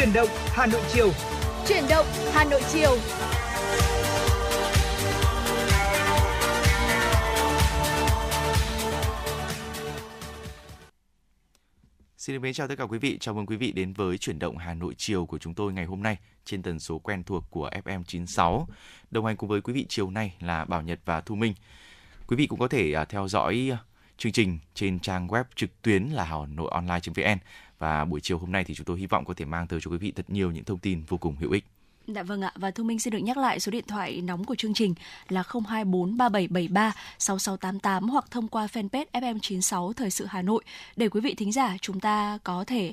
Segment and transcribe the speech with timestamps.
[0.00, 1.10] Chuyển động Hà Nội chiều.
[1.68, 2.96] Chuyển động Hà Nội chiều.
[12.16, 14.38] Xin được mến chào tất cả quý vị, chào mừng quý vị đến với chuyển
[14.38, 17.44] động Hà Nội chiều của chúng tôi ngày hôm nay trên tần số quen thuộc
[17.50, 18.68] của FM 96.
[19.10, 21.54] Đồng hành cùng với quý vị chiều nay là Bảo Nhật và Thu Minh.
[22.26, 23.78] Quý vị cũng có thể à, theo dõi à,
[24.18, 27.38] chương trình trên trang web trực tuyến là hà nội online.vn
[27.80, 29.90] và buổi chiều hôm nay thì chúng tôi hy vọng có thể mang tới cho
[29.90, 31.64] quý vị thật nhiều những thông tin vô cùng hữu ích.
[32.06, 34.54] Dạ vâng ạ và Thu Minh xin được nhắc lại số điện thoại nóng của
[34.54, 34.94] chương trình
[35.28, 40.64] là 024 3773 6688 hoặc thông qua fanpage FM96 Thời sự Hà Nội
[40.96, 42.92] để quý vị thính giả chúng ta có thể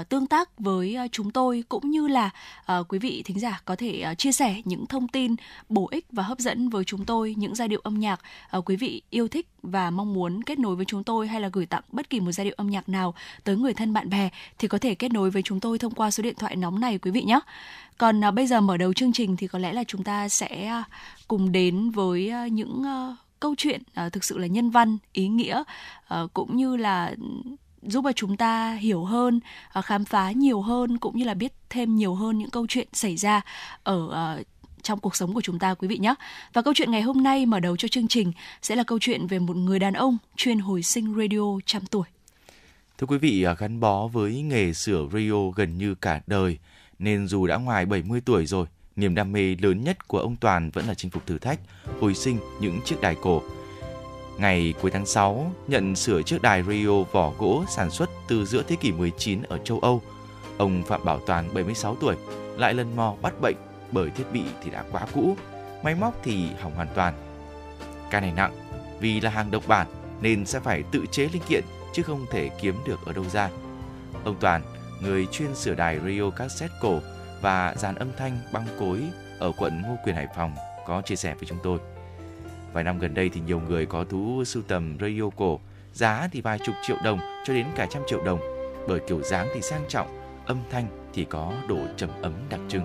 [0.00, 2.30] uh, tương tác với uh, chúng tôi cũng như là
[2.72, 5.34] uh, quý vị thính giả có thể uh, chia sẻ những thông tin
[5.68, 8.20] bổ ích và hấp dẫn với chúng tôi những giai điệu âm nhạc
[8.58, 11.48] uh, quý vị yêu thích và mong muốn kết nối với chúng tôi hay là
[11.52, 13.14] gửi tặng bất kỳ một giai điệu âm nhạc nào
[13.44, 14.28] tới người thân bạn bè
[14.58, 16.98] thì có thể kết nối với chúng tôi thông qua số điện thoại nóng này
[16.98, 17.40] quý vị nhé.
[17.98, 20.66] Còn à, bây giờ mở đầu chương trình thì có lẽ là chúng ta sẽ
[20.66, 20.84] à,
[21.28, 22.84] cùng đến với à, những
[23.40, 23.82] câu chuyện
[24.12, 25.62] thực sự là nhân văn, ý nghĩa
[26.08, 27.14] ờ, cũng như là
[27.82, 29.40] giúp cho chúng ta hiểu hơn,
[29.84, 33.16] khám phá nhiều hơn cũng như là biết thêm nhiều hơn những câu chuyện xảy
[33.16, 33.40] ra
[33.82, 34.42] ở
[34.82, 36.14] trong cuộc sống của chúng ta quý vị nhé.
[36.52, 39.26] Và câu chuyện ngày hôm nay mở đầu cho chương trình sẽ là câu chuyện
[39.26, 42.04] về một người đàn ông chuyên hồi sinh radio trăm tuổi.
[42.98, 46.58] Thưa quý vị, gắn bó với nghề sửa radio gần như cả đời,
[46.98, 50.70] nên dù đã ngoài 70 tuổi rồi, niềm đam mê lớn nhất của ông Toàn
[50.70, 51.60] vẫn là chinh phục thử thách,
[52.00, 53.42] hồi sinh những chiếc đài cổ.
[54.38, 58.62] Ngày cuối tháng 6, nhận sửa chiếc đài Rio vỏ gỗ sản xuất từ giữa
[58.62, 60.02] thế kỷ 19 ở châu Âu,
[60.58, 62.16] ông Phạm Bảo Toàn 76 tuổi
[62.56, 63.56] lại lần mò bắt bệnh
[63.92, 65.36] bởi thiết bị thì đã quá cũ,
[65.82, 67.14] máy móc thì hỏng hoàn toàn.
[68.10, 68.52] Ca này nặng,
[69.00, 69.86] vì là hàng độc bản
[70.20, 73.50] nên sẽ phải tự chế linh kiện chứ không thể kiếm được ở đâu ra.
[74.24, 74.62] Ông Toàn,
[75.00, 77.00] người chuyên sửa đài radio cassette cổ
[77.40, 79.02] và dàn âm thanh băng cối
[79.38, 80.54] ở quận Ngô Quyền Hải Phòng
[80.86, 81.78] có chia sẻ với chúng tôi.
[82.72, 85.60] Vài năm gần đây thì nhiều người có thú sưu tầm radio cổ,
[85.92, 88.40] giá thì vài chục triệu đồng cho đến cả trăm triệu đồng,
[88.88, 90.06] bởi kiểu dáng thì sang trọng,
[90.46, 92.82] âm thanh thì có độ trầm ấm đặc trưng.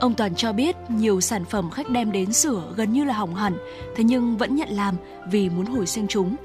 [0.00, 3.34] Ông Toàn cho biết nhiều sản phẩm khách đem đến sửa gần như là hỏng
[3.34, 3.56] hẳn,
[3.96, 4.96] thế nhưng vẫn nhận làm
[5.30, 6.36] vì muốn hồi sinh chúng.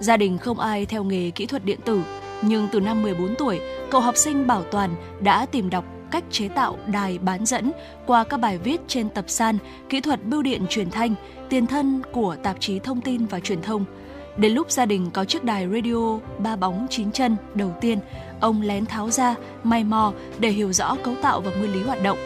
[0.00, 2.02] Gia đình không ai theo nghề kỹ thuật điện tử,
[2.42, 3.60] nhưng từ năm 14 tuổi,
[3.90, 7.72] cậu học sinh Bảo Toàn đã tìm đọc cách chế tạo đài bán dẫn
[8.06, 11.14] qua các bài viết trên tập san Kỹ thuật bưu điện truyền thanh,
[11.48, 13.84] tiền thân của tạp chí Thông tin và Truyền thông.
[14.36, 17.98] Đến lúc gia đình có chiếc đài radio ba bóng chín chân đầu tiên,
[18.40, 22.02] ông lén tháo ra, may mò để hiểu rõ cấu tạo và nguyên lý hoạt
[22.02, 22.18] động.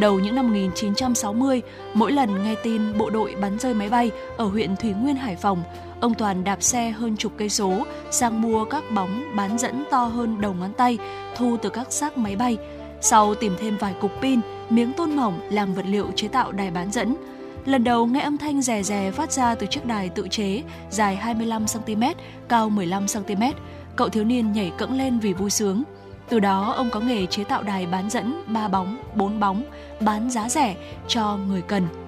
[0.00, 1.62] Đầu những năm 1960,
[1.94, 5.36] mỗi lần nghe tin bộ đội bắn rơi máy bay ở huyện Thủy Nguyên, Hải
[5.36, 5.62] Phòng,
[6.02, 10.04] ông Toàn đạp xe hơn chục cây số sang mua các bóng bán dẫn to
[10.04, 10.98] hơn đầu ngón tay,
[11.36, 12.56] thu từ các xác máy bay.
[13.00, 16.70] Sau tìm thêm vài cục pin, miếng tôn mỏng làm vật liệu chế tạo đài
[16.70, 17.16] bán dẫn.
[17.64, 21.18] Lần đầu nghe âm thanh rè rè phát ra từ chiếc đài tự chế dài
[21.24, 22.14] 25cm,
[22.48, 23.52] cao 15cm.
[23.96, 25.82] Cậu thiếu niên nhảy cẫng lên vì vui sướng.
[26.28, 29.64] Từ đó ông có nghề chế tạo đài bán dẫn 3 bóng, 4 bóng,
[30.00, 30.76] bán giá rẻ
[31.08, 32.01] cho người cần.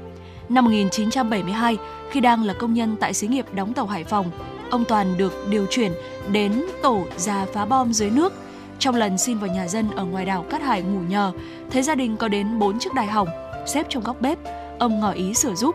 [0.49, 1.77] Năm 1972,
[2.11, 4.31] khi đang là công nhân tại xí nghiệp đóng tàu Hải Phòng,
[4.71, 5.93] ông Toàn được điều chuyển
[6.33, 8.33] đến tổ già phá bom dưới nước.
[8.79, 11.33] Trong lần xin vào nhà dân ở ngoài đảo Cát Hải ngủ nhờ,
[11.71, 13.29] thấy gia đình có đến 4 chiếc đài hỏng,
[13.67, 14.39] xếp trong góc bếp,
[14.79, 15.75] ông ngỏ ý sửa giúp.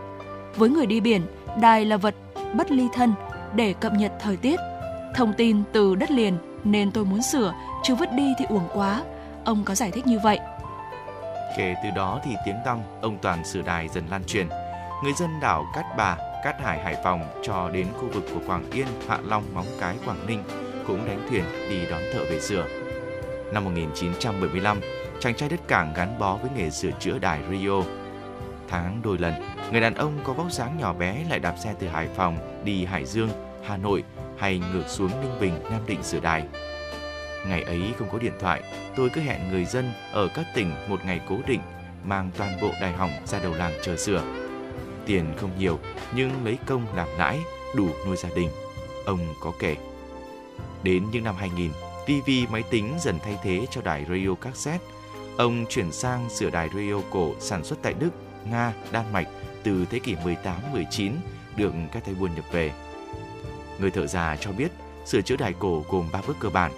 [0.56, 1.22] Với người đi biển,
[1.60, 2.14] đài là vật
[2.54, 3.12] bất ly thân
[3.54, 4.60] để cập nhật thời tiết.
[5.16, 9.02] Thông tin từ đất liền nên tôi muốn sửa, chứ vứt đi thì uổng quá.
[9.44, 10.38] Ông có giải thích như vậy.
[11.56, 14.48] Kể từ đó thì tiếng tăm ông Toàn sửa đài dần lan truyền.
[15.04, 18.70] Người dân đảo Cát Bà, Cát Hải, Hải Phòng cho đến khu vực của Quảng
[18.70, 20.42] Yên, Hạ Long, Móng Cái, Quảng Ninh
[20.86, 22.66] cũng đánh thuyền đi đón thợ về sửa.
[23.52, 24.80] Năm 1975,
[25.20, 27.82] chàng trai đất cảng gắn bó với nghề sửa chữa đài Rio.
[28.68, 29.34] Tháng đôi lần,
[29.72, 32.84] người đàn ông có vóc dáng nhỏ bé lại đạp xe từ Hải Phòng đi
[32.84, 33.30] Hải Dương,
[33.64, 34.04] Hà Nội
[34.38, 36.44] hay ngược xuống Ninh Bình, Nam Định sửa đài.
[37.46, 38.62] Ngày ấy không có điện thoại,
[38.96, 41.60] tôi cứ hẹn người dân ở các tỉnh một ngày cố định
[42.04, 44.22] mang toàn bộ đài hỏng ra đầu làng chờ sửa.
[45.06, 45.78] Tiền không nhiều
[46.14, 47.38] nhưng lấy công làm lãi
[47.76, 48.48] đủ nuôi gia đình.
[49.04, 49.76] Ông có kể.
[50.82, 51.70] Đến những năm 2000,
[52.06, 54.84] TV máy tính dần thay thế cho đài radio cassette.
[55.36, 58.10] Ông chuyển sang sửa đài radio cổ sản xuất tại Đức,
[58.50, 59.28] Nga, Đan Mạch
[59.62, 61.12] từ thế kỷ 18-19
[61.56, 62.72] được các tay buôn nhập về.
[63.78, 64.68] Người thợ già cho biết
[65.06, 66.72] sửa chữa đài cổ gồm 3 bước cơ bản.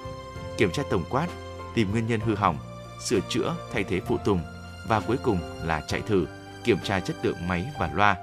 [0.57, 1.29] Kiểm tra tổng quát,
[1.75, 2.57] tìm nguyên nhân hư hỏng,
[3.05, 4.41] sửa chữa thay thế phụ tùng
[4.89, 6.27] và cuối cùng là chạy thử,
[6.65, 8.17] kiểm tra chất lượng máy và loa.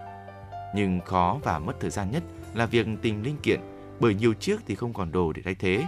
[0.75, 2.23] Nhưng khó và mất thời gian nhất
[2.53, 3.59] là việc tìm linh kiện
[3.99, 5.83] bởi nhiều chiếc thì không còn đồ để thay thế,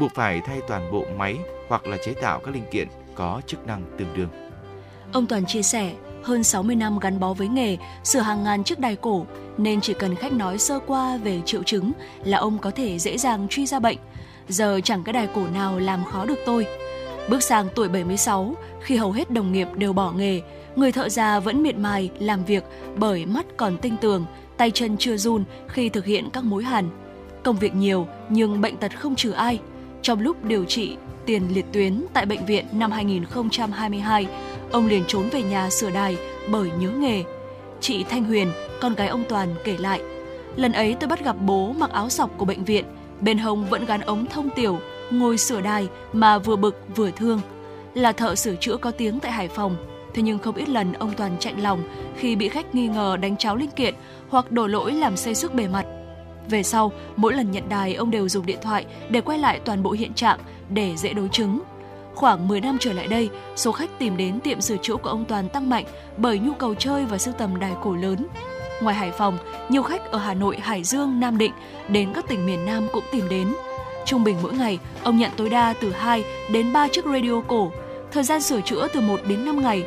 [0.00, 1.38] buộc phải thay toàn bộ máy
[1.68, 4.28] hoặc là chế tạo các linh kiện có chức năng tương đương.
[5.12, 5.92] Ông Toàn chia sẻ,
[6.22, 9.26] hơn 60 năm gắn bó với nghề, sửa hàng ngàn chiếc đài cổ,
[9.58, 11.92] nên chỉ cần khách nói sơ qua về triệu chứng
[12.24, 13.98] là ông có thể dễ dàng truy ra bệnh.
[14.48, 16.66] Giờ chẳng cái đài cổ nào làm khó được tôi.
[17.28, 20.40] Bước sang tuổi 76, khi hầu hết đồng nghiệp đều bỏ nghề,
[20.76, 22.64] người thợ già vẫn miệt mài làm việc
[22.96, 24.26] bởi mắt còn tinh tường,
[24.56, 26.88] tay chân chưa run khi thực hiện các mối hàn.
[27.42, 29.60] Công việc nhiều nhưng bệnh tật không trừ ai.
[30.02, 34.26] Trong lúc điều trị tiền liệt tuyến tại bệnh viện năm 2022,
[34.72, 36.16] ông liền trốn về nhà sửa đài
[36.50, 37.24] bởi nhớ nghề.
[37.80, 40.00] Chị Thanh Huyền, con gái ông Toàn kể lại,
[40.56, 42.84] lần ấy tôi bắt gặp bố mặc áo sọc của bệnh viện,
[43.20, 44.78] bên hông vẫn gắn ống thông tiểu,
[45.10, 47.40] ngồi sửa đài mà vừa bực vừa thương.
[47.94, 49.76] Là thợ sửa chữa có tiếng tại Hải Phòng,
[50.14, 51.82] thế nhưng không ít lần ông Toàn chạy lòng
[52.16, 53.94] khi bị khách nghi ngờ đánh cháo linh kiện
[54.28, 55.86] hoặc đổ lỗi làm xây xước bề mặt.
[56.50, 59.82] Về sau, mỗi lần nhận đài ông đều dùng điện thoại để quay lại toàn
[59.82, 60.38] bộ hiện trạng
[60.68, 61.60] để dễ đối chứng.
[62.14, 65.24] Khoảng 10 năm trở lại đây, số khách tìm đến tiệm sửa chữa của ông
[65.24, 65.84] Toàn tăng mạnh
[66.16, 68.26] bởi nhu cầu chơi và sưu tầm đài cổ lớn.
[68.84, 69.38] Ngoài Hải Phòng,
[69.68, 71.52] nhiều khách ở Hà Nội, Hải Dương, Nam Định
[71.88, 73.54] đến các tỉnh miền Nam cũng tìm đến.
[74.06, 77.72] Trung bình mỗi ngày, ông nhận tối đa từ 2 đến 3 chiếc radio cổ,
[78.12, 79.84] thời gian sửa chữa từ 1 đến 5 ngày.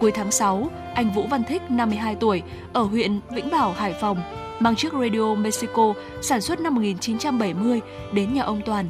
[0.00, 2.42] Cuối tháng 6, anh Vũ Văn Thích, 52 tuổi,
[2.72, 4.22] ở huyện Vĩnh Bảo, Hải Phòng,
[4.60, 7.80] mang chiếc radio Mexico sản xuất năm 1970
[8.12, 8.88] đến nhà ông Toàn.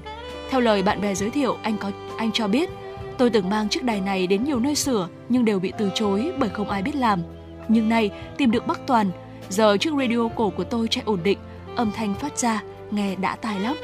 [0.50, 2.70] Theo lời bạn bè giới thiệu, anh có anh cho biết,
[3.18, 6.32] tôi từng mang chiếc đài này đến nhiều nơi sửa nhưng đều bị từ chối
[6.38, 7.22] bởi không ai biết làm.
[7.68, 9.10] Nhưng nay tìm được bác Toàn,
[9.48, 11.38] giờ chiếc radio cổ của tôi chạy ổn định,
[11.76, 13.76] âm thanh phát ra nghe đã tai lắm.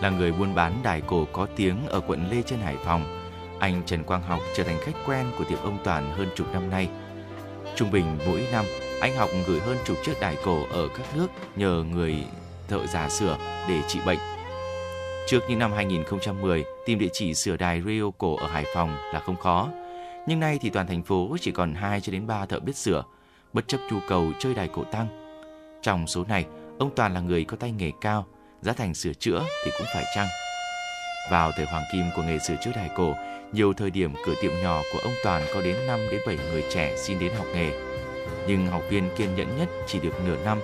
[0.00, 3.18] Là người buôn bán đài cổ có tiếng ở quận Lê trên Hải Phòng,
[3.60, 6.70] anh Trần Quang Học trở thành khách quen của tiệm ông Toàn hơn chục năm
[6.70, 6.88] nay.
[7.76, 8.64] Trung bình mỗi năm,
[9.00, 11.26] anh Học gửi hơn chục chiếc đài cổ ở các nước
[11.56, 12.16] nhờ người
[12.68, 13.38] thợ giả sửa
[13.68, 14.18] để trị bệnh.
[15.26, 19.20] Trước những năm 2010, tìm địa chỉ sửa đài radio cổ ở Hải Phòng là
[19.20, 19.68] không khó.
[20.26, 23.04] Nhưng nay thì toàn thành phố chỉ còn 2 cho đến 3 thợ biết sửa,
[23.52, 25.08] bất chấp nhu cầu chơi đài cổ tăng.
[25.82, 26.46] Trong số này,
[26.78, 28.26] ông Toàn là người có tay nghề cao,
[28.60, 30.28] giá thành sửa chữa thì cũng phải chăng.
[31.30, 33.14] Vào thời hoàng kim của nghề sửa chữa đài cổ,
[33.52, 36.64] nhiều thời điểm cửa tiệm nhỏ của ông Toàn có đến 5 đến 7 người
[36.70, 37.72] trẻ xin đến học nghề.
[38.48, 40.58] Nhưng học viên kiên nhẫn nhất chỉ được nửa năm,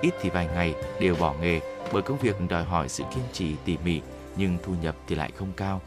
[0.00, 1.60] ít thì vài ngày đều bỏ nghề
[1.92, 4.00] bởi công việc đòi hỏi sự kiên trì tỉ mỉ
[4.36, 5.80] nhưng thu nhập thì lại không cao.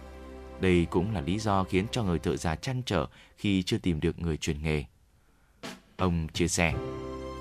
[0.60, 3.06] Đây cũng là lý do khiến cho người thợ già chăn trở
[3.38, 4.84] khi chưa tìm được người truyền nghề.
[6.02, 6.74] Ông chia sẻ,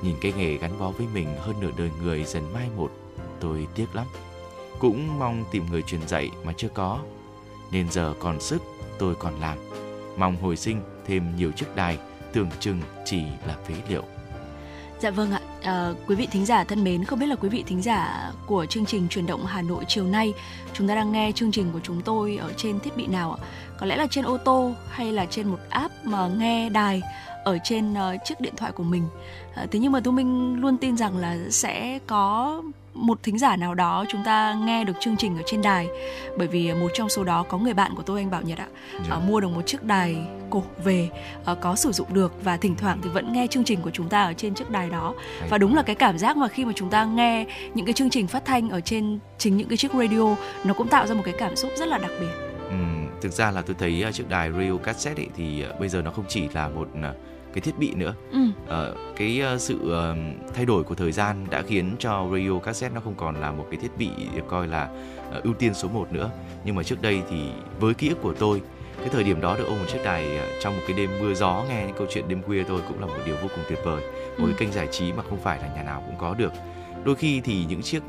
[0.03, 2.91] nhìn cái nghề gắn bó với mình hơn nửa đời người dần mai một,
[3.41, 4.07] tôi tiếc lắm.
[4.79, 6.99] Cũng mong tìm người truyền dạy mà chưa có.
[7.71, 8.63] Nên giờ còn sức,
[8.99, 9.59] tôi còn làm.
[10.17, 11.99] Mong hồi sinh thêm nhiều chiếc đài,
[12.33, 14.03] tưởng chừng chỉ là phế liệu.
[15.01, 17.65] Dạ vâng ạ, à, quý vị thính giả thân mến, không biết là quý vị
[17.67, 20.35] thính giả của chương trình truyền động Hà Nội chiều nay
[20.73, 23.47] chúng ta đang nghe chương trình của chúng tôi ở trên thiết bị nào ạ?
[23.79, 27.03] Có lẽ là trên ô tô hay là trên một app mà nghe đài
[27.45, 29.03] ở trên uh, chiếc điện thoại của mình.
[29.55, 32.63] À, thế nhưng mà Thu Minh luôn tin rằng là sẽ có
[32.95, 35.89] một thính giả nào đó chúng ta nghe được chương trình ở trên đài
[36.39, 38.67] bởi vì một trong số đó có người bạn của tôi anh Bảo Nhật ạ
[38.93, 39.07] yeah.
[39.09, 39.17] Dạ.
[39.17, 40.17] uh, mua được một chiếc đài
[40.51, 41.09] cổ về
[41.53, 44.09] uh, có sử dụng được và thỉnh thoảng thì vẫn nghe chương trình của chúng
[44.09, 45.15] ta ở trên chiếc đài đó
[45.51, 48.11] và đúng là cái cảm giác mà khi mà chúng ta nghe những cái chương
[48.11, 51.23] trình phát thanh ở trên chính những cái chiếc radio nó cũng tạo ra một
[51.25, 52.33] cái cảm xúc rất là đặc biệt.
[52.69, 52.77] Ừ,
[53.21, 56.03] thực ra là tôi thấy uh, chiếc đài radio cassette ấy, thì uh, bây giờ
[56.03, 58.39] nó không chỉ là một uh, cái thiết bị nữa ừ.
[58.65, 62.95] uh, cái uh, sự uh, thay đổi của thời gian đã khiến cho radio cassette
[62.95, 64.91] nó không còn là một cái thiết bị được coi là
[65.39, 66.31] uh, ưu tiên số 1 nữa
[66.65, 68.63] nhưng mà trước đây thì với ký ức của tôi
[68.99, 71.35] cái thời điểm đó được ôm một chiếc đài uh, trong một cái đêm mưa
[71.35, 73.79] gió nghe những câu chuyện đêm khuya tôi cũng là một điều vô cùng tuyệt
[73.85, 74.03] vời
[74.39, 74.47] một ừ.
[74.47, 76.53] cái kênh giải trí mà không phải là nhà nào cũng có được
[77.05, 78.03] đôi khi thì những chiếc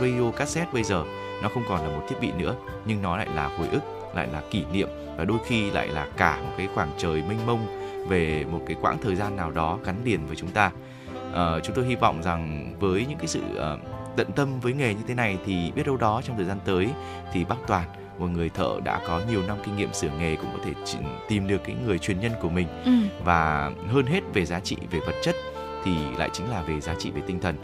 [0.00, 1.04] radio cassette bây giờ
[1.42, 2.54] nó không còn là một thiết bị nữa
[2.86, 3.80] nhưng nó lại là hồi ức
[4.14, 7.46] lại là kỷ niệm và đôi khi lại là cả một cái khoảng trời mênh
[7.46, 7.77] mông
[8.08, 10.70] về một cái quãng thời gian nào đó gắn liền với chúng ta.
[11.30, 13.80] Uh, chúng tôi hy vọng rằng với những cái sự uh,
[14.16, 16.88] tận tâm với nghề như thế này thì biết đâu đó trong thời gian tới
[17.32, 17.88] thì bác toàn
[18.18, 20.72] một người thợ đã có nhiều năm kinh nghiệm sửa nghề cũng có thể
[21.28, 22.66] tìm được cái người truyền nhân của mình.
[22.84, 22.92] Ừ.
[23.24, 25.36] và hơn hết về giá trị về vật chất
[25.84, 27.56] thì lại chính là về giá trị về tinh thần.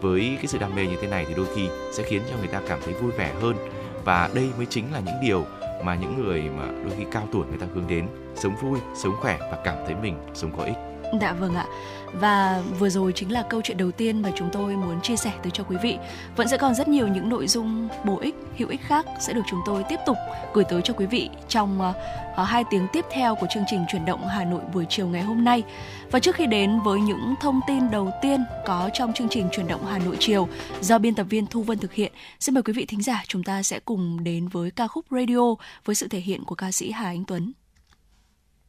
[0.00, 2.48] Với cái sự đam mê như thế này thì đôi khi sẽ khiến cho người
[2.48, 3.56] ta cảm thấy vui vẻ hơn.
[4.04, 5.46] Và đây mới chính là những điều
[5.84, 9.16] mà những người mà đôi khi cao tuổi người ta hướng đến sống vui sống
[9.20, 10.76] khỏe và cảm thấy mình sống có ích
[11.20, 11.66] Dạ vâng ạ.
[12.12, 15.32] Và vừa rồi chính là câu chuyện đầu tiên mà chúng tôi muốn chia sẻ
[15.42, 15.98] tới cho quý vị.
[16.36, 19.42] Vẫn sẽ còn rất nhiều những nội dung bổ ích, hữu ích khác sẽ được
[19.50, 20.16] chúng tôi tiếp tục
[20.54, 24.04] gửi tới cho quý vị trong uh, hai tiếng tiếp theo của chương trình chuyển
[24.04, 25.62] động Hà Nội buổi chiều ngày hôm nay.
[26.10, 29.68] Và trước khi đến với những thông tin đầu tiên có trong chương trình chuyển
[29.68, 30.48] động Hà Nội chiều
[30.80, 33.42] do biên tập viên Thu Vân thực hiện, xin mời quý vị thính giả chúng
[33.42, 36.90] ta sẽ cùng đến với ca khúc Radio với sự thể hiện của ca sĩ
[36.90, 37.52] Hà Anh Tuấn.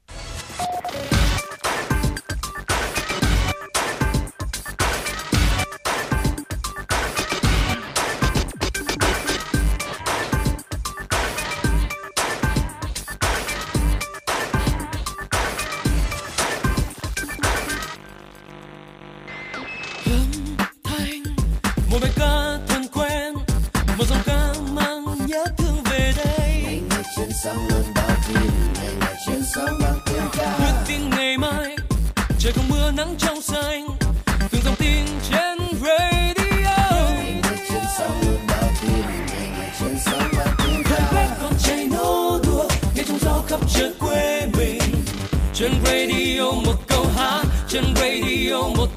[0.07, 1.16] Thank you.
[33.07, 33.87] Sáng trong xanh
[34.51, 36.77] từng dòng tin trên radio.
[40.83, 44.81] Fanpage còn chạy nô đùa, nghe trong gió khắp trời quê mình.
[45.53, 48.87] Trên radio một câu hát, trên radio một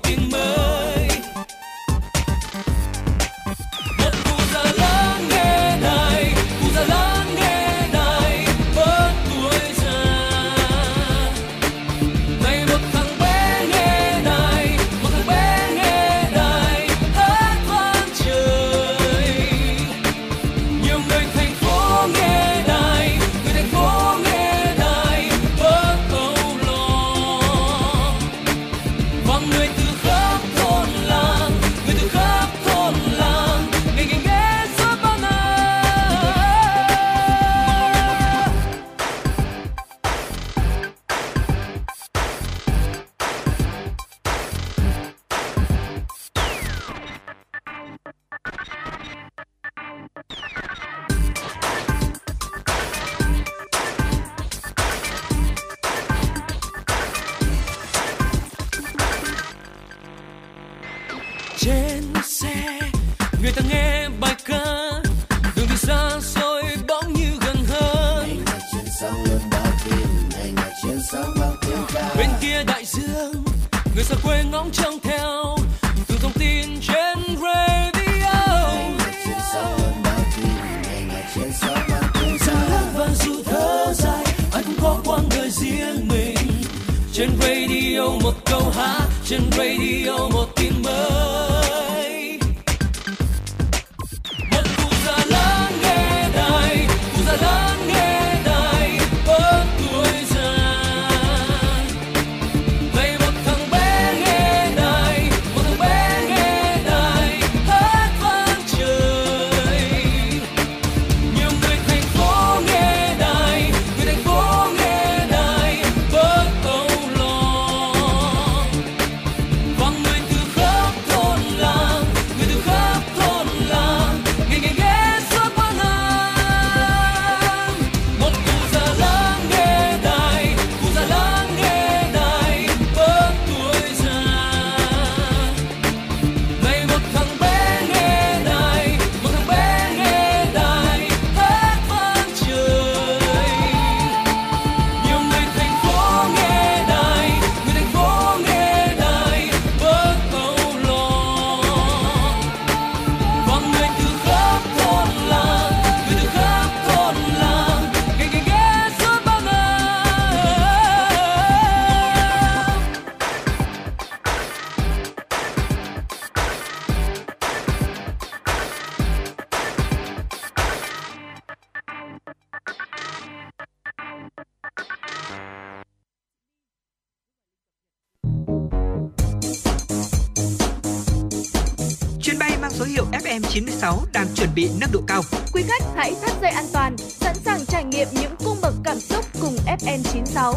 [183.52, 185.22] 96 đang chuẩn bị nâng độ cao.
[185.52, 188.96] Quý khách hãy thắt dây an toàn, sẵn sàng trải nghiệm những cung bậc cảm
[188.96, 190.54] xúc cùng FN96.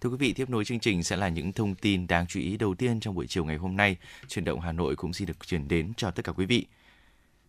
[0.00, 2.56] Thưa quý vị, tiếp nối chương trình sẽ là những thông tin đáng chú ý
[2.56, 3.96] đầu tiên trong buổi chiều ngày hôm nay.
[4.28, 6.66] Chuyển động Hà Nội cũng xin được chuyển đến cho tất cả quý vị.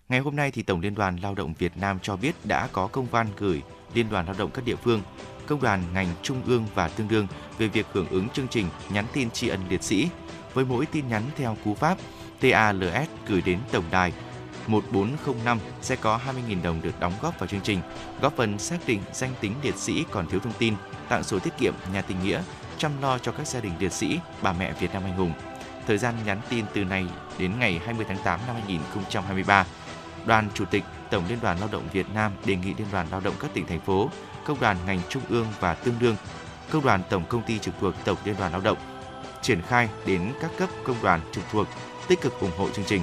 [0.09, 2.87] Ngày hôm nay thì Tổng Liên đoàn Lao động Việt Nam cho biết đã có
[2.87, 3.61] công văn gửi
[3.93, 5.01] Liên đoàn Lao động các địa phương,
[5.47, 9.05] công đoàn ngành trung ương và tương đương về việc hưởng ứng chương trình nhắn
[9.13, 10.07] tin tri ân liệt sĩ
[10.53, 11.98] với mỗi tin nhắn theo cú pháp
[12.41, 14.13] TALS gửi đến tổng đài
[14.68, 17.79] 1405 sẽ có 20.000 đồng được đóng góp vào chương trình,
[18.22, 20.74] góp phần xác định danh tính liệt sĩ còn thiếu thông tin,
[21.10, 22.41] tặng số tiết kiệm nhà tình nghĩa,
[22.77, 25.34] chăm lo cho các gia đình liệt sĩ, bà mẹ Việt Nam anh hùng.
[25.88, 27.06] Thời gian nhắn tin từ nay
[27.38, 29.65] đến ngày 20 tháng 8 năm 2023.
[30.25, 33.20] Đoàn Chủ tịch Tổng Liên đoàn Lao động Việt Nam đề nghị Liên đoàn Lao
[33.20, 34.10] động các tỉnh thành phố,
[34.46, 36.15] công đoàn ngành trung ương và tương đương,
[36.70, 38.77] công đoàn tổng công ty trực thuộc Tổng Liên đoàn Lao động
[39.41, 41.67] triển khai đến các cấp công đoàn trực thuộc
[42.08, 43.01] tích cực ủng hộ chương trình.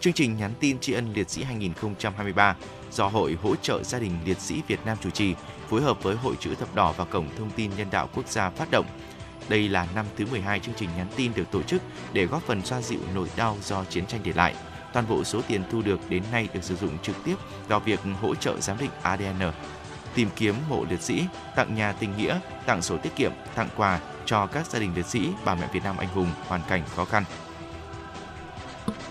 [0.00, 2.56] Chương trình nhắn tin tri ân liệt sĩ 2023
[2.92, 5.34] do Hội hỗ trợ gia đình liệt sĩ Việt Nam chủ trì,
[5.68, 8.50] phối hợp với Hội chữ thập đỏ và Cổng thông tin nhân đạo quốc gia
[8.50, 8.86] phát động.
[9.48, 12.62] Đây là năm thứ 12 chương trình nhắn tin được tổ chức để góp phần
[12.62, 14.54] xoa dịu nỗi đau do chiến tranh để lại.
[14.92, 17.34] Toàn bộ số tiền thu được đến nay được sử dụng trực tiếp
[17.68, 19.52] vào việc hỗ trợ giám định ADN,
[20.14, 21.24] tìm kiếm mộ liệt sĩ,
[21.56, 25.06] tặng nhà tình nghĩa, tặng sổ tiết kiệm, tặng quà cho các gia đình liệt
[25.06, 27.24] sĩ, bà mẹ Việt Nam anh hùng hoàn cảnh khó khăn.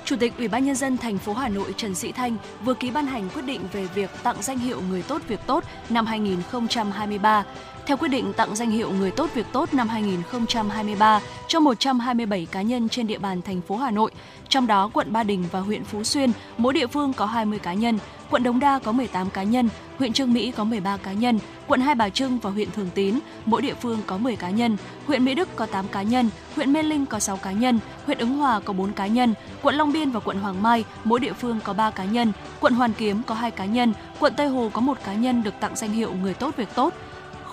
[0.05, 2.91] Chủ tịch Ủy ban nhân dân thành phố Hà Nội Trần Sĩ Thanh vừa ký
[2.91, 7.43] ban hành quyết định về việc tặng danh hiệu người tốt việc tốt năm 2023.
[7.85, 12.61] Theo quyết định tặng danh hiệu người tốt việc tốt năm 2023 cho 127 cá
[12.61, 14.11] nhân trên địa bàn thành phố Hà Nội,
[14.49, 17.73] trong đó quận Ba Đình và huyện Phú Xuyên, mỗi địa phương có 20 cá
[17.73, 17.99] nhân,
[18.29, 21.81] quận Đống Đa có 18 cá nhân, huyện Trương Mỹ có 13 cá nhân, quận
[21.81, 25.25] Hai Bà Trưng và huyện Thường Tín, mỗi địa phương có 10 cá nhân, huyện
[25.25, 28.37] Mỹ Đức có 8 cá nhân, huyện Mê Linh có 6 cá nhân, huyện Ứng
[28.37, 31.59] Hòa có 4 cá nhân, quận Long Biên và quận Hoàng Mai, mỗi địa phương
[31.63, 34.81] có 3 cá nhân, quận Hoàn Kiếm có 2 cá nhân, quận Tây Hồ có
[34.81, 36.93] 1 cá nhân được tặng danh hiệu người tốt việc tốt.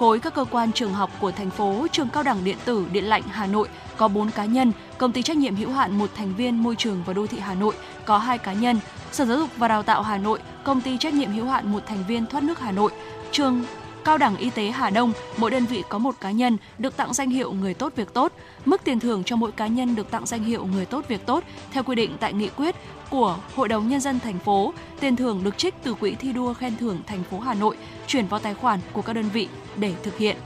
[0.01, 3.05] Khối các cơ quan trường học của thành phố, trường cao đẳng điện tử Điện
[3.05, 6.35] lạnh Hà Nội có 4 cá nhân, công ty trách nhiệm hữu hạn một thành
[6.35, 8.81] viên môi trường và đô thị Hà Nội có 2 cá nhân,
[9.13, 11.83] Sở Giáo dục và Đào tạo Hà Nội, công ty trách nhiệm hữu hạn một
[11.87, 12.93] thành viên thoát nước Hà Nội,
[13.31, 13.65] trường
[14.05, 17.15] Cao đẳng Y tế Hà Đông, mỗi đơn vị có một cá nhân được tặng
[17.15, 18.33] danh hiệu người tốt việc tốt.
[18.65, 21.45] Mức tiền thưởng cho mỗi cá nhân được tặng danh hiệu người tốt việc tốt
[21.73, 22.75] theo quy định tại nghị quyết
[23.11, 24.75] của Hội đồng nhân dân thành phố.
[25.01, 27.77] Tiền thưởng được trích từ quỹ thi đua khen thưởng thành phố Hà Nội
[28.07, 30.37] chuyển vào tài khoản của các đơn vị để thực hiện.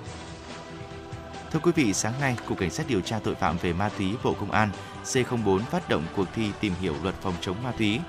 [1.51, 4.15] Thưa quý vị, sáng nay, Cục Cảnh sát điều tra tội phạm về ma túy
[4.25, 4.71] Bộ Công an
[5.05, 8.01] C04 phát động cuộc thi tìm hiểu luật phòng chống ma túy.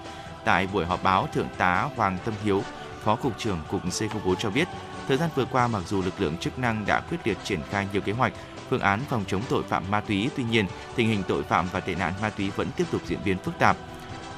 [0.46, 2.64] Tại buổi họp báo, Thượng tá Hoàng Tâm Hiếu,
[3.04, 4.68] Phó Cục trưởng Cục C04 cho biết,
[5.08, 7.88] thời gian vừa qua mặc dù lực lượng chức năng đã quyết liệt triển khai
[7.94, 8.34] nhiều kế hoạch,
[8.70, 11.80] phương án phòng chống tội phạm ma túy, tuy nhiên tình hình tội phạm và
[11.80, 13.78] tệ nạn ma túy vẫn tiếp tục diễn biến phức tạp,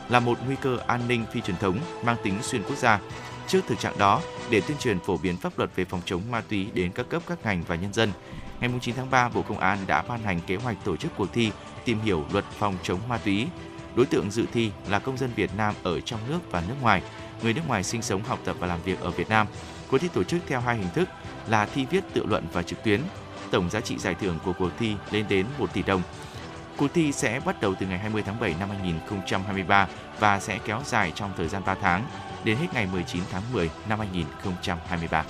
[0.10, 3.00] là một nguy cơ an ninh phi truyền thống mang tính xuyên quốc gia.
[3.48, 6.42] Trước thực trạng đó, để tuyên truyền phổ biến pháp luật về phòng chống ma
[6.50, 8.12] túy đến các cấp các ngành và nhân dân,
[8.60, 11.34] ngày 9 tháng 3, Bộ Công an đã ban hành kế hoạch tổ chức cuộc
[11.34, 11.52] thi
[11.86, 13.48] tìm hiểu luật phòng chống ma túy.
[13.96, 17.02] Đối tượng dự thi là công dân Việt Nam ở trong nước và nước ngoài,
[17.44, 19.48] người nước ngoài sinh sống, học tập và làm việc ở Việt Nam.
[19.92, 21.10] Cuộc thi tổ chức theo hai hình thức
[21.48, 23.02] là thi viết tự luận và trực tuyến.
[23.52, 26.02] Tổng giá trị giải thưởng của cuộc thi lên đến 1 tỷ đồng.
[26.78, 29.88] Cuộc thi sẽ bắt đầu từ ngày 20 tháng 7 năm 2023
[30.20, 32.06] và sẽ kéo dài trong thời gian 3 tháng,
[32.44, 35.24] đến hết ngày 19 tháng 10 năm 2023.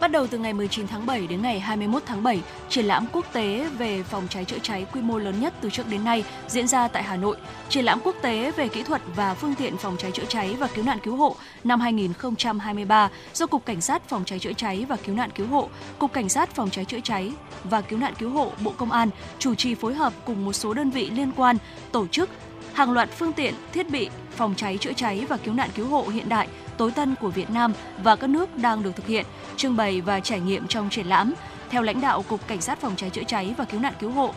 [0.00, 3.24] Bắt đầu từ ngày 19 tháng 7 đến ngày 21 tháng 7, triển lãm quốc
[3.32, 6.66] tế về phòng cháy chữa cháy quy mô lớn nhất từ trước đến nay diễn
[6.66, 7.36] ra tại Hà Nội.
[7.68, 10.68] Triển lãm quốc tế về kỹ thuật và phương tiện phòng cháy chữa cháy và
[10.74, 14.96] cứu nạn cứu hộ năm 2023 do Cục Cảnh sát phòng cháy chữa cháy và
[14.96, 17.32] cứu nạn cứu hộ, Cục Cảnh sát phòng cháy chữa cháy
[17.64, 20.74] và cứu nạn cứu hộ Bộ Công an chủ trì phối hợp cùng một số
[20.74, 21.56] đơn vị liên quan
[21.92, 22.30] tổ chức
[22.72, 26.02] hàng loạt phương tiện, thiết bị phòng cháy chữa cháy và cứu nạn cứu hộ
[26.02, 29.76] hiện đại tối tân của Việt Nam và các nước đang được thực hiện, trưng
[29.76, 31.34] bày và trải nghiệm trong triển lãm.
[31.70, 34.34] Theo lãnh đạo Cục Cảnh sát phòng cháy chữa cháy và cứu nạn cứu hộ,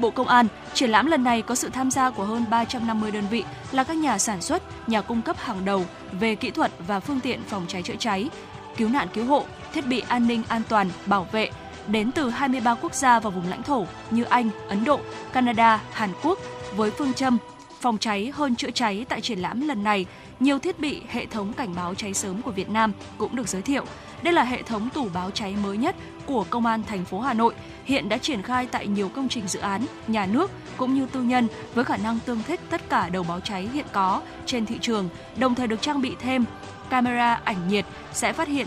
[0.00, 3.24] Bộ Công an, triển lãm lần này có sự tham gia của hơn 350 đơn
[3.30, 7.00] vị là các nhà sản xuất, nhà cung cấp hàng đầu về kỹ thuật và
[7.00, 8.30] phương tiện phòng cháy chữa cháy,
[8.76, 11.50] cứu nạn cứu hộ, thiết bị an ninh an toàn, bảo vệ,
[11.86, 15.00] đến từ 23 quốc gia và vùng lãnh thổ như Anh, Ấn Độ,
[15.32, 16.38] Canada, Hàn Quốc
[16.76, 17.38] với phương châm
[17.80, 20.06] phòng cháy hơn chữa cháy tại triển lãm lần này,
[20.40, 23.62] nhiều thiết bị hệ thống cảnh báo cháy sớm của Việt Nam cũng được giới
[23.62, 23.84] thiệu.
[24.22, 25.96] Đây là hệ thống tủ báo cháy mới nhất
[26.26, 29.48] của Công an thành phố Hà Nội, hiện đã triển khai tại nhiều công trình
[29.48, 33.08] dự án, nhà nước cũng như tư nhân với khả năng tương thích tất cả
[33.08, 36.44] đầu báo cháy hiện có trên thị trường, đồng thời được trang bị thêm
[36.90, 38.66] camera ảnh nhiệt sẽ phát hiện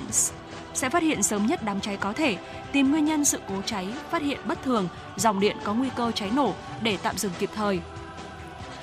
[0.74, 2.38] sẽ phát hiện sớm nhất đám cháy có thể,
[2.72, 6.12] tìm nguyên nhân sự cố cháy, phát hiện bất thường, dòng điện có nguy cơ
[6.12, 7.80] cháy nổ để tạm dừng kịp thời.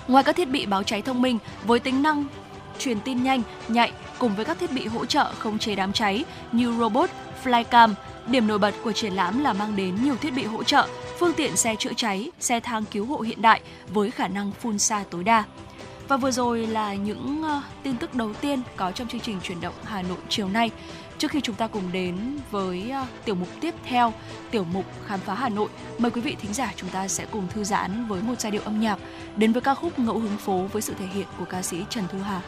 [0.08, 2.24] Ngoài các thiết bị báo cháy thông minh với tính năng
[2.78, 6.24] truyền tin nhanh, nhạy cùng với các thiết bị hỗ trợ khống chế đám cháy
[6.52, 7.10] như robot,
[7.44, 7.94] flycam,
[8.26, 10.86] điểm nổi bật của triển lãm là mang đến nhiều thiết bị hỗ trợ,
[11.18, 14.78] phương tiện xe chữa cháy, xe thang cứu hộ hiện đại với khả năng phun
[14.78, 15.44] xa tối đa.
[16.08, 19.60] Và vừa rồi là những uh, tin tức đầu tiên có trong chương trình chuyển
[19.60, 20.70] động Hà Nội chiều nay.
[21.18, 24.12] Trước khi chúng ta cùng đến với uh, tiểu mục tiếp theo,
[24.50, 27.48] tiểu mục khám phá Hà Nội, mời quý vị thính giả chúng ta sẽ cùng
[27.48, 28.98] thư giãn với một giai điệu âm nhạc
[29.36, 32.04] đến với ca khúc Ngẫu hứng phố với sự thể hiện của ca sĩ Trần
[32.12, 32.40] Thu Hà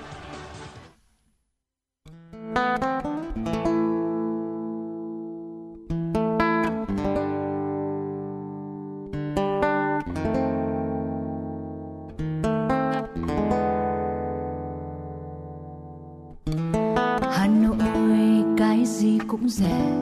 [19.31, 19.93] cũng rẻ,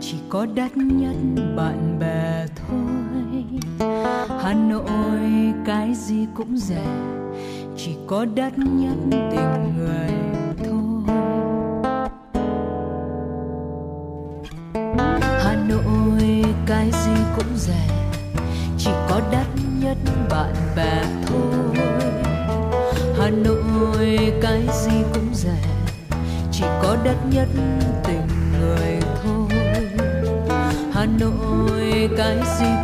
[0.00, 1.16] chỉ có đắt nhất
[1.56, 3.44] bạn bè thôi.
[4.42, 6.84] Hà Nội, cái gì cũng rẻ,
[7.76, 10.33] chỉ có đắt nhất tình người.
[27.44, 27.62] Đất
[28.04, 29.48] tình người thôi.
[30.92, 32.83] Hà Nội cái gì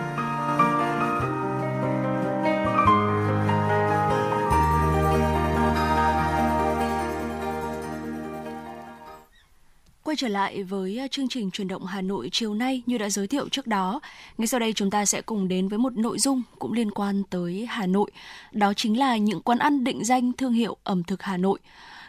[10.21, 13.27] trở lại với à, chương trình truyền động Hà Nội chiều nay như đã giới
[13.27, 13.99] thiệu trước đó.
[14.37, 17.23] Ngay sau đây chúng ta sẽ cùng đến với một nội dung cũng liên quan
[17.29, 18.11] tới Hà Nội.
[18.51, 21.59] Đó chính là những quán ăn định danh thương hiệu ẩm thực Hà Nội.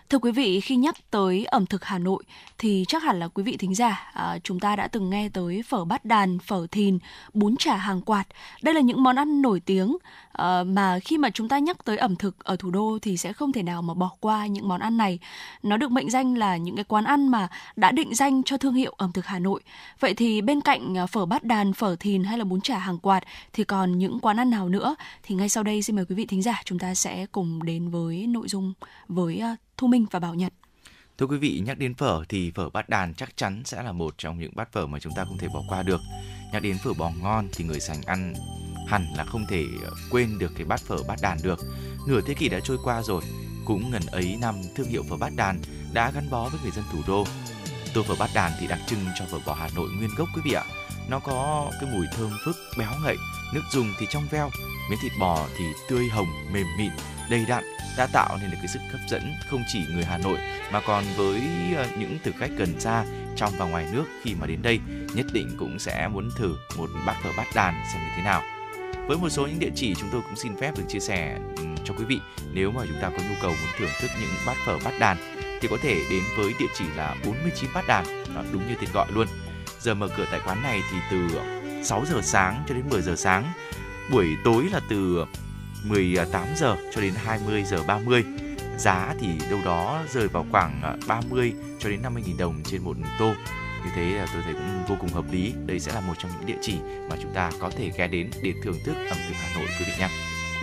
[0.08, 2.24] Thưa quý vị, khi nhắc tới ẩm thực Hà Nội
[2.58, 5.62] thì chắc hẳn là quý vị thính giả à, chúng ta đã từng nghe tới
[5.62, 6.98] phở bát đàn, phở thìn,
[7.34, 8.24] bún chả hàng quạt.
[8.62, 9.96] Đây là những món ăn nổi tiếng
[10.32, 13.32] Ờ, mà khi mà chúng ta nhắc tới ẩm thực ở thủ đô thì sẽ
[13.32, 15.18] không thể nào mà bỏ qua những món ăn này.
[15.62, 18.74] Nó được mệnh danh là những cái quán ăn mà đã định danh cho thương
[18.74, 19.60] hiệu ẩm thực Hà Nội.
[20.00, 22.98] Vậy thì bên cạnh ờ, phở bát đàn, phở thìn hay là bún chả hàng
[22.98, 24.94] quạt thì còn những quán ăn nào nữa?
[25.22, 27.88] Thì ngay sau đây xin mời quý vị thính giả chúng ta sẽ cùng đến
[27.88, 28.72] với nội dung
[29.08, 30.52] với ờ, Thu Minh và Bảo Nhật.
[31.18, 34.14] Thưa quý vị, nhắc đến phở thì phở bát đàn chắc chắn sẽ là một
[34.18, 36.00] trong những bát phở mà chúng ta không thể bỏ qua được.
[36.52, 38.34] Nhắc đến phở bò ngon thì người sành ăn
[38.86, 39.64] hẳn là không thể
[40.10, 41.60] quên được cái bát phở bát đàn được.
[42.06, 43.22] Nửa thế kỷ đã trôi qua rồi,
[43.64, 45.58] cũng ngần ấy năm thương hiệu phở bát đàn
[45.92, 47.26] đã gắn bó với người dân thủ đô.
[47.94, 50.42] tô phở bát đàn thì đặc trưng cho phở bò Hà Nội nguyên gốc quý
[50.44, 50.64] vị ạ.
[51.08, 53.16] Nó có cái mùi thơm phức, béo ngậy,
[53.54, 54.50] nước dùng thì trong veo,
[54.90, 56.90] miếng thịt bò thì tươi hồng, mềm mịn,
[57.30, 57.64] đầy đặn
[57.96, 60.38] đã tạo nên được cái sức hấp dẫn không chỉ người Hà Nội
[60.72, 61.42] mà còn với
[61.76, 63.04] ờ, những thực khách gần xa
[63.36, 64.80] trong và ngoài nước khi mà đến đây
[65.14, 68.42] nhất định cũng sẽ muốn thử một bát phở bát đàn xem như thế nào.
[69.12, 71.64] Với một số những địa chỉ chúng tôi cũng xin phép được chia sẻ ừ,
[71.84, 72.20] cho quý vị
[72.52, 75.16] nếu mà chúng ta có nhu cầu muốn thưởng thức những bát phở bát đàn
[75.60, 78.90] thì có thể đến với địa chỉ là 49 bát đàn, đó, đúng như tên
[78.92, 79.26] gọi luôn.
[79.80, 81.28] Giờ mở cửa tại quán này thì từ
[81.84, 83.52] 6 giờ sáng cho đến 10 giờ sáng.
[84.12, 85.24] Buổi tối là từ
[85.84, 88.24] 18 giờ cho đến 20 giờ 30.
[88.78, 92.82] Giá thì đâu đó rơi vào khoảng à, 30 cho đến 50 000 đồng trên
[92.82, 93.34] một tô.
[93.84, 95.52] Như thế là tôi thấy cũng vô cùng hợp lý.
[95.66, 96.74] Đây sẽ là một trong những địa chỉ
[97.10, 99.84] mà chúng ta có thể ghé đến để thưởng thức ẩm thực Hà Nội quý
[99.86, 100.08] vị nhé.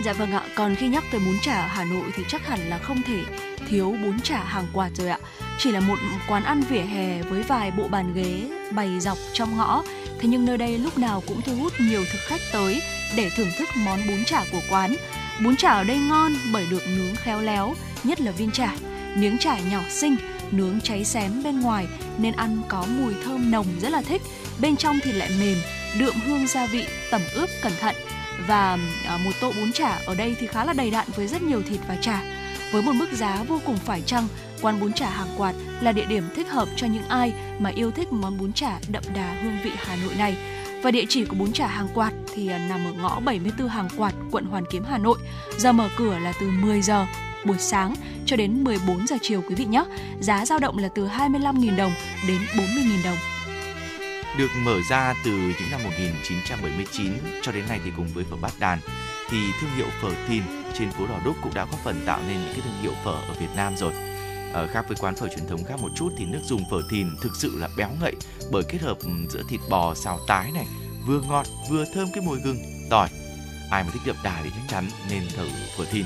[0.04, 2.60] Dạ vâng ạ, còn khi nhắc tới bún chả ở Hà Nội thì chắc hẳn
[2.68, 3.22] là không thể
[3.68, 5.18] thiếu bún chả hàng quạt rồi ạ.
[5.58, 9.56] Chỉ là một quán ăn vỉa hè với vài bộ bàn ghế bày dọc trong
[9.56, 9.82] ngõ,
[10.20, 12.82] thế nhưng nơi đây lúc nào cũng thu hút nhiều thực khách tới
[13.16, 14.96] để thưởng thức món bún chả của quán.
[15.44, 18.74] Bún chả ở đây ngon bởi được nướng khéo léo, nhất là viên chả.
[19.16, 20.16] Miếng chả nhỏ xinh,
[20.52, 21.86] nướng cháy xém bên ngoài
[22.18, 24.22] nên ăn có mùi thơm nồng rất là thích.
[24.60, 25.58] Bên trong thì lại mềm,
[25.98, 27.94] đượm hương gia vị tẩm ướp cẩn thận
[28.46, 31.42] và à, một tô bún chả ở đây thì khá là đầy đặn với rất
[31.42, 32.22] nhiều thịt và chả.
[32.72, 34.28] Với một mức giá vô cùng phải chăng,
[34.62, 37.90] quán bún chả hàng quạt là địa điểm thích hợp cho những ai mà yêu
[37.90, 40.36] thích món bún chả đậm đà hương vị Hà Nội này.
[40.82, 43.88] Và địa chỉ của bún chả hàng quạt thì à, nằm ở ngõ 74 hàng
[43.96, 45.18] quạt, quận Hoàn Kiếm, Hà Nội.
[45.58, 47.06] Giờ mở cửa là từ 10 giờ
[47.44, 47.94] buổi sáng
[48.30, 49.84] cho đến 14 giờ chiều quý vị nhé.
[50.20, 51.92] Giá dao động là từ 25.000 đồng
[52.28, 53.16] đến 40.000 đồng.
[54.38, 57.12] được mở ra từ những năm 1979
[57.42, 58.78] cho đến nay thì cùng với phở bát đàn,
[59.30, 60.42] thì thương hiệu phở Thìn
[60.74, 63.12] trên phố Đỏ Đúc cũng đã góp phần tạo nên những cái thương hiệu phở
[63.12, 63.92] ở Việt Nam rồi.
[64.52, 67.06] Ở khác với quán phở truyền thống khác một chút thì nước dùng phở Thìn
[67.20, 68.14] thực sự là béo ngậy
[68.52, 70.66] bởi kết hợp ừ, giữa thịt bò, xào tái này,
[71.06, 72.58] vừa ngọt, vừa thơm cái mùi gừng,
[72.90, 73.08] tỏi.
[73.70, 76.04] Ai mà thích đậm đà thì chắc chắn nên thử phở Thìn.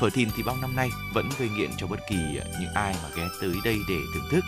[0.00, 2.16] Phở Thìn thì bao năm nay vẫn gây nghiện cho bất kỳ
[2.60, 4.44] những ai mà ghé tới đây để thưởng thức.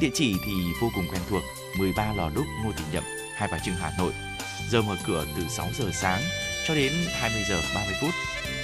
[0.00, 1.42] Địa chỉ thì vô cùng quen thuộc,
[1.78, 3.04] 13 Lò Đúc, Ngô Thị Nhậm,
[3.36, 4.12] Hai Bà Trưng, Hà Nội.
[4.70, 6.22] Giờ mở cửa từ 6 giờ sáng
[6.66, 8.10] cho đến 20 giờ 30 phút.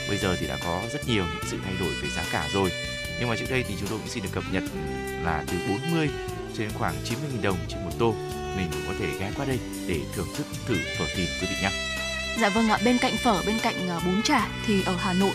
[0.08, 2.72] Bây giờ thì đã có rất nhiều những sự thay đổi về giá cả rồi.
[3.20, 4.62] Nhưng mà trước đây thì chúng tôi cũng xin được cập nhật
[5.22, 6.08] là từ 40
[6.56, 8.14] cho đến khoảng 90.000 đồng trên một tô.
[8.56, 11.56] Mình cũng có thể ghé qua đây để thưởng thức thử phở thìn quý vị
[11.62, 11.70] nhé.
[12.40, 15.34] Dạ vâng ạ, bên cạnh phở, bên cạnh à, bún chả thì ở Hà Nội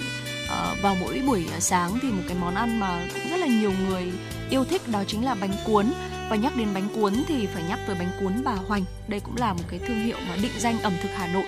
[0.50, 3.48] Ờ, vào mỗi buổi ờ, sáng thì một cái món ăn mà cũng rất là
[3.48, 4.12] nhiều người
[4.50, 5.94] yêu thích đó chính là bánh cuốn.
[6.30, 8.84] Và nhắc đến bánh cuốn thì phải nhắc tới bánh cuốn bà Hoành.
[9.08, 11.46] Đây cũng là một cái thương hiệu mà định danh ẩm thực Hà Nội.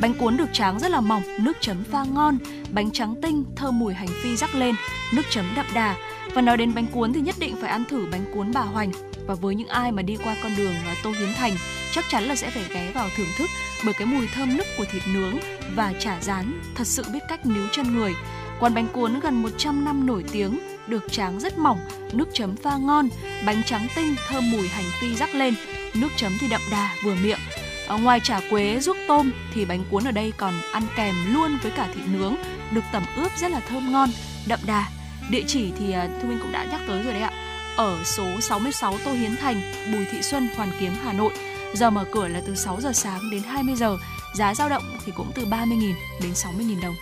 [0.00, 2.38] Bánh cuốn được tráng rất là mỏng, nước chấm pha ngon,
[2.70, 4.74] bánh trắng tinh, thơm mùi hành phi rắc lên,
[5.14, 5.96] nước chấm đậm đà.
[6.34, 8.92] Và nói đến bánh cuốn thì nhất định phải ăn thử bánh cuốn bà Hoành.
[9.26, 11.56] Và với những ai mà đi qua con đường ờ, Tô Hiến Thành,
[11.92, 13.50] chắc chắn là sẽ phải ghé vào thưởng thức
[13.84, 15.38] bởi cái mùi thơm nức của thịt nướng
[15.74, 18.14] và chả rán thật sự biết cách níu chân người.
[18.60, 21.78] Quán bánh cuốn gần 100 năm nổi tiếng, được tráng rất mỏng,
[22.12, 23.08] nước chấm pha ngon,
[23.46, 25.54] bánh trắng tinh thơm mùi hành phi rắc lên,
[25.94, 27.38] nước chấm thì đậm đà vừa miệng.
[27.86, 31.58] Ở ngoài chả quế ruốc tôm thì bánh cuốn ở đây còn ăn kèm luôn
[31.62, 32.34] với cả thịt nướng,
[32.70, 34.08] được tẩm ướp rất là thơm ngon,
[34.46, 34.88] đậm đà.
[35.30, 37.30] Địa chỉ thì à, Thu Minh cũng đã nhắc tới rồi đấy ạ.
[37.76, 39.60] Ở số 66 Tô Hiến Thành,
[39.92, 41.32] Bùi Thị Xuân, Hoàn Kiếm, Hà Nội.
[41.74, 43.96] Giờ mở cửa là từ 6 giờ sáng đến 20 giờ.
[44.34, 45.92] Giá dao động thì cũng từ 30.000
[46.22, 46.94] đến 60.000 đồng.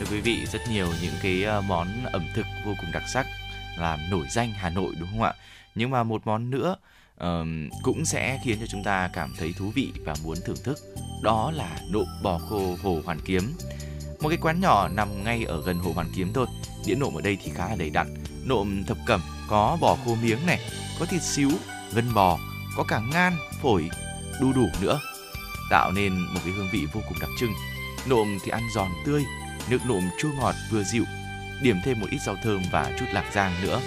[0.00, 3.26] Thưa quý vị, rất nhiều những cái ờ, món ẩm thực vô cùng đặc sắc
[3.78, 5.34] làm nổi danh Hà Nội đúng không ạ?
[5.74, 6.76] Nhưng mà một món nữa
[7.16, 10.78] ờm, cũng sẽ khiến cho chúng ta cảm thấy thú vị và muốn thưởng thức.
[11.22, 13.52] Đó là nộm bò khô Hồ Hoàn Kiếm.
[14.20, 16.46] Một cái quán nhỏ nằm ngay ở gần Hồ Hoàn Kiếm thôi.
[16.86, 18.14] Đĩa nộm ở đây thì khá là đầy đặn.
[18.44, 20.60] Nộm thập cẩm có bò khô miếng này,
[21.00, 21.50] có thịt xíu,
[21.92, 22.38] gân bò,
[22.76, 23.32] có cả ngan,
[23.62, 23.90] phổi,
[24.40, 25.00] đu đủ nữa.
[25.70, 27.52] Tạo nên một cái hương vị vô cùng đặc trưng.
[28.06, 29.24] Nộm thì ăn giòn tươi,
[29.68, 31.04] nước nộm chua ngọt vừa dịu,
[31.62, 33.80] điểm thêm một ít rau thơm và chút lạc rang nữa.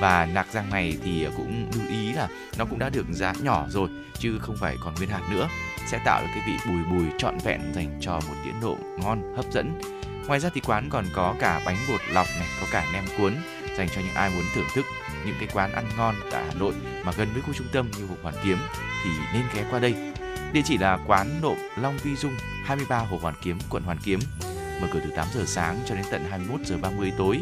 [0.00, 3.66] Và lạc rang này thì cũng lưu ý là nó cũng đã được giã nhỏ
[3.68, 5.48] rồi chứ không phải còn nguyên hạt nữa,
[5.90, 9.34] sẽ tạo được cái vị bùi bùi trọn vẹn dành cho một đĩa nộm ngon
[9.36, 9.80] hấp dẫn.
[10.26, 13.34] Ngoài ra thì quán còn có cả bánh bột lọc này, có cả nem cuốn
[13.78, 14.84] dành cho những ai muốn thưởng thức
[15.26, 18.06] những cái quán ăn ngon tại Hà Nội mà gần với khu trung tâm như
[18.06, 18.58] Hồ Hoàn Kiếm
[19.04, 19.94] thì nên ghé qua đây.
[20.52, 22.34] Địa chỉ là quán nộm Long Vi Dung,
[22.64, 24.20] 23 Hồ Hoàn Kiếm, quận Hoàn Kiếm
[24.80, 27.40] mở cửa từ 8 giờ sáng cho đến tận 21 giờ 30 tối.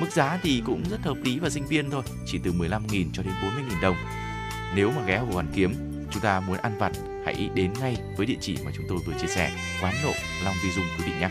[0.00, 3.22] Mức giá thì cũng rất hợp lý và sinh viên thôi, chỉ từ 15.000 cho
[3.22, 3.96] đến 40.000 đồng.
[4.74, 5.74] Nếu mà ghé Hồ Hoàn Kiếm,
[6.10, 6.92] chúng ta muốn ăn vặt,
[7.24, 10.54] hãy đến ngay với địa chỉ mà chúng tôi vừa chia sẻ, quán nộm Long
[10.64, 11.28] Vi Dung quý vị nhé.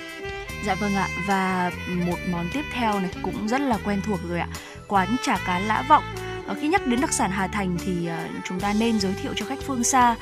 [0.65, 4.39] Dạ vâng ạ và một món tiếp theo này cũng rất là quen thuộc rồi
[4.39, 4.47] ạ.
[4.88, 6.04] Quán chả cá Lã Vọng
[6.47, 9.34] ờ, khi nhắc đến đặc sản Hà Thành thì ờ, chúng ta nên giới thiệu
[9.36, 10.15] cho khách phương xa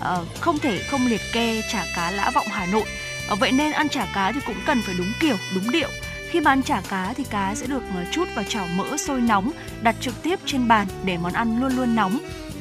[0.00, 2.84] ờ, không thể không liệt kê chả cá lã vọng Hà Nội.
[3.28, 5.88] Ờ, vậy nên ăn chả cá thì cũng cần phải đúng kiểu, đúng điệu.
[6.30, 9.20] Khi mà ăn chả cá thì cá sẽ được ờ, chút vào chảo mỡ sôi
[9.20, 9.50] nóng,
[9.82, 12.18] đặt trực tiếp trên bàn để món ăn luôn luôn nóng.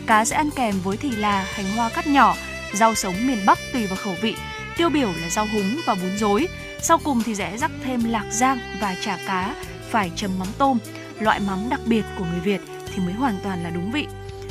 [0.08, 2.36] Cá sẽ ăn kèm với thì là, hành hoa cắt nhỏ,
[2.73, 4.36] rau sống miền Bắc tùy vào khẩu vị.
[4.78, 6.47] Tiêu biểu là rau húng và bún rối.
[6.82, 9.56] Sau cùng thì sẽ rắc thêm lạc rang và chả cá
[9.89, 10.78] phải chấm mắm tôm,
[11.19, 12.62] loại mắm đặc biệt của người Việt
[12.93, 14.08] thì mới hoàn toàn là đúng vị.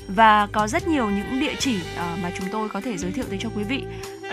[0.08, 3.24] Và có rất nhiều những địa chỉ ờ, mà chúng tôi có thể giới thiệu
[3.28, 3.84] tới cho quý vị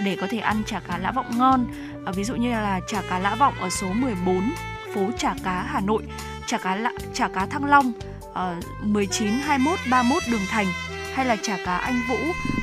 [0.03, 1.65] để có thể ăn chả cá lã vọng ngon.
[2.05, 4.53] Ờ, ví dụ như là chả cá lã vọng ở số 14
[4.95, 6.03] phố chả cá Hà Nội,
[6.47, 7.91] chả cá lạ, chả cá Thăng Long
[8.33, 10.67] ở 19 21 31 Đường Thành
[11.13, 12.17] hay là chả cá Anh Vũ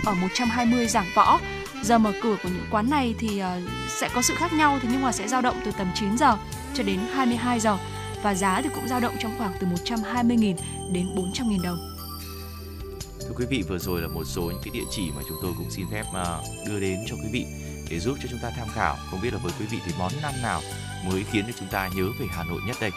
[0.04, 1.40] ở 120 Giảng Võ.
[1.82, 3.60] Giờ mở cửa của những quán này thì ờ,
[4.00, 6.36] sẽ có sự khác nhau thế nhưng mà sẽ dao động từ tầm 9 giờ
[6.74, 7.78] cho đến 22 giờ
[8.22, 10.54] và giá thì cũng dao động trong khoảng từ 120.000
[10.92, 11.95] đến 400.000 đồng.
[13.28, 15.52] Thưa quý vị, vừa rồi là một số những cái địa chỉ mà chúng tôi
[15.58, 17.46] cũng xin phép mà đưa đến cho quý vị
[17.90, 18.96] để giúp cho chúng ta tham khảo.
[19.10, 20.62] Không biết là với quý vị thì món ăn nào
[21.04, 22.90] mới khiến cho chúng ta nhớ về Hà Nội nhất đây?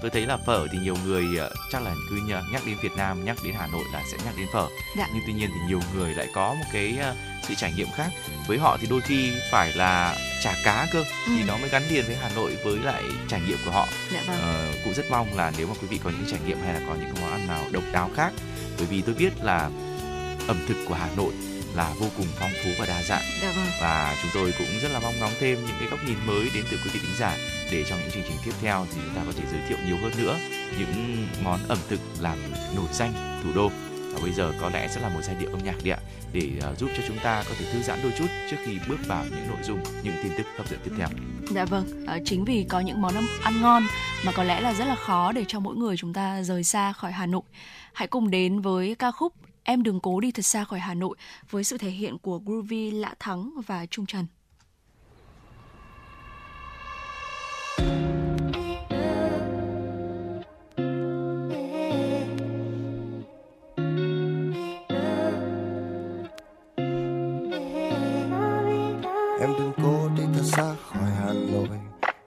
[0.00, 2.16] Tôi thấy là phở thì nhiều người ờ, chắc là cứ
[2.52, 4.68] nhắc đến Việt Nam, nhắc đến Hà Nội là sẽ nhắc đến phở.
[4.96, 5.08] Dạ.
[5.14, 7.14] Nhưng tuy nhiên thì nhiều người lại có một cái ờ,
[7.48, 8.10] sự trải nghiệm khác.
[8.46, 11.44] Với họ thì đôi khi phải là chả cá cơ thì Ừ.
[11.46, 13.88] nó mới gắn liền với Hà Nội với lại trải nghiệm của họ.
[14.12, 14.40] Dạ vâng.
[14.40, 16.80] Ờ, cũng rất mong là nếu mà quý vị có những trải nghiệm hay là
[16.88, 18.32] có những món ăn nào độc đáo khác
[18.78, 19.70] bởi vì tôi biết là
[20.48, 21.32] ẩm thực của Hà Nội
[21.74, 23.66] là vô cùng phong phú và đa dạng Dạ vâng.
[23.80, 26.64] và chúng tôi cũng rất là mong ngóng thêm những cái góc nhìn mới đến
[26.70, 27.36] từ quý vị thính giả
[27.72, 29.96] để trong những chương trình tiếp theo thì chúng ta có thể giới thiệu nhiều
[30.02, 30.38] hơn nữa
[30.78, 32.38] những món ẩm thực làm
[32.76, 33.70] nổi danh thủ đô
[34.16, 35.98] và bây giờ có lẽ sẽ là một giai điệu âm nhạc đi ạ
[36.32, 38.98] để ờ, giúp cho chúng ta có thể thư giãn đôi chút trước khi bước
[39.06, 41.08] vào những nội dung những tin tức hấp dẫn tiếp theo
[41.50, 43.82] Dạ vâng, à, chính vì có những món ăn, ăn ngon
[44.26, 46.92] mà có lẽ là rất là khó để cho mỗi người chúng ta rời xa
[46.92, 47.42] khỏi Hà Nội.
[47.92, 49.32] Hãy cùng đến với ca khúc
[49.68, 51.16] Em đừng cố đi thật xa khỏi Hà Nội
[51.50, 54.26] với sự thể hiện của Groovy Lã Thắng và Trung Trần.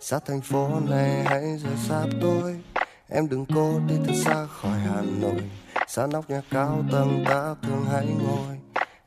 [0.10, 2.56] Xa thành phố này, hãy rời xa tôi.
[3.10, 5.42] Em đừng cố đi thật xa khỏi Hà Nội.
[5.88, 8.58] Xa nóc nhà cao tầng, ta thường hay ngồi.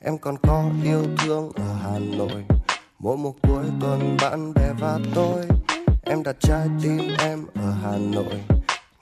[0.01, 2.45] Em còn có yêu thương ở Hà Nội.
[2.99, 5.47] Mỗi một cuối tuần, bạn bè và tôi.
[6.03, 8.41] Em đặt trái tim em ở Hà Nội.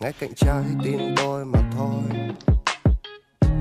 [0.01, 2.03] Ngay cạnh trái tim tôi mà thôi.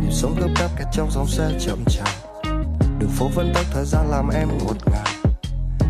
[0.02, 2.43] Nhịp sống gấp gáp kẹt trong dòng xe chậm chạp.
[2.99, 5.18] Đường phố vẫn tắt thời gian làm em ngột ngạt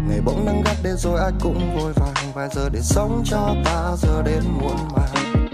[0.08, 2.14] ngày bỗng nắng gắt đến rồi ai cũng vội vàng.
[2.34, 5.48] Vài giờ để sống cho ta, giờ đến muộn màng.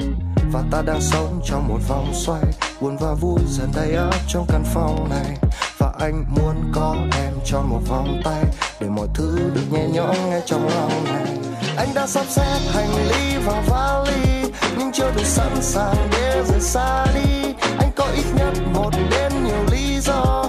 [0.51, 2.43] Và ta đang sống trong một vòng xoay,
[2.81, 5.37] buồn và vui dần đầy áp trong căn phòng này.
[5.77, 8.43] Và anh muốn có em cho một vòng tay,
[8.79, 11.37] để mọi thứ được nhẹ nhõm ngay trong lòng này.
[11.77, 16.59] Anh đã sắp xếp hành lý vào vali, nhưng chưa đủ sẵn sàng để rời
[16.59, 17.53] xa đi.
[17.79, 20.44] Anh có ít nhất một đến nhiều lý do.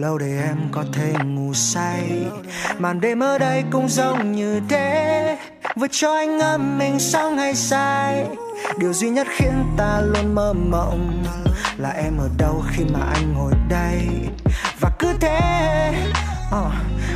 [0.00, 2.26] Lâu để em có thể ngủ say.
[2.78, 5.38] Màn đêm ở đây cũng giống như thế
[5.76, 8.26] vừa cho anh ngâm mình sau ngày sai
[8.78, 11.24] điều duy nhất khiến ta luôn mơ mộng
[11.76, 14.08] là em ở đâu khi mà anh ngồi đây.
[14.80, 15.40] Và cứ thế
[16.50, 16.70] ờ,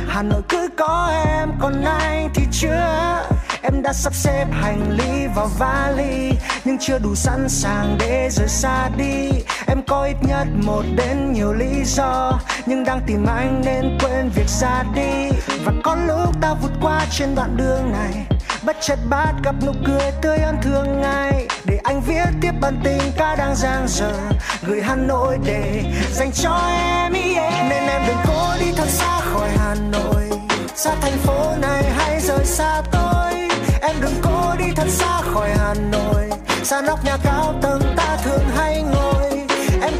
[0.07, 3.23] Hà Nội cứ có em còn anh thì chưa?
[3.61, 6.31] Em đã sắp xếp hành lý vào vali
[6.65, 9.29] Nhưng chưa đủ sẵn sàng để rời xa đi.
[9.73, 14.29] Em có ít nhất một đến nhiều lý do, Nhưng đang tìm anh nên quên
[14.35, 15.29] việc ra đi.
[15.65, 18.25] Và có lúc ta vụt qua trên đoạn đường này,
[18.63, 21.47] Bất chợt bát gặp nụ cười tươi ơn thương ngay.
[21.65, 24.13] Để anh viết tiếp bản tình ca đang giang dở,
[24.61, 27.69] Gửi Hà Nội để dành cho em, yeah.
[27.69, 30.29] Nên em đừng cố đi thật xa khỏi Hà Nội.
[30.75, 33.33] Xa thành phố này hay rời xa tôi,
[33.81, 36.29] Em đừng cố đi thật xa khỏi Hà Nội.
[36.63, 39.02] Xa nóc nhà cao tầng ta thường hay ngồi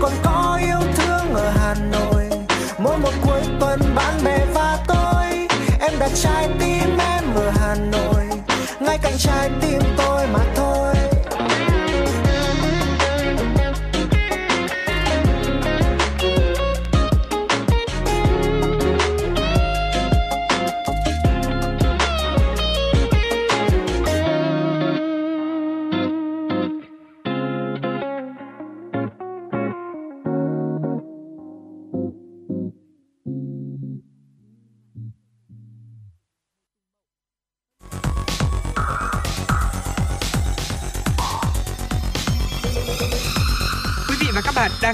[0.04, 2.30] còn có yêu thương ở Hà Nội.
[2.78, 5.48] Mỗi một cuối tuần bạn bè và tôi,
[5.80, 8.24] em đặt trái tim em ở Hà Nội.
[8.80, 10.13] Ngay cạnh trái tim tôi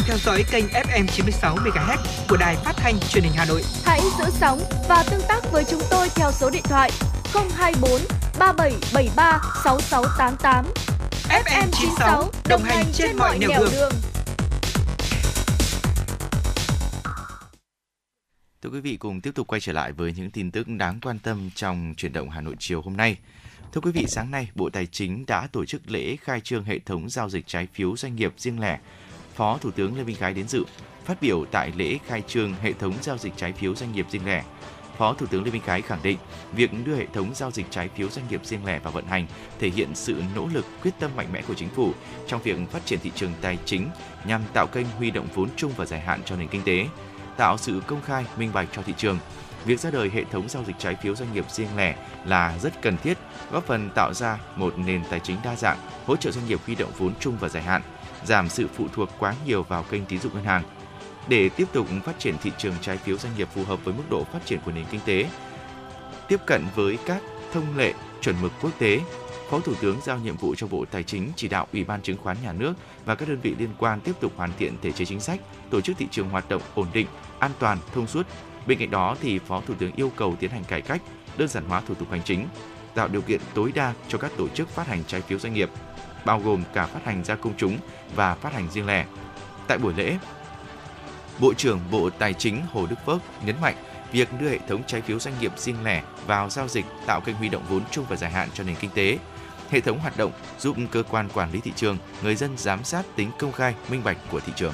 [0.10, 1.98] theo dõi kênh FM 96 MHz
[2.30, 3.64] của đài phát thanh truyền hình Hà Nội.
[3.86, 6.92] Hãy giữ sóng và tương tác với chúng tôi theo số điện thoại
[7.34, 7.92] 024
[8.40, 10.66] 3773 6688.
[11.46, 13.92] FM 96 đồng hành trên mọi nẻo đường.
[18.62, 21.20] Thưa quý vị, cùng tiếp tục quay trở lại với những tin tức đáng quan
[21.20, 23.18] tâm trong chuyển động Hà Nội chiều hôm nay.
[23.74, 26.80] Thưa quý vị, sáng nay, Bộ Tài chính đã tổ chức lễ khai trương hệ
[26.80, 28.80] thống giao dịch trái phiếu doanh nghiệp riêng lẻ.
[29.40, 30.64] Phó Thủ tướng Lê Minh Khái đến dự.
[31.06, 34.26] Phát biểu tại lễ khai trương hệ thống giao dịch trái phiếu doanh nghiệp riêng
[34.26, 34.44] lẻ,
[34.98, 36.18] Phó Thủ tướng Lê Minh Khái khẳng định,
[36.54, 39.28] việc đưa hệ thống giao dịch trái phiếu doanh nghiệp riêng lẻ vào vận hành
[39.60, 41.94] thể hiện sự nỗ lực quyết tâm mạnh mẽ của chính phủ
[42.28, 43.90] trong việc phát triển thị trường tài chính
[44.26, 46.88] nhằm tạo kênh huy động vốn chung và dài hạn cho nền kinh tế,
[47.38, 49.20] tạo sự công khai, minh bạch cho thị trường.
[49.66, 52.82] Việc ra đời hệ thống giao dịch trái phiếu doanh nghiệp riêng lẻ là rất
[52.82, 53.18] cần thiết,
[53.52, 56.76] góp phần tạo ra một nền tài chính đa dạng, hỗ trợ doanh nghiệp huy
[56.76, 57.82] động vốn chung và dài hạn,
[58.26, 60.64] giảm sự phụ thuộc quá nhiều vào kênh tín dụng ngân hàng.
[61.28, 64.04] Để tiếp tục phát triển thị trường trái phiếu doanh nghiệp phù hợp với mức
[64.10, 65.30] độ phát triển của nền kinh tế,
[66.28, 67.22] tiếp cận với các
[67.54, 69.02] thông lệ chuẩn mực quốc tế,
[69.50, 72.18] Phó Thủ tướng giao nhiệm vụ cho Bộ Tài chính chỉ đạo Ủy ban Chứng
[72.18, 72.74] khoán Nhà nước
[73.06, 75.40] và các đơn vị liên quan tiếp tục hoàn thiện thể chế chính sách,
[75.70, 77.08] tổ chức thị trường hoạt động ổn định,
[77.40, 78.28] an toàn, thông suốt.
[78.68, 81.02] Bên cạnh đó thì Phó Thủ tướng yêu cầu tiến hành cải cách,
[81.38, 82.48] đơn giản hóa thủ tục hành chính,
[82.96, 85.70] tạo điều kiện tối đa cho các tổ chức phát hành trái phiếu doanh nghiệp,
[86.26, 87.78] bao gồm cả phát hành ra công chúng
[88.16, 89.06] và phát hành riêng lẻ.
[89.68, 90.18] Tại buổi lễ,
[91.40, 93.76] Bộ trưởng Bộ Tài chính Hồ Đức Phước nhấn mạnh
[94.12, 97.36] việc đưa hệ thống trái phiếu doanh nghiệp riêng lẻ vào giao dịch tạo kênh
[97.36, 99.18] huy động vốn chung và dài hạn cho nền kinh tế.
[99.70, 103.06] Hệ thống hoạt động giúp cơ quan quản lý thị trường, người dân giám sát
[103.16, 104.74] tính công khai, minh bạch của thị trường.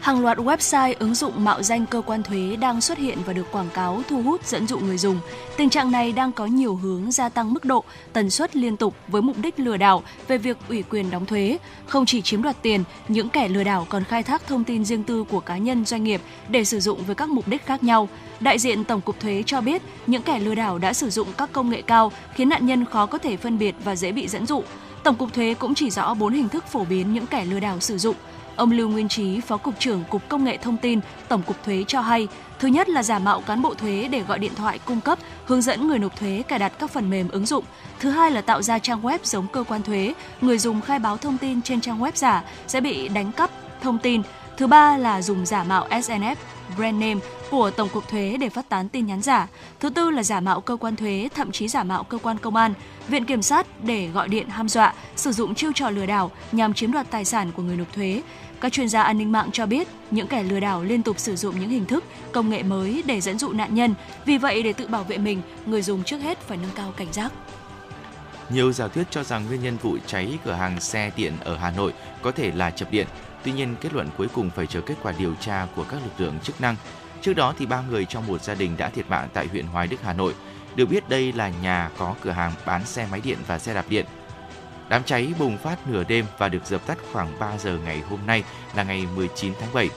[0.00, 3.52] Hàng loạt website ứng dụng mạo danh cơ quan thuế đang xuất hiện và được
[3.52, 5.18] quảng cáo thu hút dẫn dụ người dùng.
[5.56, 8.94] Tình trạng này đang có nhiều hướng gia tăng mức độ, tần suất liên tục
[9.08, 11.58] với mục đích lừa đảo về việc ủy quyền đóng thuế.
[11.86, 15.04] Không chỉ chiếm đoạt tiền, những kẻ lừa đảo còn khai thác thông tin riêng
[15.04, 18.08] tư của cá nhân doanh nghiệp để sử dụng với các mục đích khác nhau.
[18.40, 21.52] Đại diện Tổng cục Thuế cho biết, những kẻ lừa đảo đã sử dụng các
[21.52, 24.46] công nghệ cao khiến nạn nhân khó có thể phân biệt và dễ bị dẫn
[24.46, 24.62] dụ.
[25.04, 27.80] Tổng cục Thuế cũng chỉ rõ 4 hình thức phổ biến những kẻ lừa đảo
[27.80, 28.16] sử dụng.
[28.60, 31.84] Ông Lưu Nguyên Trí, Phó Cục trưởng Cục Công nghệ Thông tin, Tổng cục Thuế
[31.88, 35.00] cho hay, thứ nhất là giả mạo cán bộ thuế để gọi điện thoại cung
[35.00, 37.64] cấp, hướng dẫn người nộp thuế cài đặt các phần mềm ứng dụng.
[38.00, 41.16] Thứ hai là tạo ra trang web giống cơ quan thuế, người dùng khai báo
[41.16, 43.50] thông tin trên trang web giả sẽ bị đánh cắp
[43.82, 44.22] thông tin.
[44.56, 46.36] Thứ ba là dùng giả mạo SNF,
[46.76, 49.48] brand name của Tổng cục Thuế để phát tán tin nhắn giả.
[49.80, 52.56] Thứ tư là giả mạo cơ quan thuế, thậm chí giả mạo cơ quan công
[52.56, 52.74] an,
[53.08, 56.74] viện kiểm sát để gọi điện ham dọa, sử dụng chiêu trò lừa đảo nhằm
[56.74, 58.22] chiếm đoạt tài sản của người nộp thuế.
[58.60, 61.36] Các chuyên gia an ninh mạng cho biết, những kẻ lừa đảo liên tục sử
[61.36, 63.94] dụng những hình thức, công nghệ mới để dẫn dụ nạn nhân.
[64.24, 67.12] Vì vậy, để tự bảo vệ mình, người dùng trước hết phải nâng cao cảnh
[67.12, 67.32] giác.
[68.50, 71.70] Nhiều giả thuyết cho rằng nguyên nhân vụ cháy cửa hàng xe điện ở Hà
[71.70, 71.92] Nội
[72.22, 73.06] có thể là chập điện.
[73.44, 76.20] Tuy nhiên, kết luận cuối cùng phải chờ kết quả điều tra của các lực
[76.20, 76.76] lượng chức năng.
[77.22, 79.86] Trước đó thì ba người trong một gia đình đã thiệt mạng tại huyện Hoài
[79.86, 80.34] Đức, Hà Nội.
[80.74, 83.84] Được biết đây là nhà có cửa hàng bán xe máy điện và xe đạp
[83.88, 84.06] điện.
[84.90, 88.20] Đám cháy bùng phát nửa đêm và được dập tắt khoảng 3 giờ ngày hôm
[88.26, 89.88] nay là ngày 19 tháng 7.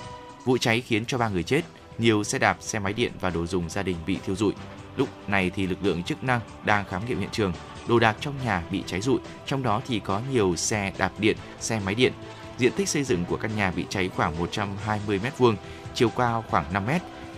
[0.45, 1.61] Vụ cháy khiến cho ba người chết,
[1.97, 4.53] nhiều xe đạp, xe máy điện và đồ dùng gia đình bị thiêu rụi.
[4.97, 7.53] Lúc này thì lực lượng chức năng đang khám nghiệm hiện trường,
[7.87, 11.37] đồ đạc trong nhà bị cháy rụi, trong đó thì có nhiều xe đạp điện,
[11.59, 12.13] xe máy điện.
[12.57, 15.55] Diện tích xây dựng của căn nhà bị cháy khoảng 120 m2,
[15.93, 16.89] chiều cao khoảng 5 m.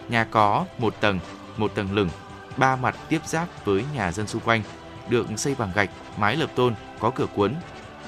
[0.10, 1.20] Nhà có một tầng,
[1.58, 2.10] một tầng lửng,
[2.58, 4.62] ba mặt tiếp giáp với nhà dân xung quanh,
[5.10, 7.56] được xây bằng gạch, mái lợp tôn, có cửa cuốn.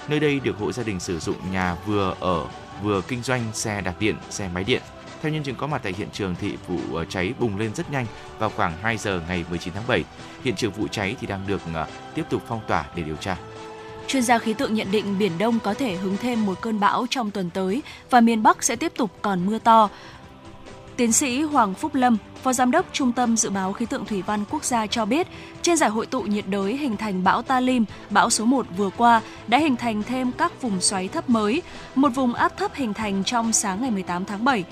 [0.08, 2.46] Nơi đây được hộ gia đình sử dụng nhà vừa ở
[2.84, 4.82] vừa kinh doanh xe đạp điện, xe máy điện.
[5.22, 7.92] Theo nhân chứng có mặt tại hiện trường thì vụ ờ, cháy bùng lên rất
[7.92, 8.06] nhanh
[8.40, 10.04] vào khoảng 2 giờ ngày 19 tháng 7.
[10.44, 13.38] Hiện trường vụ cháy thì đang được ờ, tiếp tục phong tỏa để điều tra.
[14.08, 17.06] Chuyên gia khí tượng nhận định Biển Đông có thể hứng thêm một cơn bão
[17.10, 19.90] trong tuần tới và miền Bắc sẽ tiếp tục còn mưa to.
[20.98, 24.22] Tiến sĩ Hoàng Phúc Lâm, Phó Giám đốc Trung tâm Dự báo Khí tượng Thủy
[24.22, 25.28] văn Quốc gia cho biết,
[25.62, 29.22] trên giải hội tụ nhiệt đới hình thành bão Talim, bão số 1 vừa qua
[29.48, 31.62] đã hình thành thêm các vùng xoáy thấp mới.
[31.96, 34.64] Một vùng áp thấp hình thành trong sáng ngày 18 tháng 7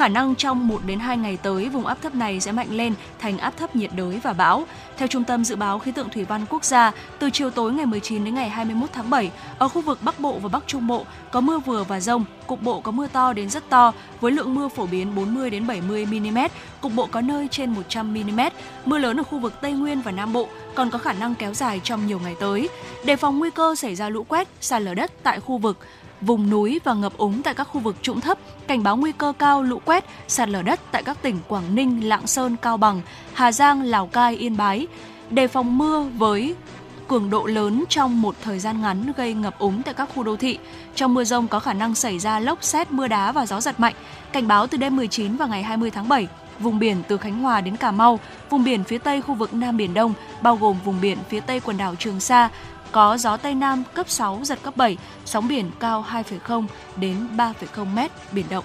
[0.00, 2.94] Khả năng trong 1 đến 2 ngày tới, vùng áp thấp này sẽ mạnh lên
[3.18, 4.66] thành áp thấp nhiệt đới và bão.
[4.96, 7.86] Theo Trung tâm Dự báo Khí tượng Thủy văn Quốc gia, từ chiều tối ngày
[7.86, 11.04] 19 đến ngày 21 tháng 7, ở khu vực Bắc Bộ và Bắc Trung Bộ
[11.30, 14.54] có mưa vừa và rông, cục bộ có mưa to đến rất to với lượng
[14.54, 16.38] mưa phổ biến 40 đến 70 mm,
[16.80, 18.40] cục bộ có nơi trên 100 mm.
[18.84, 21.54] Mưa lớn ở khu vực Tây Nguyên và Nam Bộ còn có khả năng kéo
[21.54, 22.68] dài trong nhiều ngày tới.
[23.04, 25.78] Đề phòng nguy cơ xảy ra lũ quét, sạt lở đất tại khu vực
[26.20, 29.32] vùng núi và ngập úng tại các khu vực trũng thấp, cảnh báo nguy cơ
[29.38, 33.00] cao lũ quét, sạt lở đất tại các tỉnh Quảng Ninh, Lạng Sơn, Cao Bằng,
[33.32, 34.86] Hà Giang, Lào Cai, Yên Bái.
[35.30, 36.54] Đề phòng mưa với
[37.08, 40.36] cường độ lớn trong một thời gian ngắn gây ngập úng tại các khu đô
[40.36, 40.58] thị.
[40.94, 43.80] Trong mưa rông có khả năng xảy ra lốc xét, mưa đá và gió giật
[43.80, 43.94] mạnh.
[44.32, 46.28] Cảnh báo từ đêm 19 và ngày 20 tháng 7,
[46.60, 48.18] vùng biển từ Khánh Hòa đến Cà Mau,
[48.50, 51.60] vùng biển phía Tây khu vực Nam Biển Đông, bao gồm vùng biển phía Tây
[51.60, 52.48] quần đảo Trường Sa,
[52.92, 56.66] có gió Tây Nam cấp 6, giật cấp 7, sóng biển cao 2,0
[56.96, 58.64] đến 3,0 mét, biển động.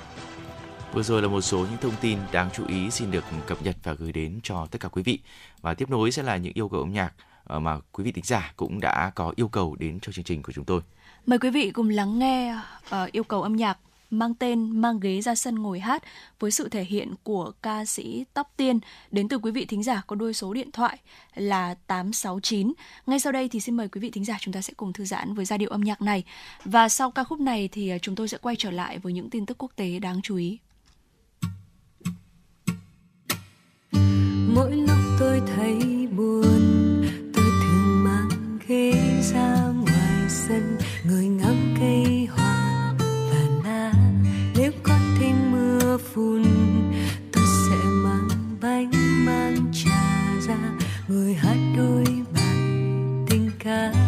[0.93, 3.75] Vừa rồi là một số những thông tin đáng chú ý xin được cập nhật
[3.83, 5.19] và gửi đến cho tất cả quý vị.
[5.61, 7.13] Và tiếp nối sẽ là những yêu cầu âm nhạc
[7.43, 10.43] ờ, mà quý vị thính giả cũng đã có yêu cầu đến cho chương trình
[10.43, 10.81] của chúng tôi.
[11.25, 12.55] Mời quý vị cùng lắng nghe
[13.03, 13.77] uh, yêu cầu âm nhạc
[14.09, 16.03] mang tên, Mang ghế ra sân ngồi hát
[16.39, 18.79] với sự thể hiện của ca sĩ Tóc Tiên
[19.11, 20.97] đến từ quý vị thính giả có đôi số điện thoại
[21.35, 22.73] là 869.
[23.05, 25.05] Ngay sau đây thì xin mời quý vị thính giả chúng ta sẽ cùng thư
[25.05, 26.23] giãn với giai điệu âm nhạc này.
[26.65, 29.29] Và sau ca khúc này thì à, chúng tôi sẽ quay trở lại với những
[29.29, 30.59] tin tức quốc tế đáng chú ý.
[34.55, 37.03] mỗi lúc tôi thấy buồn,
[37.33, 38.29] tôi thường mang
[38.67, 38.91] ghế
[39.33, 40.77] ra ngoài sân
[41.07, 41.64] người ngắm
[46.15, 46.43] Phun,
[47.31, 48.27] tôi sẽ mang
[48.61, 48.91] bánh
[49.25, 50.57] mang trà ra
[51.07, 52.03] người hát đôi
[52.33, 52.57] bài
[53.29, 54.04] tình ca.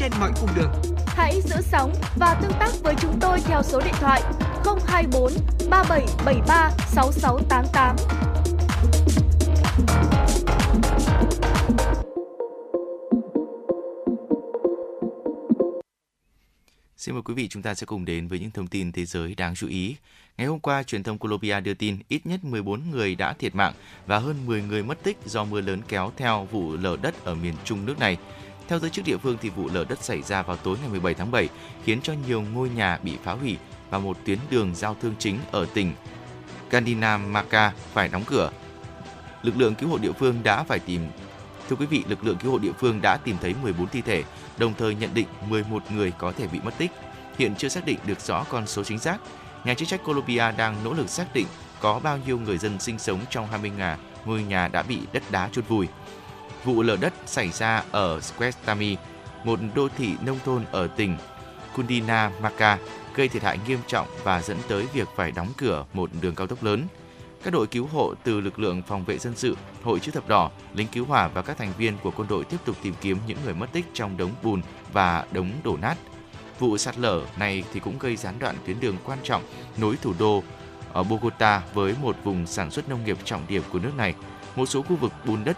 [0.00, 0.72] trên mọi cung đường.
[1.06, 4.22] Hãy giữ sóng và tương tác với chúng tôi theo số điện thoại
[4.86, 5.32] 024
[5.70, 7.96] 3773 6688.
[16.96, 19.34] Xin mời quý vị chúng ta sẽ cùng đến với những thông tin thế giới
[19.34, 19.96] đáng chú ý.
[20.36, 23.72] Ngày hôm qua, truyền thông Colombia đưa tin ít nhất 14 người đã thiệt mạng
[24.06, 27.34] và hơn 10 người mất tích do mưa lớn kéo theo vụ lở đất ở
[27.34, 28.16] miền trung nước này.
[28.70, 31.14] Theo giới chức địa phương thì vụ lở đất xảy ra vào tối ngày 17
[31.14, 31.48] tháng 7
[31.84, 33.56] khiến cho nhiều ngôi nhà bị phá hủy
[33.90, 35.92] và một tuyến đường giao thương chính ở tỉnh
[36.70, 38.50] Candinamaka phải đóng cửa.
[39.42, 41.00] Lực lượng cứu hộ địa phương đã phải tìm
[41.68, 44.24] Thưa quý vị, lực lượng cứu hộ địa phương đã tìm thấy 14 thi thể,
[44.58, 46.90] đồng thời nhận định 11 người có thể bị mất tích.
[47.38, 49.18] Hiện chưa xác định được rõ con số chính xác.
[49.64, 51.46] Nhà chức trách Colombia đang nỗ lực xác định
[51.80, 55.22] có bao nhiêu người dân sinh sống trong 20 ngà ngôi nhà đã bị đất
[55.30, 55.88] đá chôn vùi.
[56.64, 58.96] Vụ lở đất xảy ra ở Squestami,
[59.44, 61.16] một đô thị nông thôn ở tỉnh
[61.76, 62.78] Cundinamarca,
[63.14, 66.46] gây thiệt hại nghiêm trọng và dẫn tới việc phải đóng cửa một đường cao
[66.46, 66.86] tốc lớn.
[67.42, 70.50] Các đội cứu hộ từ lực lượng phòng vệ dân sự, hội chữ thập đỏ,
[70.74, 73.38] lính cứu hỏa và các thành viên của quân đội tiếp tục tìm kiếm những
[73.44, 75.94] người mất tích trong đống bùn và đống đổ nát.
[76.58, 79.42] Vụ sạt lở này thì cũng gây gián đoạn tuyến đường quan trọng
[79.76, 80.42] nối thủ đô
[80.92, 84.14] ở Bogota với một vùng sản xuất nông nghiệp trọng điểm của nước này.
[84.56, 85.56] Một số khu vực bùn đất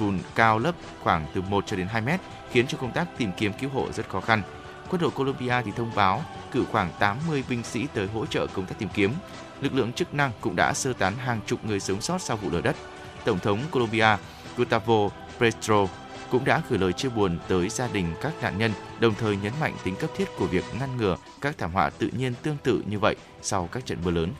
[0.00, 0.72] bùn cao lớp
[1.02, 2.20] khoảng từ 1 cho đến 2 mét
[2.50, 4.42] khiến cho công tác tìm kiếm cứu hộ rất khó khăn.
[4.90, 6.22] Quân đội Colombia thì thông báo
[6.52, 9.12] cử khoảng 80 binh sĩ tới hỗ trợ công tác tìm kiếm.
[9.60, 12.50] Lực lượng chức năng cũng đã sơ tán hàng chục người sống sót sau vụ
[12.50, 12.76] lở đất.
[13.24, 14.16] Tổng thống Colombia
[14.56, 15.86] Gustavo Petro
[16.30, 19.52] cũng đã gửi lời chia buồn tới gia đình các nạn nhân, đồng thời nhấn
[19.60, 22.82] mạnh tính cấp thiết của việc ngăn ngừa các thảm họa tự nhiên tương tự
[22.86, 24.32] như vậy sau các trận mưa lớn.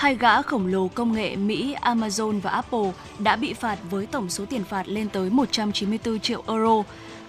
[0.00, 4.30] Hai gã khổng lồ công nghệ Mỹ Amazon và Apple đã bị phạt với tổng
[4.30, 6.82] số tiền phạt lên tới 194 triệu euro,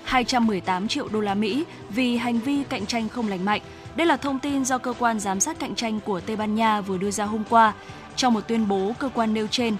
[0.03, 3.61] 218 triệu đô la Mỹ vì hành vi cạnh tranh không lành mạnh.
[3.95, 6.81] Đây là thông tin do cơ quan giám sát cạnh tranh của Tây Ban Nha
[6.81, 7.73] vừa đưa ra hôm qua.
[8.15, 9.75] Trong một tuyên bố, cơ quan nêu trên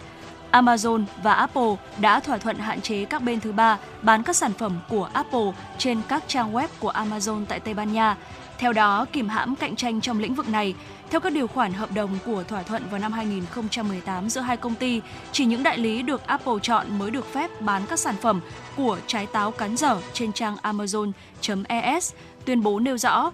[0.52, 4.52] Amazon và Apple đã thỏa thuận hạn chế các bên thứ ba bán các sản
[4.54, 8.18] phẩm của Apple trên các trang web của Amazon tại Tây Ban Nha.
[8.62, 10.76] Theo đó, kìm hãm cạnh tranh trong lĩnh vực này.
[11.10, 14.76] Theo các điều khoản hợp đồng của thỏa thuận vào năm 2018 giữa hai công
[14.76, 15.02] ty,
[15.32, 18.42] chỉ những đại lý được Apple chọn mới được phép bán các sản phẩm
[18.78, 22.12] của trái táo cắn dở trên trang amazon.es.
[22.46, 23.32] Tuyên bố nêu rõ,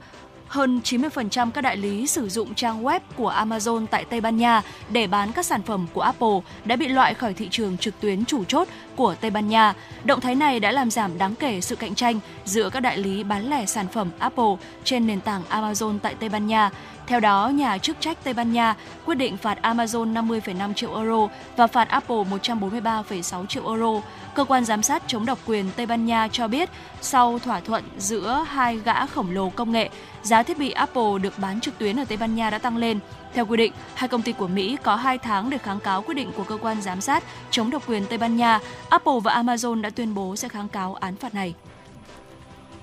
[0.48, 4.62] hơn 90% các đại lý sử dụng trang web của Amazon tại Tây Ban Nha
[4.90, 8.26] để bán các sản phẩm của Apple đã bị loại khỏi thị trường trực tuyến
[8.26, 8.68] chủ chốt
[8.98, 9.74] của Tây Ban Nha.
[10.04, 13.24] Động thái này đã làm giảm đáng kể sự cạnh tranh giữa các đại lý
[13.24, 16.70] bán lẻ sản phẩm Apple trên nền tảng Amazon tại Tây Ban Nha.
[17.08, 18.76] Theo đó, nhà chức trách Tây Ban Nha
[19.06, 21.28] quyết định phạt Amazon 50,5 triệu euro
[21.58, 24.02] và phạt Apple 143,6 triệu euro.
[24.36, 26.70] Cơ quan giám sát chống độc quyền Tây Ban Nha cho biết,
[27.02, 29.90] sau thỏa thuận giữa hai gã khổng lồ công nghệ,
[30.24, 33.00] giá thiết bị Apple được bán trực tuyến ở Tây Ban Nha đã tăng lên.
[33.38, 36.14] Theo quy định, hai công ty của Mỹ có 2 tháng để kháng cáo quyết
[36.14, 38.60] định của cơ quan giám sát chống độc quyền Tây Ban Nha.
[38.90, 41.54] Apple và Amazon đã tuyên bố sẽ kháng cáo án phạt này.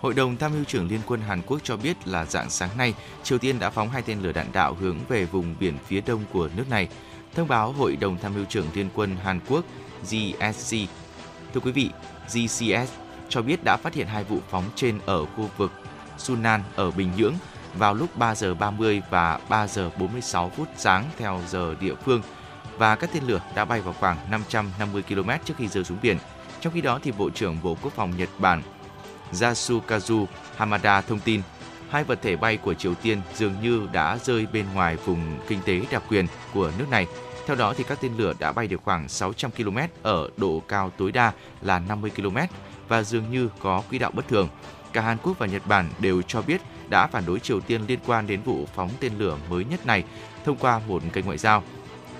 [0.01, 2.95] Hội đồng tham mưu trưởng Liên quân Hàn Quốc cho biết là dạng sáng nay,
[3.23, 6.25] Triều Tiên đã phóng hai tên lửa đạn đạo hướng về vùng biển phía đông
[6.33, 6.89] của nước này.
[7.35, 9.65] Thông báo Hội đồng tham mưu trưởng Liên quân Hàn Quốc
[10.03, 10.77] GSC.
[11.55, 11.91] Thưa quý vị,
[12.27, 12.93] GCS
[13.29, 15.73] cho biết đã phát hiện hai vụ phóng trên ở khu vực
[16.19, 17.35] Sunan ở Bình Nhưỡng
[17.79, 22.23] vào lúc 3 giờ 30 và 3 giờ 46 phút sáng theo giờ địa phương
[22.79, 26.19] và các tên lửa đã bay vào khoảng 550 km trước khi rơi xuống biển.
[26.61, 28.63] Trong khi đó thì Bộ trưởng Bộ Quốc phòng Nhật Bản
[29.33, 31.43] Yasukazu Hamada thông tin,
[31.91, 35.61] hai vật thể bay của Triều Tiên dường như đã rơi bên ngoài vùng kinh
[35.65, 37.07] tế đặc quyền của nước này.
[37.47, 40.91] Theo đó thì các tên lửa đã bay được khoảng 600 km ở độ cao
[40.99, 42.37] tối đa là 50 km
[42.89, 44.49] và dường như có quỹ đạo bất thường.
[44.93, 47.99] Cả Hàn Quốc và Nhật Bản đều cho biết đã phản đối Triều Tiên liên
[48.07, 50.05] quan đến vụ phóng tên lửa mới nhất này
[50.45, 51.63] thông qua một kênh ngoại giao.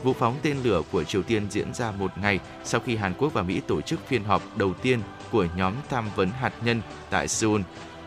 [0.03, 3.33] Vụ phóng tên lửa của Triều Tiên diễn ra một ngày sau khi Hàn Quốc
[3.33, 5.01] và Mỹ tổ chức phiên họp đầu tiên
[5.31, 7.61] của nhóm tham vấn hạt nhân tại Seoul,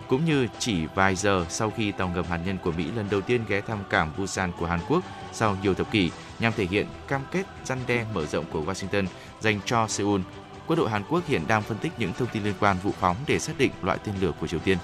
[0.08, 3.22] cũng như chỉ vài giờ sau khi tàu ngầm hạt nhân của Mỹ lần đầu
[3.22, 5.04] tiên ghé thăm cảng Busan của Hàn Quốc
[5.34, 9.06] sau nhiều thập kỷ nhằm thể hiện cam kết răn đe mở rộng của Washington
[9.40, 10.22] dành cho Seoul.
[10.68, 13.16] Quân đội Hàn Quốc hiện đang phân tích những thông tin liên quan vụ phóng
[13.28, 14.78] để xác định loại tên lửa của Triều Tiên.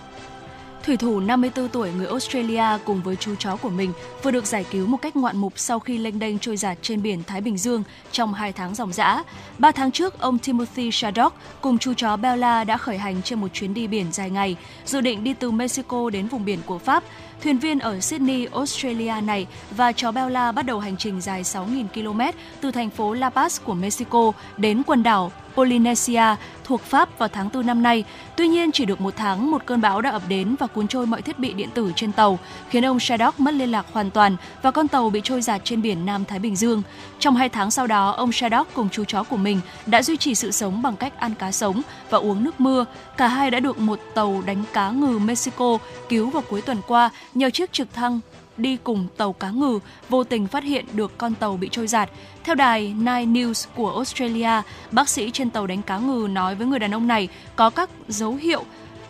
[0.84, 4.66] Thủy thủ 54 tuổi người Australia cùng với chú chó của mình vừa được giải
[4.72, 7.58] cứu một cách ngoạn mục sau khi lênh đênh trôi giạt trên biển Thái Bình
[7.58, 9.24] Dương trong 2 tháng dòng dã.
[9.58, 13.48] 3 tháng trước, ông Timothy Shaddock cùng chú chó Bella đã khởi hành trên một
[13.54, 14.56] chuyến đi biển dài ngày,
[14.86, 17.04] dự định đi từ Mexico đến vùng biển của Pháp.
[17.42, 21.88] Thuyền viên ở Sydney, Australia này và chó Bella bắt đầu hành trình dài 6.000
[21.88, 27.30] km từ thành phố La Paz của Mexico đến quần đảo Polynesia thuộc Pháp vào
[27.30, 28.04] tháng 4 năm nay.
[28.36, 31.06] Tuy nhiên, chỉ được một tháng, một cơn bão đã ập đến và cuốn trôi
[31.06, 34.36] mọi thiết bị điện tử trên tàu, khiến ông Shadok mất liên lạc hoàn toàn
[34.62, 36.82] và con tàu bị trôi giạt trên biển Nam Thái Bình Dương.
[37.20, 40.36] Trong hai tháng sau đó, ông Shadok cùng chú chó của mình đã duy trì
[40.36, 42.86] sự sống bằng cách ăn cá sống và uống nước mưa.
[43.18, 45.78] Cả hai đã được một tàu đánh cá ngừ Mexico
[46.10, 48.20] cứu vào cuối tuần qua nhờ chiếc trực thăng
[48.58, 52.10] đi cùng tàu cá ngừ vô tình phát hiện được con tàu bị trôi giạt.
[52.44, 54.62] Theo đài Nine News của Australia,
[54.92, 57.90] bác sĩ trên tàu đánh cá ngừ nói với người đàn ông này có các
[58.08, 58.64] dấu hiệu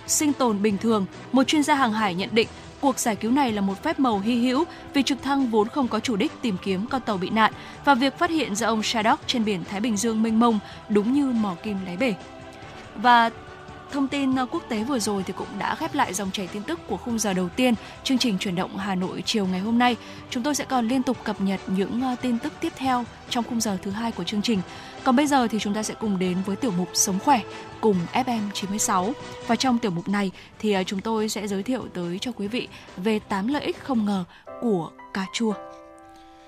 [0.07, 1.05] sinh tồn bình thường.
[1.31, 2.47] Một chuyên gia hàng hải nhận định
[2.81, 5.87] cuộc giải cứu này là một phép màu hy hữu vì trực thăng vốn không
[5.87, 7.53] có chủ đích tìm kiếm con tàu bị nạn
[7.85, 11.13] và việc phát hiện ra ông Shadok trên biển Thái Bình Dương mênh mông đúng
[11.13, 12.13] như mò kim đáy bể.
[12.95, 13.29] Và
[13.93, 16.63] thông tin ờ, quốc tế vừa rồi thì cũng đã khép lại dòng chảy tin
[16.63, 17.73] tức của khung giờ đầu tiên
[18.03, 19.95] chương trình chuyển động Hà Nội chiều ngày hôm nay.
[20.29, 23.43] Chúng tôi sẽ còn liên tục cập nhật những ờ, tin tức tiếp theo trong
[23.43, 24.61] khung giờ thứ hai của chương trình.
[25.03, 27.41] Còn bây giờ thì chúng ta sẽ cùng đến với tiểu mục Sống khỏe
[27.81, 29.13] cùng FM 96.
[29.47, 32.47] Và trong tiểu mục này thì ờ, chúng tôi sẽ giới thiệu tới cho quý
[32.47, 32.67] vị
[32.97, 34.23] về 8 lợi ích không ngờ
[34.61, 35.53] của cà chua.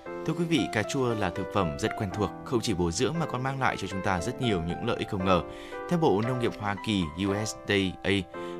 [0.06, 3.16] Thưa quý vị, cà chua là thực phẩm rất quen thuộc, không chỉ bổ dưỡng
[3.20, 5.41] mà còn mang lại cho chúng ta rất nhiều những lợi ích không ngờ.
[5.89, 8.10] Theo Bộ Nông nghiệp Hoa Kỳ USDA,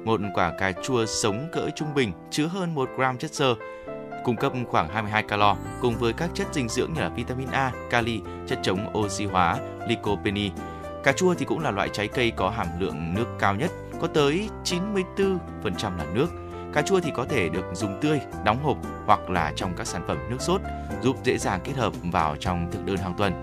[0.04, 3.56] một quả cà chua sống cỡ trung bình chứa hơn 1 gram chất xơ,
[4.24, 7.72] cung cấp khoảng 22 calo cùng với các chất dinh dưỡng như là vitamin A,
[7.90, 10.50] kali, chất chống oxy hóa, lycopene.
[11.04, 13.72] Cà chua thì cũng là loại trái cây có hàm lượng nước cao nhất,
[14.02, 15.38] có tới 94%
[15.98, 16.28] là nước.
[16.76, 20.02] Cà chua thì có thể được dùng tươi, đóng hộp hoặc là trong các sản
[20.08, 20.62] phẩm nước sốt,
[21.02, 23.34] giúp dễ dàng kết hợp vào trong thực đơn hàng tuần.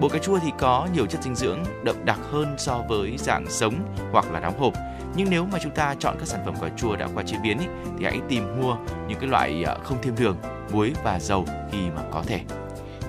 [0.00, 3.46] Bột cà chua thì có nhiều chất dinh dưỡng đậm đặc hơn so với dạng
[3.48, 3.74] sống
[4.12, 4.72] hoặc là đóng hộp.
[5.16, 7.58] Nhưng nếu mà chúng ta chọn các sản phẩm cà chua đã qua chế biến
[7.58, 7.66] ý,
[7.98, 8.76] thì hãy tìm mua
[9.08, 10.36] những cái loại ờ, không thêm đường,
[10.72, 12.40] muối và dầu khi mà có thể.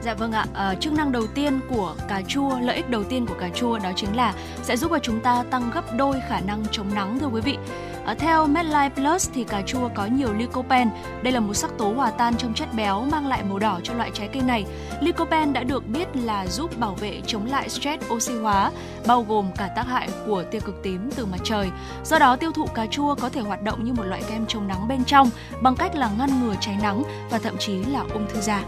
[0.01, 3.25] Dạ vâng ạ, à, chức năng đầu tiên của cà chua, lợi ích đầu tiên
[3.25, 6.39] của cà chua đó chính là sẽ giúp cho chúng ta tăng gấp đôi khả
[6.39, 7.57] năng chống nắng thưa quý vị.
[8.05, 10.91] À, theo MedLife Plus thì cà chua có nhiều lycopene.
[11.23, 13.93] Đây là một sắc tố hòa tan trong chất béo mang lại màu đỏ cho
[13.93, 14.65] loại trái cây này.
[15.01, 18.71] Lycopene đã được biết là giúp bảo vệ chống lại stress oxy hóa,
[19.07, 21.71] bao gồm cả tác hại của tia cực tím từ mặt trời.
[22.03, 24.67] Do đó tiêu thụ cà chua có thể hoạt động như một loại kem chống
[24.67, 25.29] nắng bên trong
[25.61, 28.63] bằng cách là ngăn ngừa cháy nắng và thậm chí là ung thư da.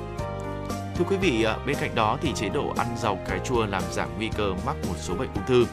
[0.97, 4.09] Thưa quý vị, bên cạnh đó thì chế độ ăn giàu cà chua làm giảm
[4.17, 5.65] nguy cơ mắc một số bệnh ung thư.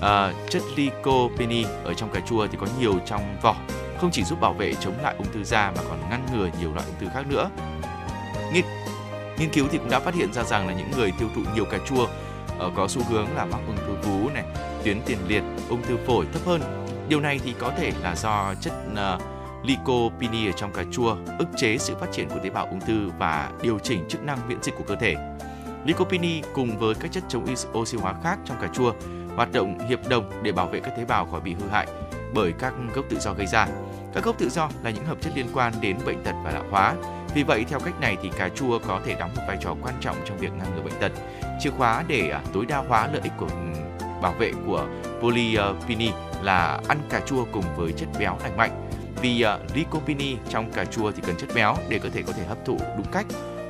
[0.00, 3.56] À, chất lycopene ở trong cà chua thì có nhiều trong vỏ,
[4.00, 6.74] không chỉ giúp bảo vệ chống lại ung thư da mà còn ngăn ngừa nhiều
[6.74, 7.50] loại ung thư khác nữa.
[8.52, 8.64] Nghiên,
[9.38, 11.64] nghiên cứu thì cũng đã phát hiện ra rằng là những người tiêu thụ nhiều
[11.64, 14.44] cà chua uh, có xu hướng là mắc ung thư vú này,
[14.84, 16.60] tuyến tiền liệt, ung thư phổi thấp hơn.
[17.08, 19.22] Điều này thì có thể là do chất uh,
[19.64, 23.10] lycopene ở trong cà chua ức chế sự phát triển của tế bào ung thư
[23.18, 25.14] và điều chỉnh chức năng miễn dịch của cơ thể.
[25.84, 27.46] Lycopene cùng với các chất chống
[27.78, 28.92] oxy hóa khác trong cà chua
[29.36, 31.86] hoạt động hiệp đồng để bảo vệ các tế bào khỏi bị hư hại
[32.34, 33.66] bởi các gốc tự do gây ra.
[34.14, 36.64] Các gốc tự do là những hợp chất liên quan đến bệnh tật và lão
[36.70, 36.94] hóa.
[37.34, 39.94] Vì vậy, theo cách này thì cà chua có thể đóng một vai trò quan
[40.00, 41.12] trọng trong việc ngăn ngừa bệnh tật.
[41.60, 43.48] Chìa khóa để à, tối đa hóa lợi ích của
[44.22, 44.86] bảo vệ của
[45.20, 48.88] polyphenol là ăn cà chua cùng với chất béo lành mạnh.
[49.22, 52.44] Vì uh, lycopene trong cà chua thì cần chất béo để cơ thể có thể
[52.44, 53.26] hấp thụ đúng cách.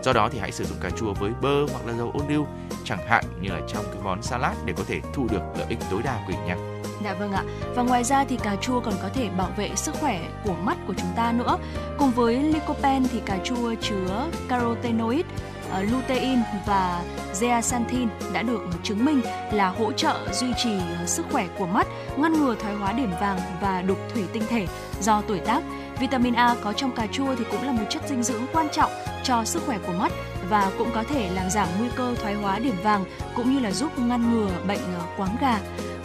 [0.07, 2.47] Do đó thì hãy sử dụng cà chua với bơ hoặc là dầu ô liu,
[2.85, 5.79] chẳng hạn như là trong cái món salad để có thể thu được lợi ích
[5.91, 6.57] tối đa của nhé.
[7.05, 7.45] Dạ vâng ạ.
[7.75, 10.79] Và ngoài ra thì cà chua còn có thể bảo vệ sức khỏe của mắt
[10.87, 11.59] của chúng ta nữa.
[11.99, 15.27] Cùng với lycopene thì cà chua chứa carotenoid,
[15.71, 17.03] ờ, lutein và
[17.35, 19.21] zeaxanthin đã được chứng minh
[19.53, 21.87] là hỗ trợ duy trì ờ, sức khỏe của mắt,
[22.17, 24.67] ngăn ngừa thoái hóa điểm vàng và đục thủy tinh thể
[25.01, 25.63] do tuổi tác.
[26.01, 28.91] Vitamin A có trong cà chua thì cũng là một chất dinh dưỡng quan trọng
[29.23, 30.13] cho sức khỏe của mắt
[30.49, 33.05] và cũng có thể làm giảm nguy cơ thoái hóa điểm vàng
[33.37, 35.59] cũng như là giúp ngăn ngừa bệnh ờ, quáng gà.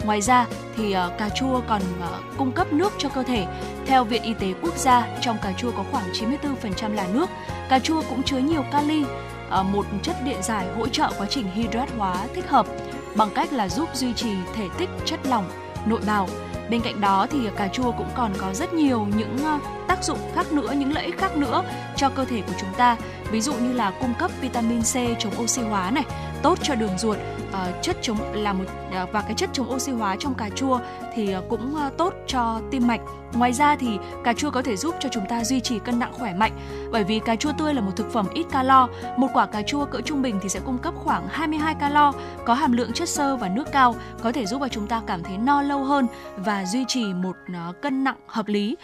[0.04, 3.46] Ngoài ra thì ờ, cà chua còn ờ, cung cấp nước cho cơ thể.
[3.86, 7.30] Theo Viện Y tế Quốc gia, trong cà chua có khoảng 94% là nước.
[7.68, 9.04] Cà chua cũng chứa nhiều kali,
[9.72, 12.66] một chất điện giải hỗ trợ quá trình hydrat hóa thích hợp
[13.16, 15.44] bằng cách là giúp duy trì thể tích chất lỏng
[15.86, 16.28] nội bào.
[16.72, 19.58] Bên cạnh đó thì cà chua cũng còn có rất nhiều những ờ,
[19.88, 21.62] tác dụng khác nữa, những lợi ích khác nữa
[21.96, 22.96] cho cơ thể của chúng ta.
[23.32, 26.04] Ví dụ như là cung cấp vitamin C chống oxy hóa này,
[26.42, 27.18] tốt cho đường ruột
[27.48, 30.80] uh, chất chống là một uh, và cái chất chống oxy hóa trong cà chua
[31.14, 33.00] thì uh, cũng uh, tốt cho tim mạch.
[33.32, 36.12] Ngoài ra thì cà chua có thể giúp cho chúng ta duy trì cân nặng
[36.12, 36.52] khỏe mạnh.
[36.90, 39.84] Bởi vì cà chua tươi là một thực phẩm ít calo một quả cà chua
[39.84, 42.12] cỡ trung bình thì sẽ cung cấp khoảng 22 calo
[42.44, 45.22] có hàm lượng chất xơ và nước cao có thể giúp cho chúng ta cảm
[45.22, 46.06] thấy no lâu hơn
[46.36, 47.36] và duy trì một
[47.70, 48.76] uh, cân nặng hợp lý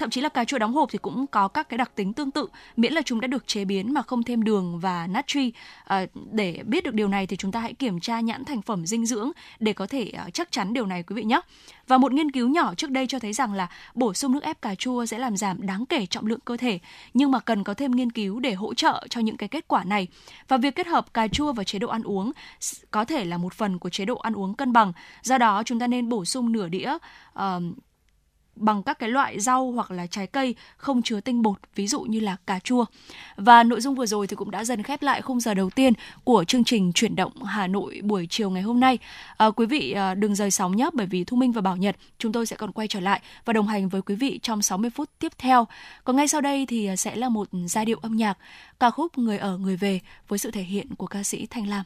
[0.00, 2.30] thậm chí là cà chua đóng hộp thì cũng có các cái đặc tính tương
[2.30, 2.46] tự
[2.76, 5.52] miễn là chúng đã được chế biến mà không thêm đường và natri
[5.84, 8.86] à, để biết được điều này thì chúng ta hãy kiểm tra nhãn thành phẩm
[8.86, 11.40] dinh dưỡng để có thể à, chắc chắn điều này quý vị nhé.
[11.86, 14.62] Và một nghiên cứu nhỏ trước đây cho thấy rằng là bổ sung nước ép
[14.62, 16.78] cà chua sẽ làm giảm đáng kể trọng lượng cơ thể
[17.14, 19.84] nhưng mà cần có thêm nghiên cứu để hỗ trợ cho những cái kết quả
[19.84, 20.06] này.
[20.48, 22.32] Và việc kết hợp cà chua và chế độ ăn uống
[22.90, 24.92] có thể là một phần của chế độ ăn uống cân bằng.
[25.22, 26.94] Do đó chúng ta nên bổ sung nửa đĩa
[27.38, 27.62] uh,
[28.60, 32.00] bằng các cái loại rau hoặc là trái cây không chứa tinh bột, ví dụ
[32.00, 32.84] như là cà chua.
[33.36, 35.92] Và nội dung vừa rồi thì cũng đã dần khép lại khung giờ đầu tiên
[36.24, 38.98] của chương trình chuyển động Hà Nội buổi chiều ngày hôm nay.
[39.36, 41.96] À, quý vị à, đừng rời sóng nhé bởi vì Thu Minh và Bảo Nhật
[42.18, 44.90] chúng tôi sẽ còn quay trở lại và đồng hành với quý vị trong 60
[44.90, 45.66] phút tiếp theo.
[46.04, 48.38] Còn ngay sau đây thì à, sẽ là một giai điệu âm nhạc
[48.80, 51.84] ca khúc Người ở người về với sự thể hiện của ca sĩ Thanh Lam.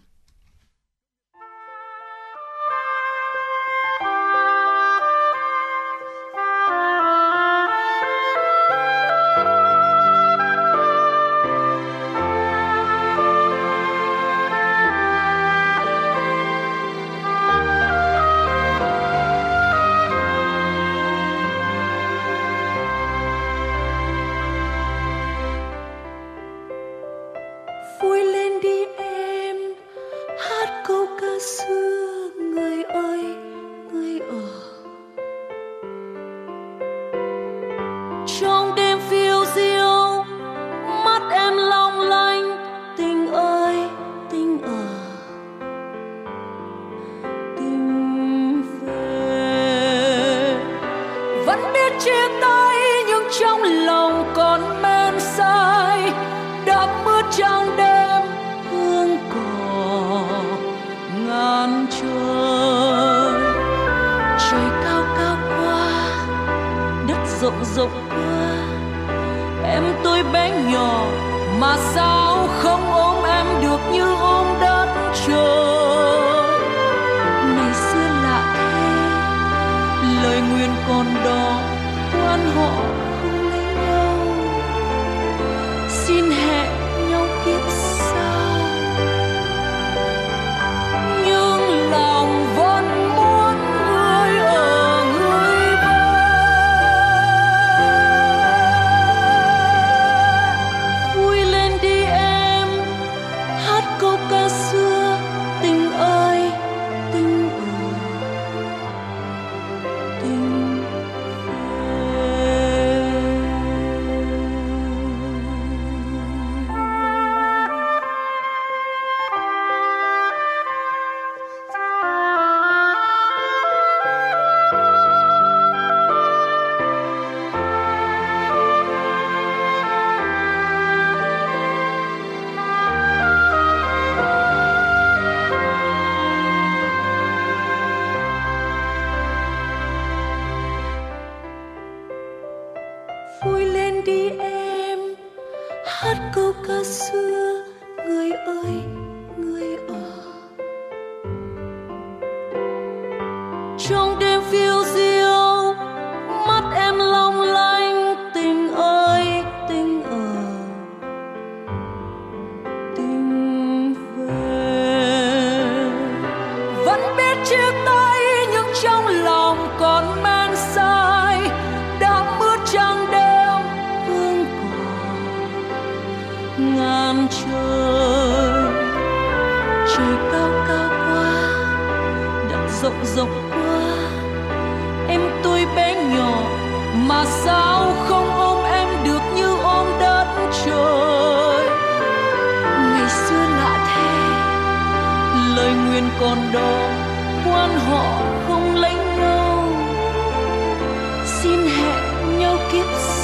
[202.74, 203.23] Hẹn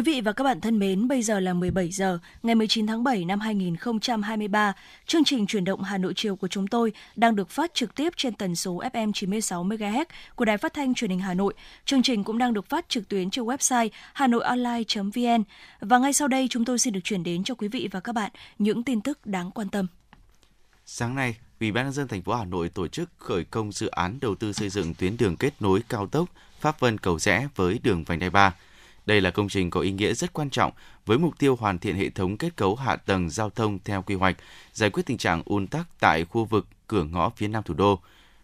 [0.00, 3.04] Quý vị và các bạn thân mến, bây giờ là 17 giờ, ngày 19 tháng
[3.04, 4.72] 7 năm 2023.
[5.06, 8.12] Chương trình chuyển động Hà Nội chiều của chúng tôi đang được phát trực tiếp
[8.16, 11.54] trên tần số FM 96 MHz của Đài Phát thanh Truyền hình Hà Nội.
[11.84, 15.42] Chương trình cũng đang được phát trực tuyến trên website hanoionline.vn.
[15.80, 18.12] Và ngay sau đây chúng tôi xin được chuyển đến cho quý vị và các
[18.12, 19.86] bạn những tin tức đáng quan tâm.
[20.86, 23.86] Sáng nay, Ủy ban nhân dân thành phố Hà Nội tổ chức khởi công dự
[23.86, 26.28] án đầu tư xây dựng tuyến đường kết nối cao tốc
[26.60, 28.54] Pháp Vân Cầu Rẽ với đường vành đai 3.
[29.10, 30.72] Đây là công trình có ý nghĩa rất quan trọng
[31.06, 34.14] với mục tiêu hoàn thiện hệ thống kết cấu hạ tầng giao thông theo quy
[34.14, 34.36] hoạch,
[34.72, 38.00] giải quyết tình trạng ùn tắc tại khu vực cửa ngõ phía nam thủ đô.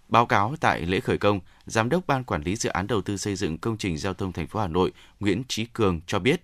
[0.08, 3.16] Báo cáo tại lễ khởi công, Giám đốc Ban Quản lý Dự án Đầu tư
[3.16, 6.40] xây dựng công trình giao thông thành phố Hà Nội Nguyễn Trí Cường cho biết,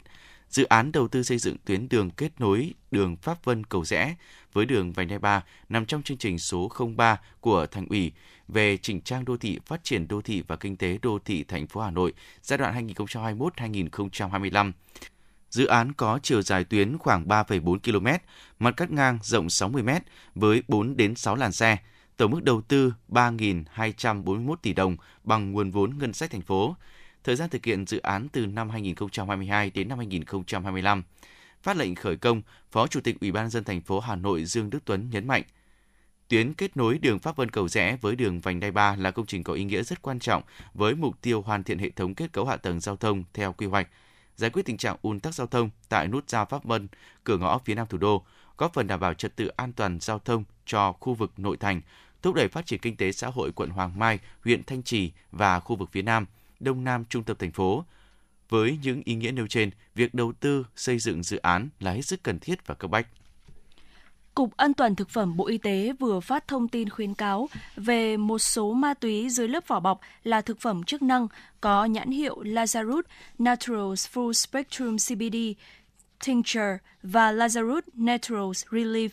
[0.53, 4.15] dự án đầu tư xây dựng tuyến đường kết nối đường Pháp Vân Cầu Rẽ
[4.53, 8.13] với đường vành đai 3 nằm trong chương trình số 03 của Thành ủy
[8.49, 11.67] về chỉnh trang đô thị, phát triển đô thị và kinh tế đô thị thành
[11.67, 14.73] phố Hà Nội giai đoạn 2021-2025.
[15.51, 18.07] Dự án có chiều dài tuyến khoảng 3,4 km,
[18.59, 19.89] mặt cắt ngang rộng 60 m
[20.35, 21.77] với 4 đến 6 làn xe.
[22.17, 26.77] Tổng mức đầu tư 3.241 tỷ đồng bằng nguồn vốn ngân sách thành phố.
[27.25, 31.03] Thời gian thực hiện dự án từ năm 2022 đến năm 2025.
[31.63, 34.71] Phát lệnh khởi công, Phó Chủ tịch Ủy ban dân thành phố Hà Nội Dương
[34.71, 35.43] Đức Tuấn nhấn mạnh,
[36.33, 39.27] Tuyến kết nối đường Pháp Vân Cầu Rẽ với đường vành đai 3 là công
[39.27, 40.43] trình có ý nghĩa rất quan trọng
[40.75, 43.67] với mục tiêu hoàn thiện hệ thống kết cấu hạ tầng giao thông theo quy
[43.67, 43.89] hoạch,
[44.37, 46.89] giải quyết tình trạng ùn tắc giao thông tại nút giao Pháp Vân,
[47.25, 48.25] cửa ngõ phía nam thủ đô,
[48.59, 51.81] góp phần đảm bảo trật tự an toàn giao thông cho khu vực nội thành,
[52.23, 55.61] thúc đẩy phát triển kinh tế xã hội quận Hoàng Mai, huyện Thanh Trì và
[55.61, 56.27] khu vực phía Nam,
[56.63, 57.85] Đông Nam trung tâm thành phố.
[58.49, 62.03] Với những ý nghĩa nêu trên, việc đầu tư xây dựng dự án là hết
[62.03, 63.07] sức cần thiết và cấp bách.
[64.35, 68.17] Cục An toàn Thực phẩm Bộ Y tế vừa phát thông tin khuyến cáo về
[68.17, 71.29] một số ma túy dưới lớp vỏ bọc là thực phẩm chức năng
[71.61, 73.03] có nhãn hiệu Lazarus
[73.39, 75.37] Naturals Full Spectrum CBD
[76.27, 79.09] Tincture và Lazarus Naturals Relief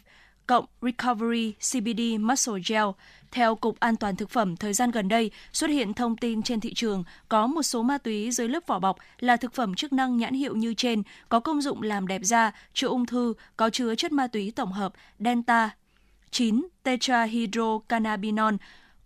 [0.50, 2.86] cộng Recovery CBD Muscle Gel.
[3.32, 6.60] Theo Cục An toàn Thực phẩm, thời gian gần đây xuất hiện thông tin trên
[6.60, 9.94] thị trường có một số ma túy dưới lớp vỏ bọc là thực phẩm chức
[9.94, 13.70] năng nhãn hiệu như trên, có công dụng làm đẹp da, chữa ung thư, có
[13.70, 15.70] chứa chất ma túy tổng hợp Delta
[16.32, 18.54] 9 tetrahydrocannabinol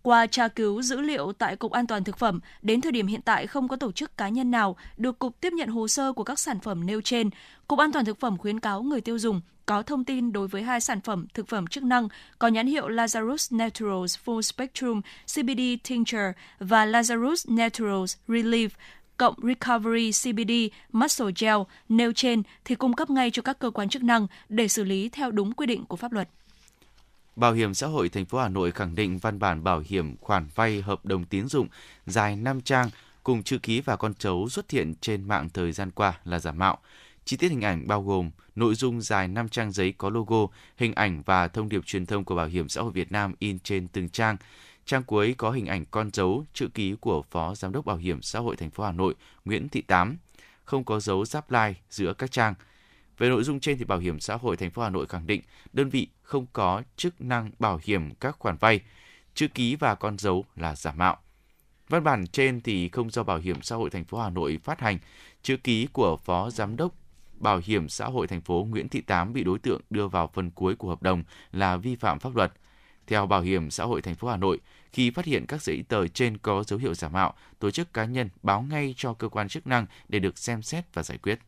[0.04, 3.22] qua tra cứu dữ liệu tại Cục An toàn Thực phẩm, đến thời điểm hiện
[3.22, 6.24] tại không có tổ chức cá nhân nào được Cục tiếp nhận hồ sơ của
[6.24, 7.30] các sản phẩm nêu trên.
[7.68, 10.62] Cục An toàn Thực phẩm khuyến cáo người tiêu dùng có thông tin đối với
[10.62, 15.00] hai sản phẩm thực phẩm chức năng có nhãn hiệu Lazarus Naturals Full Spectrum
[15.34, 18.68] CBD Tincture và Lazarus Naturals Relief
[19.16, 20.52] cộng Recovery CBD
[20.92, 21.56] Muscle Gel
[21.88, 25.08] nêu trên thì cung cấp ngay cho các cơ quan chức năng để xử lý
[25.08, 26.28] theo đúng quy định của pháp luật.
[27.36, 30.46] Bảo hiểm xã hội thành phố Hà Nội khẳng định văn bản bảo hiểm khoản
[30.54, 31.68] vay hợp đồng tín dụng
[32.06, 32.90] dài 5 trang
[33.22, 36.52] cùng chữ ký và con dấu xuất hiện trên mạng thời gian qua là giả
[36.52, 36.78] mạo.
[37.24, 40.94] Chi tiết hình ảnh bao gồm nội dung dài 5 trang giấy có logo, hình
[40.94, 43.88] ảnh và thông điệp truyền thông của Bảo hiểm xã hội Việt Nam in trên
[43.88, 44.36] từng trang.
[44.86, 48.22] Trang cuối có hình ảnh con dấu, chữ ký của Phó Giám đốc Bảo hiểm
[48.22, 49.14] xã hội thành phố Hà Nội
[49.44, 50.16] Nguyễn Thị Tám,
[50.64, 52.54] không có dấu giáp lai giữa các trang.
[53.18, 55.42] Về nội dung trên thì Bảo hiểm xã hội thành phố Hà Nội khẳng định
[55.72, 58.80] đơn vị không có chức năng bảo hiểm các khoản vay,
[59.34, 61.16] chữ ký và con dấu là giả mạo.
[61.88, 64.80] Văn bản trên thì không do Bảo hiểm xã hội thành phố Hà Nội phát
[64.80, 64.98] hành,
[65.42, 66.94] chữ ký của Phó Giám đốc
[67.38, 70.50] Bảo hiểm xã hội thành phố Nguyễn Thị Tám bị đối tượng đưa vào phần
[70.50, 72.52] cuối của hợp đồng là vi phạm pháp luật.
[73.06, 74.60] Theo Bảo hiểm xã hội thành phố Hà Nội,
[74.92, 78.04] khi phát hiện các giấy tờ trên có dấu hiệu giả mạo, tổ chức cá
[78.04, 81.38] nhân báo ngay cho cơ quan chức năng để được xem xét và giải quyết.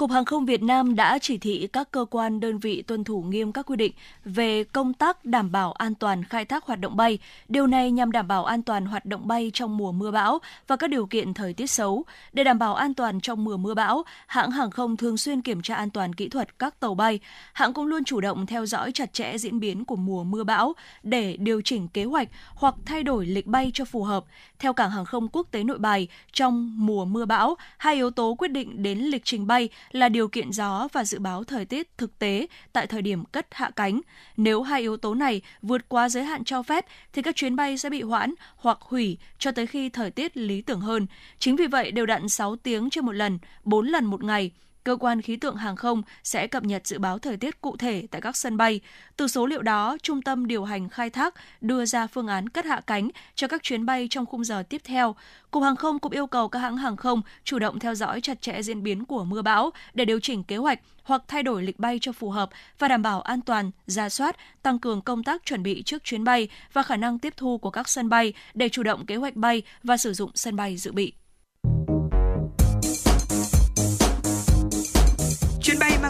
[0.00, 3.22] Cục Hàng không Việt Nam đã chỉ thị các cơ quan đơn vị tuân thủ
[3.22, 3.92] nghiêm các quy định
[4.24, 7.18] về công tác đảm bảo an toàn khai thác hoạt động bay.
[7.48, 10.76] Điều này nhằm đảm bảo an toàn hoạt động bay trong mùa mưa bão và
[10.76, 12.04] các điều kiện thời tiết xấu.
[12.32, 15.62] Để đảm bảo an toàn trong mùa mưa bão, hãng hàng không thường xuyên kiểm
[15.62, 17.20] tra an toàn kỹ thuật các tàu bay.
[17.52, 20.72] Hãng cũng luôn chủ động theo dõi chặt chẽ diễn biến của mùa mưa bão
[21.02, 24.24] để điều chỉnh kế hoạch hoặc thay đổi lịch bay cho phù hợp.
[24.60, 28.34] Theo cảng hàng không quốc tế Nội Bài, trong mùa mưa bão, hai yếu tố
[28.38, 31.98] quyết định đến lịch trình bay là điều kiện gió và dự báo thời tiết
[31.98, 34.00] thực tế tại thời điểm cất hạ cánh.
[34.36, 37.78] Nếu hai yếu tố này vượt quá giới hạn cho phép thì các chuyến bay
[37.78, 41.06] sẽ bị hoãn hoặc hủy cho tới khi thời tiết lý tưởng hơn.
[41.38, 44.50] Chính vì vậy đều đặn 6 tiếng trên một lần, 4 lần một ngày
[44.90, 48.06] cơ quan khí tượng hàng không sẽ cập nhật dự báo thời tiết cụ thể
[48.10, 48.80] tại các sân bay.
[49.16, 52.64] Từ số liệu đó, Trung tâm điều hành khai thác đưa ra phương án cất
[52.64, 55.14] hạ cánh cho các chuyến bay trong khung giờ tiếp theo.
[55.50, 58.42] Cục Hàng không cũng yêu cầu các hãng hàng không chủ động theo dõi chặt
[58.42, 61.78] chẽ diễn biến của mưa bão để điều chỉnh kế hoạch hoặc thay đổi lịch
[61.78, 65.42] bay cho phù hợp và đảm bảo an toàn, ra soát, tăng cường công tác
[65.44, 68.68] chuẩn bị trước chuyến bay và khả năng tiếp thu của các sân bay để
[68.68, 71.12] chủ động kế hoạch bay và sử dụng sân bay dự bị.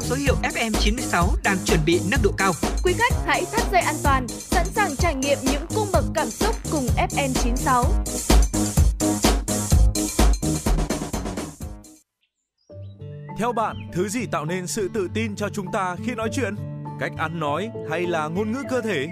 [0.01, 2.53] Mang số hiệu FM96 đang chuẩn bị nâng độ cao.
[2.85, 6.31] Quý khách hãy thắt dây an toàn, sẵn sàng trải nghiệm những cung bậc cảm
[6.31, 7.85] xúc cùng FN96.
[13.39, 16.55] Theo bạn, thứ gì tạo nên sự tự tin cho chúng ta khi nói chuyện?
[17.01, 19.09] Cách ăn nói hay là ngôn ngữ cơ thể?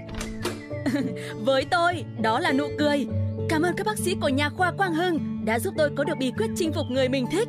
[1.44, 3.06] Với tôi, đó là nụ cười.
[3.48, 6.14] Cảm ơn các bác sĩ của nhà khoa Quang Hưng đã giúp tôi có được
[6.18, 7.48] bí quyết chinh phục người mình thích.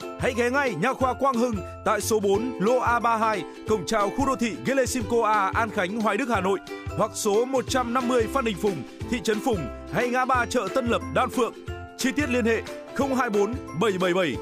[0.21, 1.55] Hãy ghé ngay Nha khoa Quang Hưng
[1.85, 6.17] tại số 4 lô A32, cổng chào khu đô thị Gelesimco A, An Khánh, Hoài
[6.17, 6.59] Đức, Hà Nội
[6.97, 11.01] hoặc số 150 Phan Đình Phùng, thị trấn Phùng hay ngã ba chợ Tân Lập,
[11.13, 11.53] Đan Phượng.
[11.97, 12.61] Chi tiết liên hệ
[12.95, 14.35] 024 777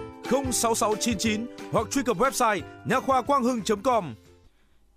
[0.52, 4.16] 06699 hoặc truy cập website nha khoa quang hưng.com.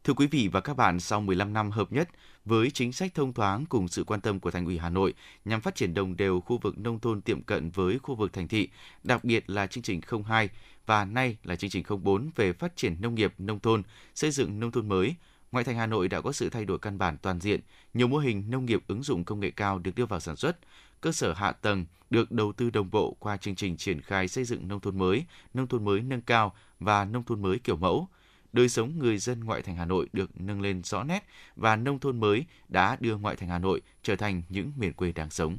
[0.04, 2.08] Thưa quý vị và các bạn, sau 15 năm hợp nhất
[2.44, 5.14] với chính sách thông thoáng cùng sự quan tâm của Thành ủy Hà Nội
[5.44, 8.48] nhằm phát triển đồng đều khu vực nông thôn tiệm cận với khu vực thành
[8.48, 8.68] thị,
[9.02, 10.48] đặc biệt là chương trình 02
[10.86, 13.82] và nay là chương trình 04 về phát triển nông nghiệp nông thôn,
[14.14, 15.14] xây dựng nông thôn mới,
[15.52, 17.60] ngoại thành Hà Nội đã có sự thay đổi căn bản toàn diện,
[17.94, 20.58] nhiều mô hình nông nghiệp ứng dụng công nghệ cao được đưa vào sản xuất,
[21.00, 24.44] cơ sở hạ tầng được đầu tư đồng bộ qua chương trình triển khai xây
[24.44, 25.24] dựng nông thôn mới,
[25.54, 28.08] nông thôn mới nâng cao và nông thôn mới kiểu mẫu.
[28.52, 31.24] Đời sống người dân ngoại thành Hà Nội được nâng lên rõ nét
[31.56, 35.12] và nông thôn mới đã đưa ngoại thành Hà Nội trở thành những miền quê
[35.12, 35.58] đáng sống.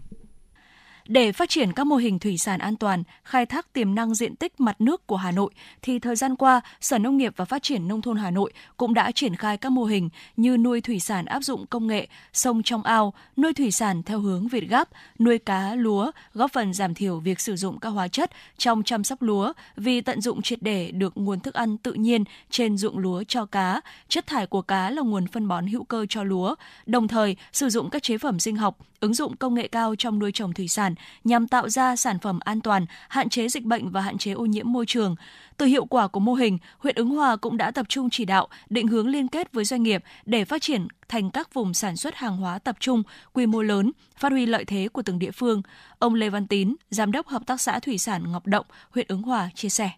[1.07, 4.35] Để phát triển các mô hình thủy sản an toàn, khai thác tiềm năng diện
[4.35, 5.51] tích mặt nước của Hà Nội,
[5.81, 8.93] thì thời gian qua, Sở Nông nghiệp và Phát triển Nông thôn Hà Nội cũng
[8.93, 12.63] đã triển khai các mô hình như nuôi thủy sản áp dụng công nghệ, sông
[12.63, 14.89] trong ao, nuôi thủy sản theo hướng Việt Gáp,
[15.19, 19.03] nuôi cá, lúa, góp phần giảm thiểu việc sử dụng các hóa chất trong chăm
[19.03, 22.97] sóc lúa vì tận dụng triệt để được nguồn thức ăn tự nhiên trên ruộng
[22.97, 26.55] lúa cho cá, chất thải của cá là nguồn phân bón hữu cơ cho lúa,
[26.85, 30.19] đồng thời sử dụng các chế phẩm sinh học, ứng dụng công nghệ cao trong
[30.19, 30.92] nuôi trồng thủy sản
[31.23, 34.45] nhằm tạo ra sản phẩm an toàn, hạn chế dịch bệnh và hạn chế ô
[34.45, 35.15] nhiễm môi trường.
[35.57, 38.47] Từ hiệu quả của mô hình, huyện Ứng Hòa cũng đã tập trung chỉ đạo,
[38.69, 42.15] định hướng liên kết với doanh nghiệp để phát triển thành các vùng sản xuất
[42.15, 43.03] hàng hóa tập trung,
[43.33, 45.61] quy mô lớn, phát huy lợi thế của từng địa phương.
[45.99, 49.21] Ông Lê Văn Tín, Giám đốc Hợp tác xã Thủy sản Ngọc Động, huyện Ứng
[49.21, 49.89] Hòa chia sẻ.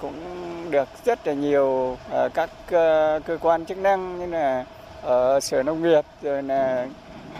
[0.00, 0.14] Cũng
[0.70, 2.50] được rất là nhiều ờ, các
[3.26, 4.64] cơ quan chức năng như là
[5.02, 6.88] ở Sở Nông nghiệp, rồi là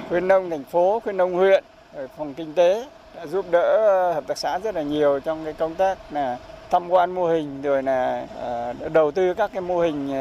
[0.08, 2.86] khuyến nông thành phố, khuyến nông huyện, Ờ, phòng kinh tế
[3.16, 6.36] đã giúp đỡ ờ, hợp tác xã rất là nhiều trong cái công tác là
[6.70, 10.12] tham quan mô hình rồi là ờ, đầu tư các cái mô hình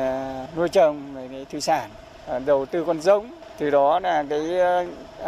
[0.56, 1.90] nuôi trồng về cái thủy sản,
[2.46, 4.50] đầu tư con giống, từ đó là cái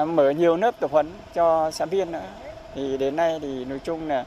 [0.05, 2.21] mở nhiều lớp tập huấn cho xã viên nữa.
[2.75, 4.25] Thì đến nay thì nói chung là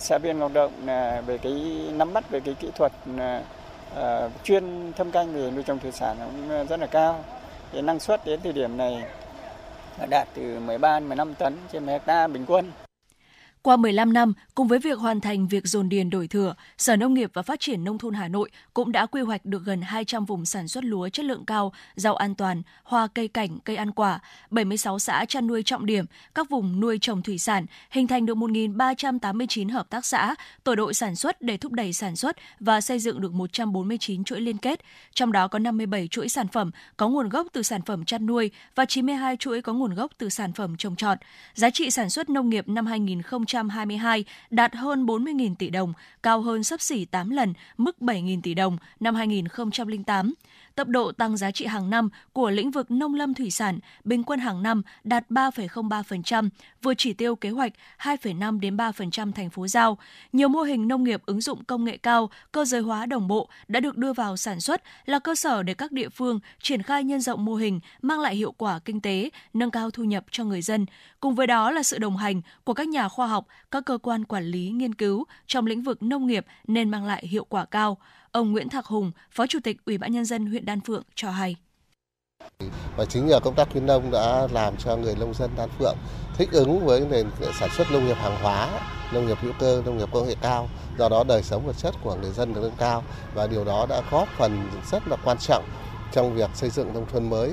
[0.00, 1.52] xã viên Ngọc Động là về cái
[1.92, 2.92] nắm bắt về cái kỹ thuật
[4.44, 7.24] chuyên thâm canh về nuôi trồng thủy sản cũng rất là cao.
[7.72, 9.02] Cái năng suất đến thời điểm này
[10.08, 12.72] đạt từ 13 15 tấn trên một hecta bình quân.
[13.66, 17.14] Qua 15 năm, cùng với việc hoàn thành việc dồn điền đổi thừa, Sở Nông
[17.14, 20.24] nghiệp và Phát triển Nông thôn Hà Nội cũng đã quy hoạch được gần 200
[20.24, 23.92] vùng sản xuất lúa chất lượng cao, rau an toàn, hoa cây cảnh, cây ăn
[23.92, 24.20] quả,
[24.50, 28.36] 76 xã chăn nuôi trọng điểm, các vùng nuôi trồng thủy sản, hình thành được
[28.36, 30.34] 1.389 hợp tác xã,
[30.64, 34.40] tổ đội sản xuất để thúc đẩy sản xuất và xây dựng được 149 chuỗi
[34.40, 34.80] liên kết,
[35.14, 38.50] trong đó có 57 chuỗi sản phẩm có nguồn gốc từ sản phẩm chăn nuôi
[38.74, 41.18] và 92 chuỗi có nguồn gốc từ sản phẩm trồng trọt.
[41.54, 45.92] Giá trị sản xuất nông nghiệp năm 2020 2022 đạt hơn 40.000 tỷ đồng,
[46.22, 50.34] cao hơn sấp xỉ 8 lần mức 7.000 tỷ đồng năm 2008
[50.76, 54.24] tốc độ tăng giá trị hàng năm của lĩnh vực nông lâm thủy sản bình
[54.24, 56.48] quân hàng năm đạt 3,03%,
[56.82, 59.98] vượt chỉ tiêu kế hoạch 2,5 đến 3% thành phố giao.
[60.32, 63.48] Nhiều mô hình nông nghiệp ứng dụng công nghệ cao, cơ giới hóa đồng bộ
[63.68, 67.04] đã được đưa vào sản xuất là cơ sở để các địa phương triển khai
[67.04, 70.44] nhân rộng mô hình mang lại hiệu quả kinh tế, nâng cao thu nhập cho
[70.44, 70.86] người dân.
[71.20, 74.24] Cùng với đó là sự đồng hành của các nhà khoa học, các cơ quan
[74.24, 77.98] quản lý nghiên cứu trong lĩnh vực nông nghiệp nên mang lại hiệu quả cao.
[78.36, 81.30] Ông Nguyễn Thạc Hùng, Phó Chủ tịch Ủy ban nhân dân huyện Đan Phượng cho
[81.30, 81.56] hay.
[82.96, 85.96] Và chính nhờ công tác khuyến nông đã làm cho người nông dân Đan Phượng
[86.36, 87.26] thích ứng với nền
[87.60, 88.80] sản xuất nông nghiệp hàng hóa,
[89.12, 90.68] nông nghiệp hữu cơ, nông nghiệp công nghệ cao.
[90.98, 93.04] Do đó đời sống vật chất của người dân được nâng cao
[93.34, 95.64] và điều đó đã góp phần rất là quan trọng
[96.12, 97.52] trong việc xây dựng nông thôn mới.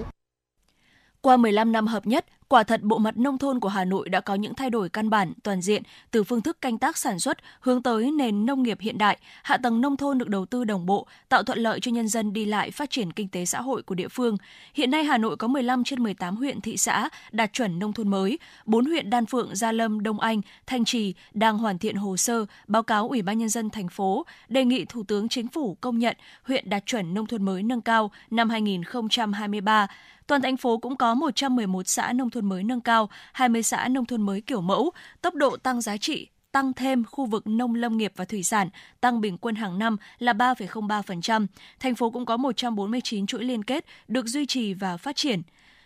[1.22, 4.22] Qua 15 năm hợp nhất, quả thật bộ mặt nông thôn của Hà Nội đã
[4.22, 7.38] có những thay đổi căn bản, toàn diện từ phương thức canh tác sản xuất
[7.60, 10.86] hướng tới nền nông nghiệp hiện đại, hạ tầng nông thôn được đầu tư đồng
[10.86, 13.84] bộ, tạo thuận lợi cho nhân dân đi lại phát triển kinh tế xã hội
[13.84, 14.38] của địa phương.
[14.74, 18.08] Hiện nay Hà Nội có 15 trên 18 huyện thị xã đạt chuẩn nông thôn
[18.08, 22.18] mới, 4 huyện Đan Phượng, Gia Lâm, Đông Anh, Thanh Trì đang hoàn thiện hồ
[22.18, 25.78] sơ báo cáo Ủy ban nhân dân thành phố đề nghị Thủ tướng Chính phủ
[25.82, 29.88] công nhận huyện đạt chuẩn nông thôn mới nâng cao năm 2023.
[30.28, 34.06] Toàn thành phố cũng có 111 xã nông thôn mới nâng cao, 20 xã nông
[34.06, 34.92] thôn mới kiểu mẫu,
[35.22, 38.70] tốc độ tăng giá trị tăng thêm khu vực nông lâm nghiệp và thủy sản,
[39.02, 41.48] tăng bình quân hàng năm là 3,03%.
[41.80, 45.42] Thành phố cũng có 149 chuỗi liên kết được duy trì và phát triển.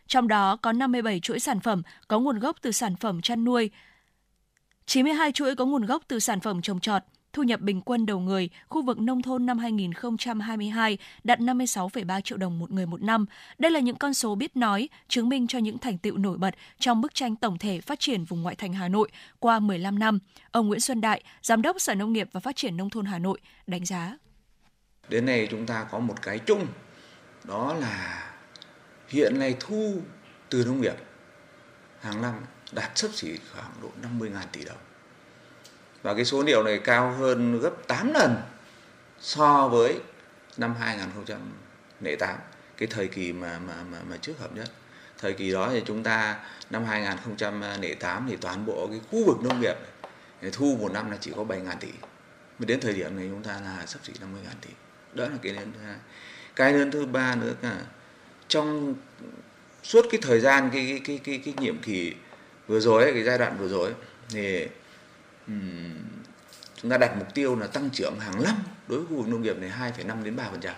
[0.08, 3.70] Trong đó có 57 chuỗi sản phẩm có nguồn gốc từ sản phẩm chăn nuôi,
[4.86, 7.02] 92 chuỗi có nguồn gốc từ sản phẩm trồng trọt,
[7.38, 12.38] thu nhập bình quân đầu người khu vực nông thôn năm 2022 đạt 56,3 triệu
[12.38, 13.26] đồng một người một năm.
[13.60, 16.56] Đây là những con số biết nói, chứng minh cho những thành tựu nổi bật
[16.80, 19.10] trong bức tranh tổng thể phát triển vùng ngoại thành Hà Nội
[19.40, 20.20] qua 15 năm.
[20.52, 23.20] Ông Nguyễn Xuân Đại, Giám đốc Sở Nông nghiệp và Phát triển Nông thôn Hà
[23.20, 24.18] Nội, đánh giá.
[25.10, 26.68] Đến nay chúng ta có một cái chung,
[27.44, 28.30] đó là
[29.08, 30.02] hiện nay thu
[30.50, 30.96] từ nông nghiệp
[32.02, 32.34] hàng năm
[32.72, 33.90] đạt sấp xỉ khoảng độ
[34.20, 34.87] 50.000 tỷ đồng
[36.08, 38.36] và cái số liệu này cao hơn gấp 8 lần
[39.20, 40.00] so với
[40.58, 42.36] năm 2008
[42.78, 44.72] cái thời kỳ mà mà mà, mà trước hợp nhất.
[45.18, 46.40] Thời kỳ đó thì chúng ta
[46.70, 49.76] năm 2008 thì toàn bộ cái khu vực nông nghiệp
[50.42, 51.92] này, thu một năm là chỉ có 7 ngàn tỷ.
[52.60, 54.70] Mà đến thời điểm này chúng ta là sắp xỉ 50 ngàn tỷ.
[55.14, 55.96] Đó là cái lớn thứ hai.
[56.56, 57.78] Cái lớn thứ ba nữa là
[58.48, 58.96] trong
[59.84, 62.14] suốt cái thời gian cái cái cái cái, cái nhiệm kỳ
[62.68, 63.94] vừa rồi cái giai đoạn vừa rồi
[64.30, 64.68] thì
[66.82, 68.56] chúng ta đặt mục tiêu là tăng trưởng hàng năm
[68.88, 70.74] đối với khu vực nông nghiệp này 2,5 đến 3%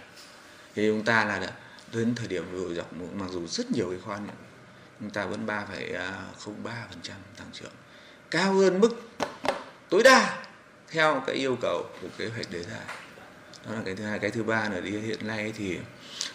[0.75, 1.53] thì chúng ta là
[1.93, 4.27] đến thời điểm vừa dọc mặc dù rất nhiều cái khoan
[4.99, 7.71] chúng ta vẫn 3,03 à, phần trăm tăng trưởng.
[8.31, 9.01] Cao hơn mức
[9.89, 10.43] tối đa
[10.91, 12.79] theo cái yêu cầu của kế hoạch đề ra.
[13.65, 14.19] Đó là cái thứ hai.
[14.19, 15.79] Cái thứ ba là đi hiện nay thì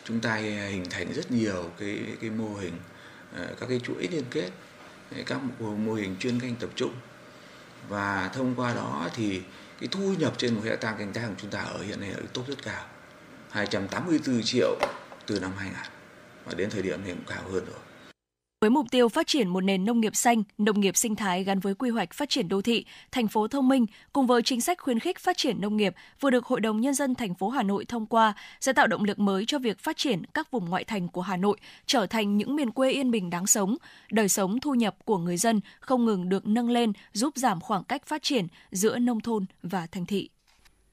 [0.05, 2.78] chúng ta à, hình thành rất nhiều cái cái mô hình
[3.36, 4.51] à, các cái chuỗi liên kết
[5.27, 6.94] các mô hình chuyên canh tập trung
[7.89, 9.43] và thông qua đó thì
[9.81, 12.23] cái thu nhập trên một hectare canh tác của chúng ta ở hiện nay ở
[12.32, 12.86] tốt rất cao
[13.51, 14.78] 284 triệu
[15.27, 15.78] từ năm 2000
[16.44, 17.84] và đến thời điểm này cũng cao hơn rồi.
[18.65, 21.61] Với mục tiêu phát triển một nền nông nghiệp xanh, nông nghiệp sinh thái gắn
[21.61, 24.78] với quy hoạch phát triển đô thị, thành phố thông minh cùng với chính sách
[24.81, 27.62] khuyến khích phát triển nông nghiệp vừa được Hội đồng nhân dân thành phố Hà
[27.62, 30.85] Nội thông qua sẽ tạo động lực mới cho việc phát triển các vùng ngoại
[30.85, 33.77] thành của Hà Nội trở thành những miền quê yên bình đáng sống,
[34.11, 37.85] đời sống thu nhập của người dân không ngừng được nâng lên, giúp giảm khoảng
[37.85, 40.28] cách phát triển giữa nông thôn và thành thị.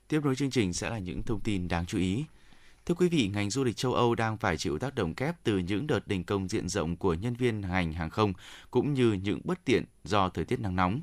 [0.07, 2.23] Tiếp nối chương trình sẽ là những thông tin đáng chú ý.
[2.85, 5.57] Thưa quý vị, ngành du lịch châu Âu đang phải chịu tác động kép từ
[5.57, 8.33] những đợt đình công diện rộng của nhân viên ngành hàng không
[8.71, 11.01] cũng như những bất tiện do thời tiết nắng nóng.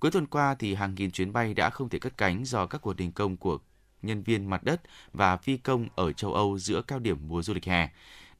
[0.00, 2.78] Cuối tuần qua thì hàng nghìn chuyến bay đã không thể cất cánh do các
[2.82, 3.58] cuộc đình công của
[4.02, 4.80] nhân viên mặt đất
[5.12, 7.88] và phi công ở châu Âu giữa cao điểm mùa du lịch hè,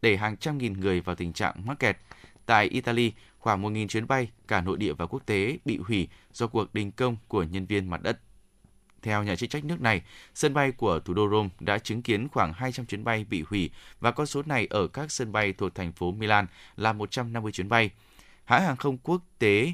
[0.03, 1.97] đẩy hàng trăm nghìn người vào tình trạng mắc kẹt.
[2.47, 6.47] Tại Italy, khoảng 1.000 chuyến bay cả nội địa và quốc tế bị hủy do
[6.47, 8.21] cuộc đình công của nhân viên mặt đất.
[9.03, 10.03] Theo nhà chức trách nước này,
[10.35, 13.71] sân bay của thủ đô Rome đã chứng kiến khoảng 200 chuyến bay bị hủy
[14.01, 16.47] và con số này ở các sân bay thuộc thành phố Milan
[16.77, 17.91] là 150 chuyến bay.
[18.45, 19.73] Hãng hàng không quốc tế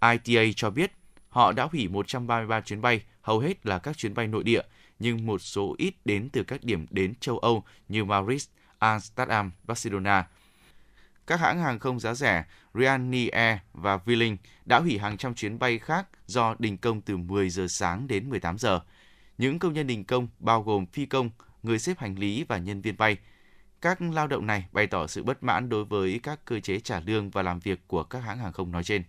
[0.00, 0.92] ITA cho biết
[1.28, 4.62] họ đã hủy 133 chuyến bay, hầu hết là các chuyến bay nội địa,
[4.98, 8.44] nhưng một số ít đến từ các điểm đến châu Âu như Madrid,
[8.78, 10.26] Amsterdam, Barcelona.
[11.26, 12.44] Các hãng hàng không giá rẻ
[12.74, 17.50] Ryanair và Vueling đã hủy hàng trăm chuyến bay khác do đình công từ 10
[17.50, 18.80] giờ sáng đến 18 giờ.
[19.38, 21.30] Những công nhân đình công bao gồm phi công,
[21.62, 23.16] người xếp hành lý và nhân viên bay.
[23.80, 27.00] Các lao động này bày tỏ sự bất mãn đối với các cơ chế trả
[27.00, 29.02] lương và làm việc của các hãng hàng không nói trên.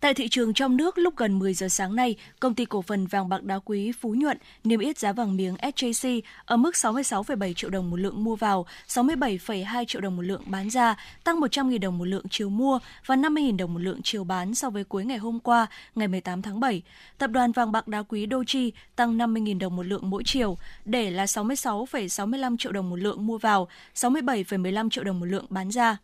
[0.00, 3.06] Tại thị trường trong nước lúc gần 10 giờ sáng nay, công ty cổ phần
[3.06, 7.52] vàng bạc đá quý Phú Nhuận niêm yết giá vàng miếng SJC ở mức 66,7
[7.52, 11.78] triệu đồng một lượng mua vào, 67,2 triệu đồng một lượng bán ra, tăng 100.000
[11.78, 15.04] đồng một lượng chiều mua và 50.000 đồng một lượng chiều bán so với cuối
[15.04, 16.82] ngày hôm qua, ngày 18 tháng 7.
[17.18, 21.10] Tập đoàn vàng bạc đá quý Doji tăng 50.000 đồng một lượng mỗi chiều, để
[21.10, 25.98] là 66,65 triệu đồng một lượng mua vào, 67,15 triệu đồng một lượng bán ra.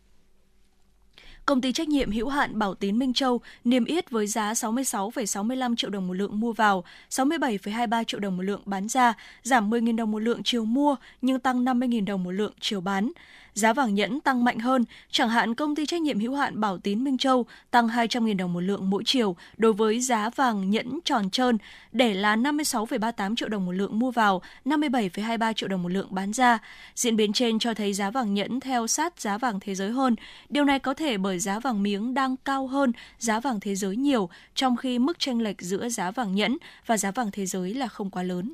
[1.45, 5.75] Công ty trách nhiệm hữu hạn Bảo Tín Minh Châu niêm yết với giá 66,65
[5.75, 9.13] triệu đồng một lượng mua vào, 67,23 triệu đồng một lượng bán ra,
[9.43, 13.11] giảm 10.000 đồng một lượng chiều mua nhưng tăng 50.000 đồng một lượng chiều bán
[13.55, 16.77] giá vàng nhẫn tăng mạnh hơn, chẳng hạn công ty trách nhiệm hữu hạn Bảo
[16.77, 20.99] Tín Minh Châu tăng 200.000 đồng một lượng mỗi chiều đối với giá vàng nhẫn
[21.05, 21.57] tròn trơn
[21.91, 26.33] để là 56,38 triệu đồng một lượng mua vào, 57,23 triệu đồng một lượng bán
[26.33, 26.59] ra.
[26.95, 30.15] Diễn biến trên cho thấy giá vàng nhẫn theo sát giá vàng thế giới hơn.
[30.49, 33.95] Điều này có thể bởi giá vàng miếng đang cao hơn giá vàng thế giới
[33.95, 37.73] nhiều, trong khi mức chênh lệch giữa giá vàng nhẫn và giá vàng thế giới
[37.73, 38.53] là không quá lớn.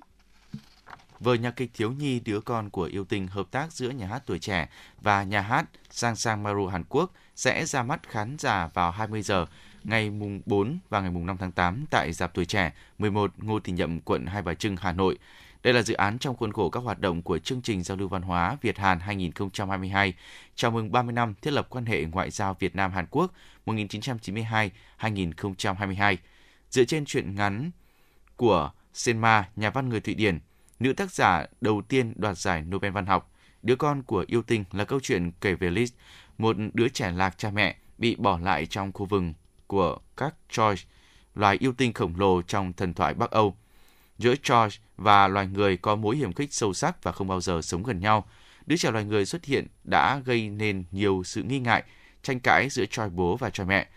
[1.22, 4.24] Vở nhạc kịch thiếu nhi Đứa con của yêu tình hợp tác giữa nhà hát
[4.26, 4.70] tuổi trẻ
[5.02, 9.22] và nhà hát Sang Sang Maru Hàn Quốc sẽ ra mắt khán giả vào 20
[9.22, 9.46] giờ
[9.84, 13.60] ngày mùng 4 và ngày mùng 5 tháng 8 tại Dạp Tuổi Trẻ 11 Ngô
[13.60, 15.18] Thị Nhậm, quận Hai Bà Trưng, Hà Nội.
[15.64, 18.08] Đây là dự án trong khuôn khổ các hoạt động của chương trình giao lưu
[18.08, 20.14] văn hóa Việt Hàn 2022,
[20.56, 23.34] chào mừng 30 năm thiết lập quan hệ ngoại giao Việt Nam Hàn Quốc
[23.66, 26.18] 1992-2022.
[26.70, 27.72] Dựa trên truyện ngắn
[28.36, 30.40] của Senma, nhà văn người Thụy Điển,
[30.82, 33.32] nữ tác giả đầu tiên đoạt giải Nobel văn học.
[33.62, 35.88] Đứa con của yêu tinh là câu chuyện kể về Liz,
[36.38, 39.34] một đứa trẻ lạc cha mẹ bị bỏ lại trong khu vườn
[39.68, 40.84] của các George,
[41.36, 43.58] loài yêu tinh khổng lồ trong thần thoại Bắc Âu.
[44.18, 47.62] Giữa George và loài người có mối hiểm khích sâu sắc và không bao giờ
[47.62, 48.28] sống gần nhau.
[48.66, 51.84] Đứa trẻ loài người xuất hiện đã gây nên nhiều sự nghi ngại,
[52.24, 53.88] tranh cãi giữa Troy bố và Troy mẹ.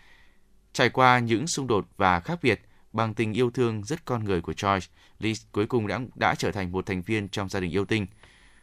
[0.73, 2.61] Trải qua những xung đột và khác biệt,
[2.93, 4.87] bằng tình yêu thương rất con người của George,
[5.19, 8.07] Liz cuối cùng đã, đã trở thành một thành viên trong gia đình yêu tinh.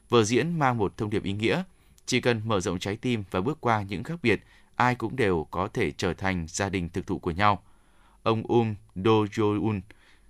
[0.09, 1.63] Vở diễn mang một thông điệp ý nghĩa,
[2.07, 4.41] chỉ cần mở rộng trái tim và bước qua những khác biệt,
[4.77, 7.63] ai cũng đều có thể trở thành gia đình thực thụ của nhau.
[8.23, 9.81] Ông Um Do jo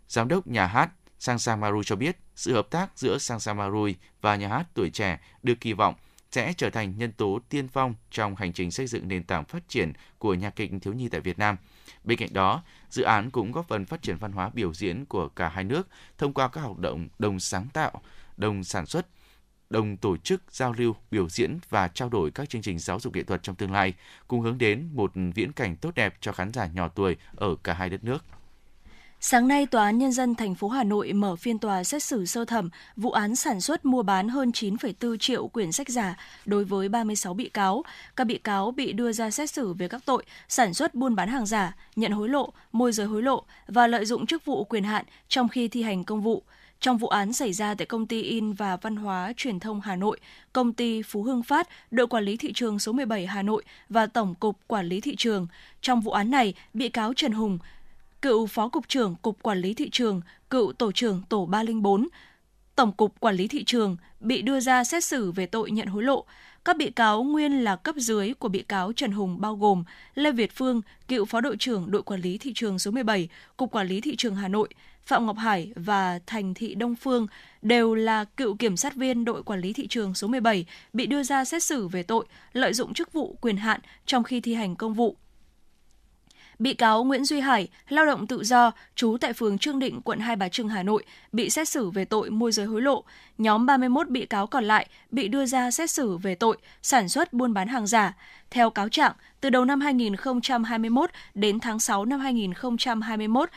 [0.09, 4.37] giám đốc nhà hát Sang Sang cho biết, sự hợp tác giữa Sang Sang và
[4.37, 5.95] nhà hát tuổi trẻ được kỳ vọng
[6.33, 9.69] sẽ trở thành nhân tố tiên phong trong hành trình xây dựng nền tảng phát
[9.69, 11.57] triển của nhạc kịch thiếu nhi tại Việt Nam.
[12.05, 15.29] Bên cạnh đó, dự án cũng góp phần phát triển văn hóa biểu diễn của
[15.29, 15.89] cả hai nước
[16.19, 18.03] thông qua các hoạt động đồng sáng tạo,
[18.37, 19.07] đồng sản xuất,
[19.71, 23.17] đồng tổ chức giao lưu, biểu diễn và trao đổi các chương trình giáo dục
[23.17, 23.95] nghệ thuật trong tương lai,
[24.29, 27.75] cùng hướng đến một viễn cảnh tốt đẹp cho khán giả nhỏ tuổi ở cả
[27.75, 28.25] hai đất nước.
[29.25, 32.27] Sáng nay, Tòa án Nhân dân thành phố Hà Nội mở phiên tòa xét xử
[32.27, 36.65] sơ thẩm vụ án sản xuất mua bán hơn 9,4 triệu quyển sách giả đối
[36.65, 37.83] với 36 bị cáo.
[38.17, 41.29] Các bị cáo bị đưa ra xét xử về các tội sản xuất buôn bán
[41.29, 44.85] hàng giả, nhận hối lộ, môi giới hối lộ và lợi dụng chức vụ quyền
[44.85, 46.43] hạn trong khi thi hành công vụ.
[46.81, 49.97] Trong vụ án xảy ra tại công ty In và Văn hóa Truyền thông Hà
[49.97, 50.21] Nội,
[50.53, 54.07] công ty Phú Hưng Phát, đội quản lý thị trường số 17 Hà Nội và
[54.07, 55.47] Tổng cục Quản lý thị trường.
[55.83, 57.59] Trong vụ án này, bị cáo Trần Hùng,
[58.23, 60.21] cựu Phó Cục trưởng Cục Quản lý Thị trường,
[60.51, 62.09] cựu Tổ trưởng Tổ 304,
[62.77, 66.03] Tổng cục Quản lý Thị trường bị đưa ra xét xử về tội nhận hối
[66.03, 66.25] lộ.
[66.65, 69.85] Các bị cáo nguyên là cấp dưới của bị cáo Trần Hùng bao gồm
[70.15, 73.71] Lê Việt Phương, cựu Phó đội trưởng đội quản lý thị trường số 17, Cục
[73.71, 74.69] Quản lý Thị trường Hà Nội,
[75.05, 77.27] Phạm Ngọc Hải và Thành Thị Đông Phương
[77.63, 81.23] đều là cựu kiểm sát viên đội quản lý thị trường số 17 bị đưa
[81.23, 84.77] ra xét xử về tội lợi dụng chức vụ quyền hạn trong khi thi hành
[84.77, 85.17] công vụ
[86.63, 90.21] Bị cáo Nguyễn Duy Hải, lao động tự do, trú tại phường Trương Định, quận
[90.21, 93.05] Hai Bà Trưng, Hà Nội, bị xét xử về tội môi giới hối lộ.
[93.39, 97.33] Nhóm 31 bị cáo còn lại bị đưa ra xét xử về tội sản xuất
[97.33, 98.17] buôn bán hàng giả.
[98.51, 103.51] Theo cáo trạng, từ đầu năm 2021 đến tháng 6 năm 2021,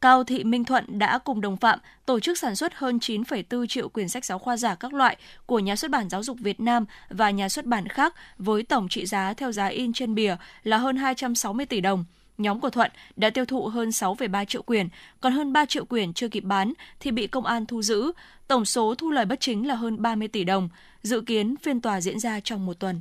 [0.00, 3.88] Cao Thị Minh Thuận đã cùng đồng phạm tổ chức sản xuất hơn 9,4 triệu
[3.88, 5.16] quyển sách giáo khoa giả các loại
[5.46, 8.88] của nhà xuất bản Giáo dục Việt Nam và nhà xuất bản khác với tổng
[8.88, 12.04] trị giá theo giá in trên bìa là hơn 260 tỷ đồng
[12.42, 14.88] nhóm của Thuận đã tiêu thụ hơn 6,3 triệu quyển,
[15.20, 18.12] còn hơn 3 triệu quyển chưa kịp bán thì bị công an thu giữ.
[18.48, 20.68] Tổng số thu lời bất chính là hơn 30 tỷ đồng.
[21.02, 23.00] Dự kiến phiên tòa diễn ra trong một tuần.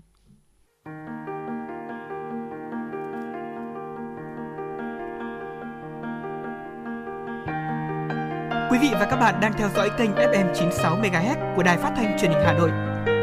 [8.72, 11.94] Quý vị và các bạn đang theo dõi kênh FM 96 MHz của Đài Phát
[11.96, 12.72] thanh Truyền hình Hà Nội.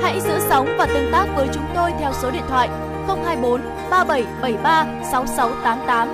[0.02, 2.68] Hãy giữ sóng và tương tác với chúng tôi theo số điện thoại
[3.08, 3.60] 024
[3.90, 6.08] 3773 6688.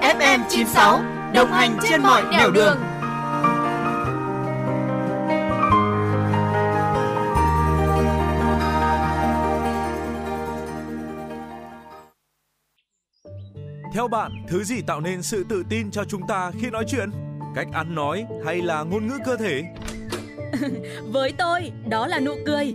[0.00, 1.00] FM 96
[1.34, 2.76] đồng hành trên mọi nẻo đường.
[13.94, 17.10] Theo bạn, thứ gì tạo nên sự tự tin cho chúng ta khi nói chuyện?
[17.54, 19.62] Cách ăn nói hay là ngôn ngữ cơ thể?
[21.12, 22.74] Với tôi, đó là nụ cười.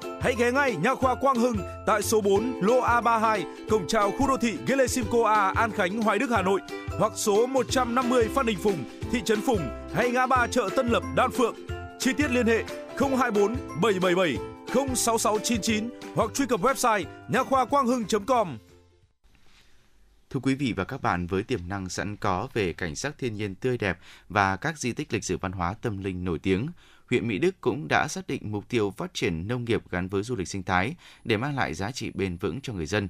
[0.21, 4.27] Hãy ghé ngay Nha khoa Quang Hưng tại số 4 lô A32, cổng chào khu
[4.27, 6.61] đô thị Gelesimco A, An Khánh, Hoài Đức, Hà Nội
[6.99, 11.03] hoặc số 150 Phan Đình Phùng, thị trấn Phùng hay ngã ba chợ Tân Lập,
[11.15, 11.55] Đan Phượng.
[11.99, 12.63] Chi tiết liên hệ
[12.99, 14.37] 024 777
[14.95, 18.57] 06699 hoặc truy cập website nha khoa quang hưng.com.
[20.29, 23.35] Thưa quý vị và các bạn, với tiềm năng sẵn có về cảnh sắc thiên
[23.35, 23.99] nhiên tươi đẹp
[24.29, 26.67] và các di tích lịch sử văn hóa tâm linh nổi tiếng,
[27.11, 30.23] huyện Mỹ Đức cũng đã xác định mục tiêu phát triển nông nghiệp gắn với
[30.23, 33.09] du lịch sinh thái để mang lại giá trị bền vững cho người dân.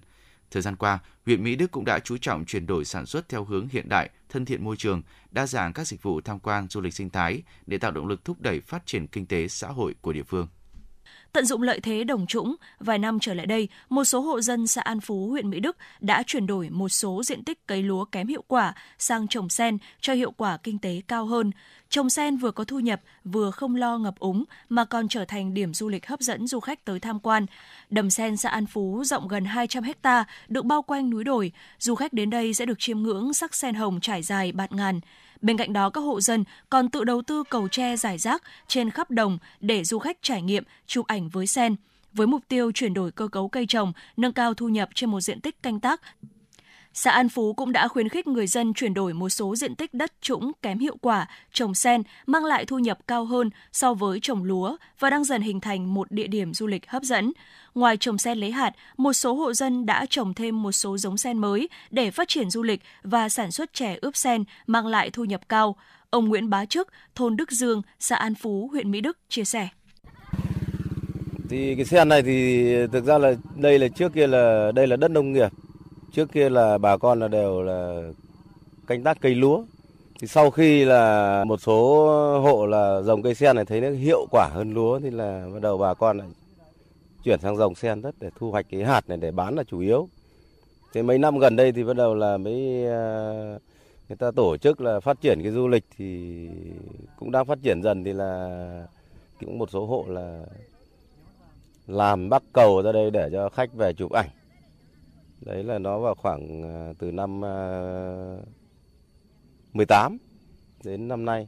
[0.52, 3.46] Thời gian qua, huyện Mỹ Đức cũng đã chú trọng chuyển đổi sản xuất theo
[3.46, 5.02] hướng hiện đại, thân thiện môi trường,
[5.32, 8.26] đa dạng các dịch vụ tham quan du lịch sinh thái để tạo động lực
[8.26, 10.48] thúc đẩy phát triển kinh tế xã hội của địa phương.
[11.34, 14.68] Tận dụng lợi thế đồng trũng, vài năm trở lại đây, một số hộ dân
[14.68, 18.06] xã An Phú, huyện Mỹ Đức đã chuyển đổi một số diện tích cấy lúa
[18.06, 21.52] kém hiệu quả sang trồng sen cho hiệu quả kinh tế cao hơn.
[21.90, 25.54] Trồng sen vừa có thu nhập, vừa không lo ngập úng mà còn trở thành
[25.54, 27.46] điểm du lịch hấp dẫn du khách tới tham quan.
[27.90, 31.52] Đầm sen xã An Phú rộng gần 200 ha, được bao quanh núi đồi.
[31.80, 35.00] Du khách đến đây sẽ được chiêm ngưỡng sắc sen hồng trải dài bạt ngàn.
[35.42, 38.90] Bên cạnh đó, các hộ dân còn tự đầu tư cầu tre giải rác trên
[38.90, 41.76] khắp đồng để du khách trải nghiệm chụp ảnh với sen.
[42.14, 45.22] Với mục tiêu chuyển đổi cơ cấu cây trồng, nâng cao thu nhập trên một
[45.22, 46.02] diện tích canh tác,
[46.94, 49.94] xã An Phú cũng đã khuyến khích người dân chuyển đổi một số diện tích
[49.94, 54.20] đất trũng kém hiệu quả, trồng sen, mang lại thu nhập cao hơn so với
[54.22, 57.32] trồng lúa và đang dần hình thành một địa điểm du lịch hấp dẫn.
[57.76, 61.18] Ngoài trồng sen lấy hạt, một số hộ dân đã trồng thêm một số giống
[61.18, 65.10] sen mới để phát triển du lịch và sản xuất chè ướp sen mang lại
[65.10, 65.76] thu nhập cao.
[66.10, 69.68] Ông Nguyễn Bá Trức, thôn Đức Dương, xã An Phú, huyện Mỹ Đức chia sẻ.
[71.50, 74.96] Thì cái sen này thì thực ra là đây là trước kia là đây là
[74.96, 75.50] đất nông nghiệp.
[76.12, 78.02] Trước kia là bà con là đều là
[78.88, 79.64] canh tác cây lúa.
[80.20, 82.06] Thì sau khi là một số
[82.40, 85.62] hộ là dòng cây sen này thấy nó hiệu quả hơn lúa thì là bắt
[85.62, 86.28] đầu bà con lại
[87.24, 89.80] chuyển sang dòng sen đất để thu hoạch cái hạt này để bán là chủ
[89.80, 90.08] yếu.
[90.94, 93.60] Thế mấy năm gần đây thì bắt đầu là mới à,
[94.10, 96.48] người ta tổ chức là phát triển cái du lịch thì
[97.20, 98.88] cũng đang phát triển dần thì là
[99.40, 100.44] cũng một số hộ là
[101.88, 104.30] làm bắc cầu ra đây để cho khách về chụp ảnh.
[105.46, 108.38] Đấy là nó vào khoảng à, từ năm à,
[109.74, 110.18] 18
[110.84, 111.48] đến năm nay.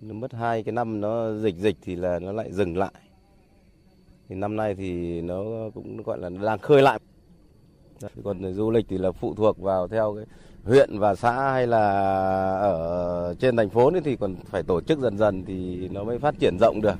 [0.00, 2.92] Nó mất hai cái năm nó dịch dịch thì là nó lại dừng lại.
[4.28, 5.44] Thì năm nay thì nó
[5.74, 7.00] cũng gọi là đang khơi lại.
[8.24, 10.24] Còn du lịch thì là phụ thuộc vào theo cái
[10.64, 11.90] huyện và xã hay là
[12.60, 16.34] ở trên thành phố thì còn phải tổ chức dần dần thì nó mới phát
[16.38, 16.96] triển rộng được.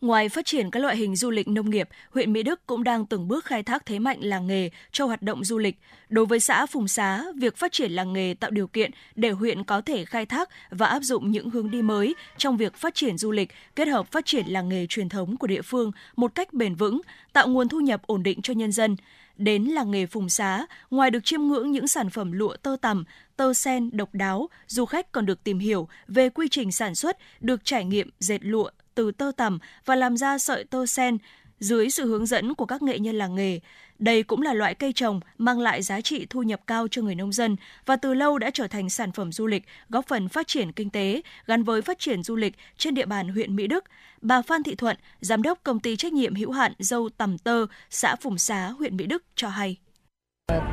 [0.00, 3.06] Ngoài phát triển các loại hình du lịch nông nghiệp, huyện Mỹ Đức cũng đang
[3.06, 5.78] từng bước khai thác thế mạnh làng nghề cho hoạt động du lịch.
[6.08, 9.64] Đối với xã Phùng Xá, việc phát triển làng nghề tạo điều kiện để huyện
[9.64, 13.18] có thể khai thác và áp dụng những hướng đi mới trong việc phát triển
[13.18, 16.52] du lịch, kết hợp phát triển làng nghề truyền thống của địa phương một cách
[16.52, 17.00] bền vững,
[17.32, 18.96] tạo nguồn thu nhập ổn định cho nhân dân.
[19.36, 23.04] Đến làng nghề Phùng Xá, ngoài được chiêm ngưỡng những sản phẩm lụa tơ tằm,
[23.36, 27.16] tơ sen độc đáo, du khách còn được tìm hiểu về quy trình sản xuất,
[27.40, 31.18] được trải nghiệm dệt lụa từ tơ tằm và làm ra sợi tơ sen
[31.58, 33.60] dưới sự hướng dẫn của các nghệ nhân làng nghề.
[33.98, 37.14] Đây cũng là loại cây trồng mang lại giá trị thu nhập cao cho người
[37.14, 37.56] nông dân
[37.86, 40.90] và từ lâu đã trở thành sản phẩm du lịch, góp phần phát triển kinh
[40.90, 43.84] tế gắn với phát triển du lịch trên địa bàn huyện Mỹ Đức.
[44.20, 47.66] Bà Phan Thị Thuận, giám đốc công ty trách nhiệm hữu hạn dâu tầm tơ,
[47.90, 49.76] xã Phùng Xá, huyện Mỹ Đức cho hay.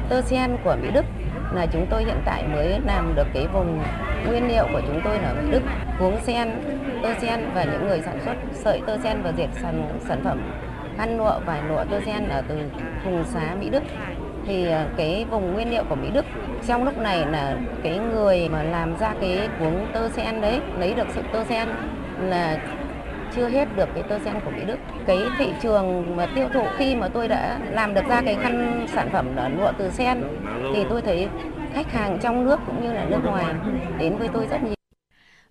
[0.10, 1.06] Tơ sen của Mỹ Đức
[1.54, 3.84] là chúng tôi hiện tại mới làm được cái vùng
[4.28, 5.62] nguyên liệu của chúng tôi là Mỹ Đức,
[6.00, 6.50] cuống sen,
[7.04, 10.42] tơ sen và những người sản xuất sợi tơ sen và dệt sản, sản phẩm
[10.98, 12.58] khăn lụa vải lụa tơ sen ở từ
[13.06, 13.84] vùng xá Mỹ Đức.
[14.48, 16.26] Thì ờ, cái vùng nguyên liệu của Mỹ Đức
[16.68, 20.94] trong lúc này là cái người mà làm ra cái cuống tơ sen đấy lấy
[20.94, 21.68] được sự tơ sen
[22.22, 22.58] là
[23.36, 24.78] chưa hết được cái tơ sen của Mỹ Đức.
[25.06, 28.86] Cái thị trường mà tiêu thụ khi mà tôi đã làm được ra cái khăn
[28.94, 30.24] sản phẩm là lụa từ sen,
[30.76, 31.28] thì tôi thấy
[31.74, 33.46] khách hàng trong nước cũng như là nước ngoài
[34.00, 34.74] đến với tôi rất nhiều.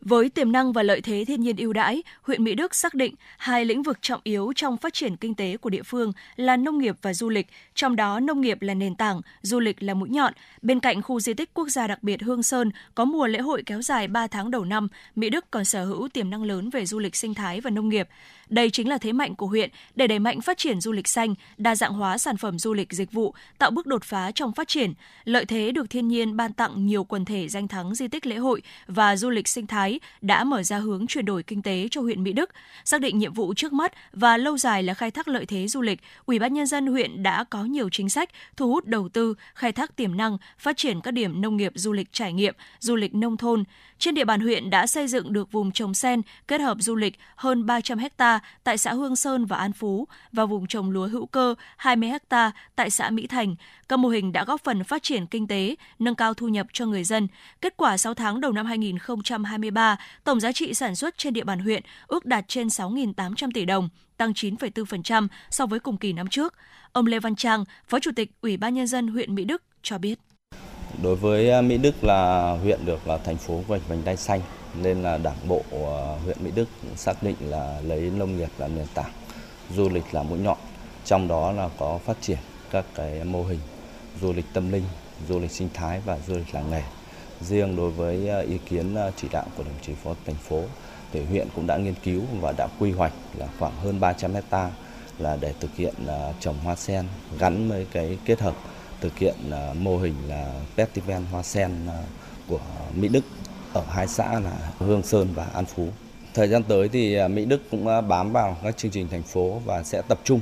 [0.05, 3.15] Với tiềm năng và lợi thế thiên nhiên ưu đãi, huyện Mỹ Đức xác định
[3.39, 6.79] hai lĩnh vực trọng yếu trong phát triển kinh tế của địa phương là nông
[6.79, 10.09] nghiệp và du lịch, trong đó nông nghiệp là nền tảng, du lịch là mũi
[10.09, 10.33] nhọn.
[10.63, 13.63] Bên cạnh khu di tích quốc gia đặc biệt Hương Sơn có mùa lễ hội
[13.67, 16.87] kéo dài 3 tháng đầu năm, Mỹ Đức còn sở hữu tiềm năng lớn về
[16.87, 18.09] du lịch sinh thái và nông nghiệp.
[18.49, 21.35] Đây chính là thế mạnh của huyện để đẩy mạnh phát triển du lịch xanh,
[21.57, 24.69] đa dạng hóa sản phẩm du lịch dịch vụ, tạo bước đột phá trong phát
[24.69, 24.93] triển.
[25.25, 28.37] Lợi thế được thiên nhiên ban tặng nhiều quần thể danh thắng di tích lễ
[28.37, 32.01] hội và du lịch sinh thái đã mở ra hướng chuyển đổi kinh tế cho
[32.01, 32.51] huyện Mỹ Đức.
[32.85, 35.81] Xác định nhiệm vụ trước mắt và lâu dài là khai thác lợi thế du
[35.81, 39.35] lịch, Ủy ban nhân dân huyện đã có nhiều chính sách thu hút đầu tư,
[39.55, 42.97] khai thác tiềm năng, phát triển các điểm nông nghiệp du lịch trải nghiệm, du
[42.97, 43.65] lịch nông thôn.
[43.99, 47.19] Trên địa bàn huyện đã xây dựng được vùng trồng sen kết hợp du lịch
[47.37, 48.34] hơn 300 ha
[48.65, 52.51] tại xã Hương Sơn và An Phú và vùng trồng lúa hữu cơ 20 ha
[52.77, 53.55] tại xã Mỹ Thành.
[53.89, 56.87] Các mô hình đã góp phần phát triển kinh tế, nâng cao thu nhập cho
[56.87, 57.29] người dân.
[57.61, 61.59] Kết quả 6 tháng đầu năm 2023, tổng giá trị sản xuất trên địa bàn
[61.59, 66.55] huyện ước đạt trên 6.800 tỷ đồng, tăng 9,4% so với cùng kỳ năm trước.
[66.93, 69.99] Ông Lê Văn Trang, Phó Chủ tịch Ủy ban Nhân dân huyện Mỹ Đức cho
[69.99, 70.19] biết.
[71.03, 74.41] Đối với Mỹ Đức là huyện được là thành phố vành vành đai xanh
[74.83, 78.69] nên là Đảng bộ ờ, huyện Mỹ Đức xác định là lấy nông nghiệp là
[78.69, 79.13] nền tảng,
[79.71, 80.59] du lịch là mũi nhọn.
[81.05, 82.39] Trong đó là có phát triển
[82.71, 83.61] các cái mô hình
[84.21, 84.85] du lịch tâm linh,
[85.29, 86.83] du lịch sinh thái và du lịch làng nghề.
[87.41, 90.63] Riêng đối với ờ, ý kiến ờ, chỉ đạo của đồng chí phó thành phố
[91.13, 94.71] thì huyện cũng đã nghiên cứu và đã quy hoạch là khoảng hơn 300 hecta
[95.19, 95.95] là để thực hiện
[96.41, 97.07] trồng hoa sen
[97.39, 98.55] gắn với cái kết hợp
[99.01, 99.35] thực hiện
[99.79, 101.71] mô hình là festival hoa sen
[102.49, 102.61] của
[102.95, 103.25] Mỹ Đức
[103.75, 105.89] ở hai xã là Hương Sơn và An Phú.
[106.35, 109.23] Thời gian tới thì à, Mỹ Đức cũng à, bám vào các chương trình thành
[109.23, 110.41] phố và sẽ tập trung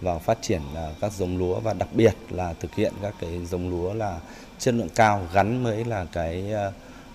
[0.00, 3.46] vào phát triển à, các giống lúa và đặc biệt là thực hiện các cái
[3.46, 4.20] giống lúa là
[4.58, 6.52] chất lượng cao gắn với là cái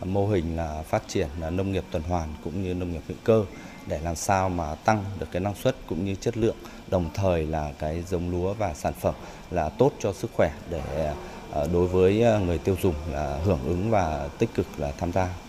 [0.05, 3.17] mô hình là phát triển là nông nghiệp tuần hoàn cũng như nông nghiệp hữu
[3.23, 3.45] cơ
[3.87, 6.55] để làm sao mà tăng được cái năng suất cũng như chất lượng,
[6.87, 9.15] đồng thời là cái giống lúa và sản phẩm
[9.51, 11.13] là tốt cho sức khỏe để
[11.73, 15.46] đối với người tiêu dùng là hưởng ứng và tích cực là tham gia.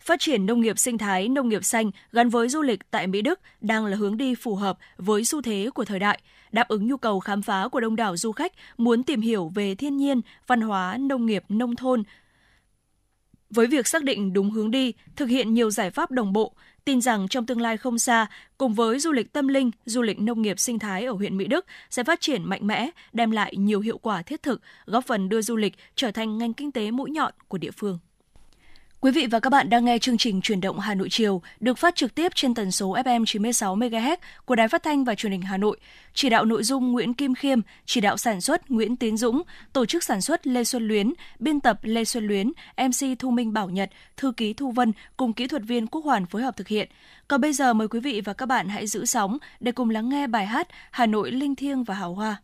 [0.00, 3.22] Phát triển nông nghiệp sinh thái, nông nghiệp xanh gắn với du lịch tại Mỹ
[3.22, 6.20] Đức đang là hướng đi phù hợp với xu thế của thời đại,
[6.52, 9.74] đáp ứng nhu cầu khám phá của đông đảo du khách muốn tìm hiểu về
[9.74, 12.02] thiên nhiên, văn hóa, nông nghiệp, nông thôn.
[13.50, 16.54] Với việc xác định đúng hướng đi, thực hiện nhiều giải pháp đồng bộ,
[16.84, 18.26] tin rằng trong tương lai không xa,
[18.58, 21.46] cùng với du lịch tâm linh, du lịch nông nghiệp sinh thái ở huyện Mỹ
[21.46, 25.28] Đức sẽ phát triển mạnh mẽ, đem lại nhiều hiệu quả thiết thực, góp phần
[25.28, 27.98] đưa du lịch trở thành ngành kinh tế mũi nhọn của địa phương.
[29.02, 31.78] Quý vị và các bạn đang nghe chương trình Truyền động Hà Nội chiều được
[31.78, 35.32] phát trực tiếp trên tần số FM 96 MHz của Đài Phát thanh và Truyền
[35.32, 35.78] hình Hà Nội.
[36.14, 39.86] Chỉ đạo nội dung Nguyễn Kim Khiêm, chỉ đạo sản xuất Nguyễn Tiến Dũng, tổ
[39.86, 43.70] chức sản xuất Lê Xuân Luyến, biên tập Lê Xuân Luyến, MC Thu Minh Bảo
[43.70, 46.88] Nhật, thư ký Thu Vân cùng kỹ thuật viên Quốc Hoàn phối hợp thực hiện.
[47.28, 50.08] Còn bây giờ mời quý vị và các bạn hãy giữ sóng để cùng lắng
[50.08, 52.36] nghe bài hát Hà Nội linh thiêng và hào hoa.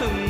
[0.00, 0.23] Từng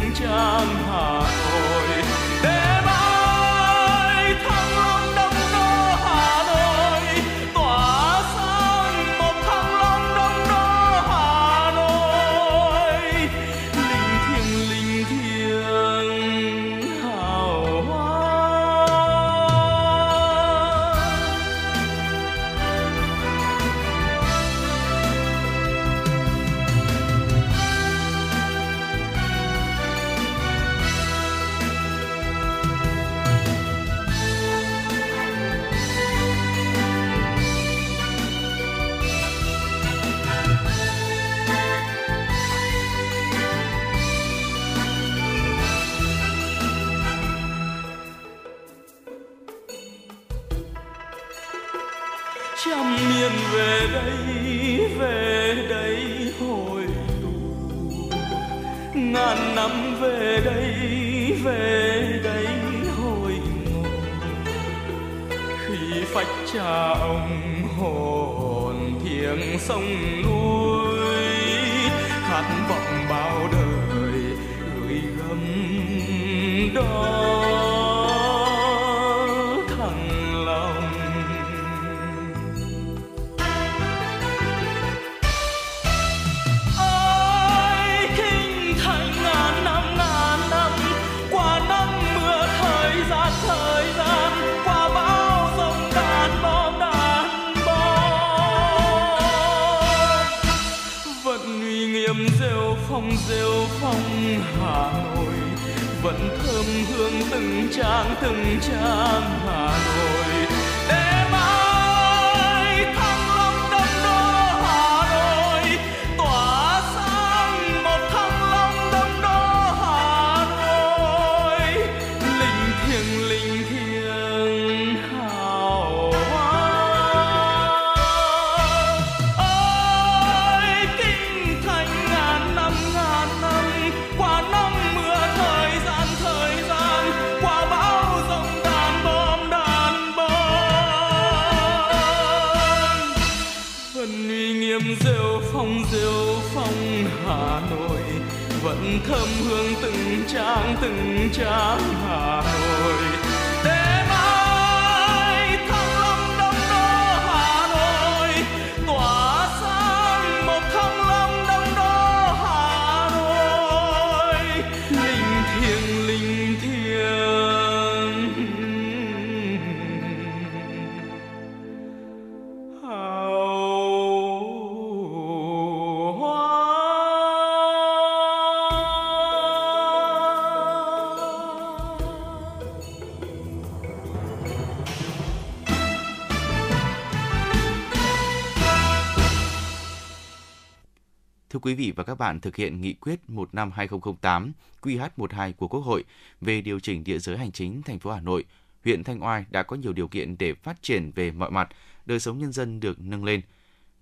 [191.64, 195.80] quý vị và các bạn, thực hiện nghị quyết 1 năm 2008 QH12 của Quốc
[195.80, 196.04] hội
[196.40, 198.44] về điều chỉnh địa giới hành chính thành phố Hà Nội,
[198.84, 201.68] huyện Thanh Oai đã có nhiều điều kiện để phát triển về mọi mặt,
[202.06, 203.40] đời sống nhân dân được nâng lên.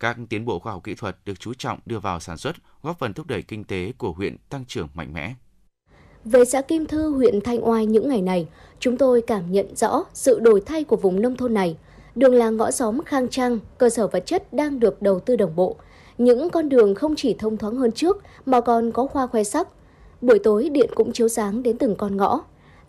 [0.01, 2.99] Các tiến bộ khoa học kỹ thuật được chú trọng đưa vào sản xuất, góp
[2.99, 5.35] phần thúc đẩy kinh tế của huyện tăng trưởng mạnh mẽ.
[6.25, 8.49] Về xã Kim Thư, huyện Thanh Oai những ngày này,
[8.81, 11.77] chúng tôi cảm nhận rõ sự đổi thay của vùng nông thôn này.
[12.15, 15.57] Đường làng ngõ xóm khang trang, cơ sở vật chất đang được đầu tư đồng
[15.57, 15.77] bộ.
[16.23, 19.69] Những con đường không chỉ thông thoáng hơn trước mà còn có hoa khoe sắc.
[20.21, 22.41] Buổi tối điện cũng chiếu sáng đến từng con ngõ.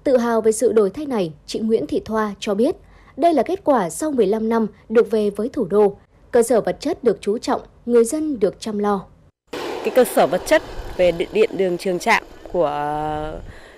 [0.03, 2.76] Tự hào về sự đổi thay này, chị Nguyễn Thị Thoa cho biết
[3.18, 5.97] đây là kết quả sau 15 năm được về với thủ đô.
[6.31, 9.05] Cơ sở vật chất được chú trọng, người dân được chăm lo.
[9.51, 10.61] cái cơ sở vật chất
[10.97, 13.34] về điện, đường trường trạm của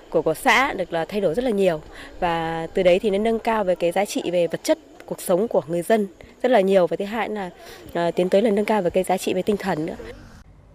[0.10, 1.82] của của xã được là thay đổi rất là nhiều
[2.20, 5.22] và từ đấy thì nó nâng cao về cái giá trị về vật chất cuộc
[5.22, 6.08] sống của người dân
[6.42, 7.50] rất là nhiều và thứ hai là
[7.88, 9.96] uh, tiến tới là nâng cao về cái giá trị về tinh thần nữa.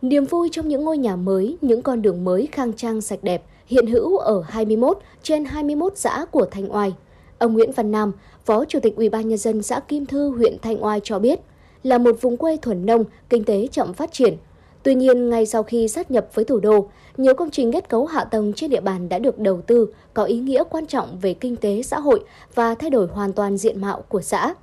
[0.02, 3.42] Niềm vui trong những ngôi nhà mới, những con đường mới khang trang sạch đẹp
[3.66, 6.94] hiện hữu ở 21 trên 21 xã của Thanh Oai.
[7.38, 8.12] Ông Nguyễn Văn Nam,
[8.44, 11.40] Phó Chủ tịch Ủy ban nhân dân xã Kim Thư, huyện Thanh Oai cho biết,
[11.82, 14.36] là một vùng quê thuần nông, kinh tế chậm phát triển.
[14.82, 18.06] Tuy nhiên, ngay sau khi sát nhập với thủ đô, nhiều công trình kết cấu
[18.06, 21.34] hạ tầng trên địa bàn đã được đầu tư có ý nghĩa quan trọng về
[21.34, 22.20] kinh tế xã hội
[22.54, 24.54] và thay đổi hoàn toàn diện mạo của xã.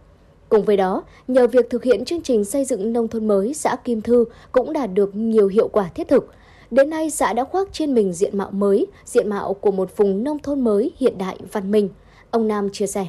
[0.50, 3.76] Cùng với đó, nhờ việc thực hiện chương trình xây dựng nông thôn mới, xã
[3.84, 6.28] Kim Thư cũng đạt được nhiều hiệu quả thiết thực.
[6.72, 10.24] Đến nay, xã đã khoác trên mình diện mạo mới, diện mạo của một vùng
[10.24, 11.90] nông thôn mới hiện đại văn minh.
[12.32, 13.08] Ông Nam chia sẻ.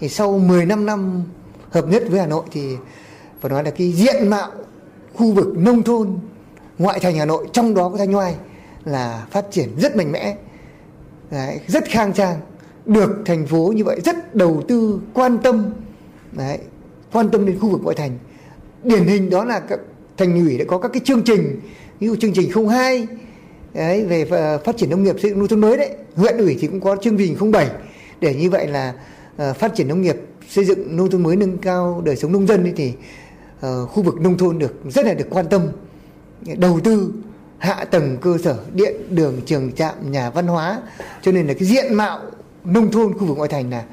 [0.00, 1.24] Thì sau 15 năm
[1.70, 2.76] hợp nhất với Hà Nội thì
[3.40, 4.50] phải nói là cái diện mạo
[5.14, 6.18] khu vực nông thôn
[6.78, 8.34] ngoại thành Hà Nội trong đó có Thanh Oai
[8.84, 10.36] là phát triển rất mạnh mẽ,
[11.30, 12.40] Đấy, rất khang trang,
[12.86, 15.70] được thành phố như vậy rất đầu tư quan tâm,
[16.38, 16.58] Đấy,
[17.12, 18.18] quan tâm đến khu vực ngoại thành.
[18.84, 19.78] Điển hình đó là các
[20.16, 21.60] thành ủy đã có các cái chương trình,
[22.00, 23.06] ví dụ chương trình 02
[23.74, 26.56] đấy, về ờ, phát triển nông nghiệp xây dựng nông thôn mới đấy, huyện ủy
[26.60, 27.68] thì cũng có chương trình 07
[28.20, 28.94] để như vậy là
[29.50, 30.16] uh, phát triển nông nghiệp
[30.48, 32.92] xây dựng nông thôn mới nâng cao đời sống nông dân ấy thì
[33.66, 35.68] uh, khu vực nông thôn được rất là được quan tâm.
[36.56, 37.12] Đầu tư
[37.58, 40.82] hạ tầng cơ sở điện đường trường trạm nhà văn hóa.
[41.22, 42.20] Cho nên là cái diện mạo
[42.64, 43.84] nông thôn khu vực ngoại thành là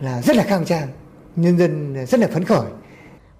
[0.00, 0.88] là rất là khang trang
[1.36, 2.66] nhân dân rất là phấn khởi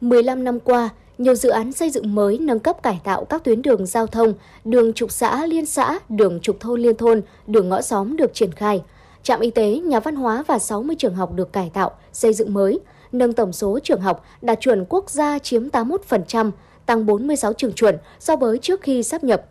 [0.01, 3.63] 15 năm qua, nhiều dự án xây dựng mới nâng cấp cải tạo các tuyến
[3.63, 4.35] đường giao thông,
[4.65, 8.53] đường trục xã liên xã, đường trục thôn liên thôn, đường ngõ xóm được triển
[8.53, 8.83] khai.
[9.23, 12.55] Trạm y tế, nhà văn hóa và 60 trường học được cải tạo, xây dựng
[12.55, 12.81] mới.
[13.13, 16.51] nâng tổng số trường học đạt chuẩn quốc gia chiếm 81%,
[16.87, 19.45] tăng 46 trường chuẩn so với trước khi sắp nhập.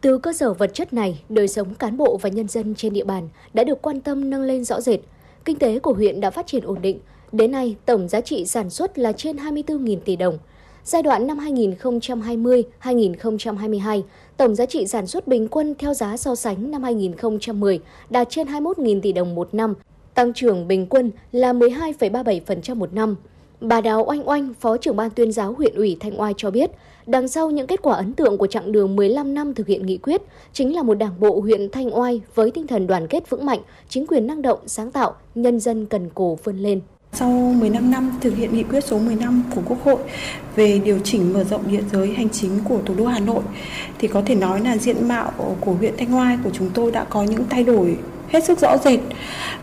[0.00, 3.04] Từ cơ sở vật chất này, đời sống cán bộ và nhân dân trên địa
[3.04, 5.00] bàn đã được quan tâm nâng lên rõ rệt.
[5.44, 7.00] Kinh tế của huyện đã phát triển ổn định.
[7.34, 10.38] Đến nay, tổng giá trị sản xuất là trên 24.000 tỷ đồng.
[10.84, 14.02] Giai đoạn năm 2020-2022,
[14.36, 17.80] tổng giá trị sản xuất bình quân theo giá so sánh năm 2010
[18.10, 19.74] đạt trên 21.000 tỷ đồng một năm,
[20.14, 23.16] tăng trưởng bình quân là 12,37% một năm.
[23.60, 26.70] Bà Đào Oanh Oanh, Phó trưởng ban tuyên giáo huyện ủy Thanh Oai cho biết,
[27.06, 29.96] đằng sau những kết quả ấn tượng của chặng đường 15 năm thực hiện nghị
[29.96, 33.46] quyết chính là một đảng bộ huyện Thanh Oai với tinh thần đoàn kết vững
[33.46, 36.80] mạnh, chính quyền năng động, sáng tạo, nhân dân cần cù vươn lên.
[37.14, 39.98] Sau 15 năm thực hiện nghị quyết số 15 của Quốc hội
[40.56, 43.42] về điều chỉnh mở rộng địa giới hành chính của thủ đô Hà Nội
[43.98, 47.04] thì có thể nói là diện mạo của huyện Thanh Oai của chúng tôi đã
[47.04, 47.96] có những thay đổi
[48.28, 49.00] hết sức rõ rệt.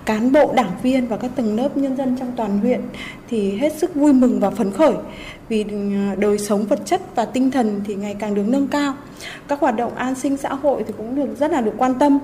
[0.05, 2.81] Cán bộ, đảng viên và các tầng lớp nhân dân trong toàn huyện
[3.29, 4.93] thì hết sức vui mừng và phấn khởi
[5.51, 5.77] vì ừ,
[6.17, 8.93] đời sống vật chất và tinh thần thì ngày càng được nâng cao.
[9.47, 12.19] Các hoạt động an sinh xã hội thì cũng được rất là được quan tâm.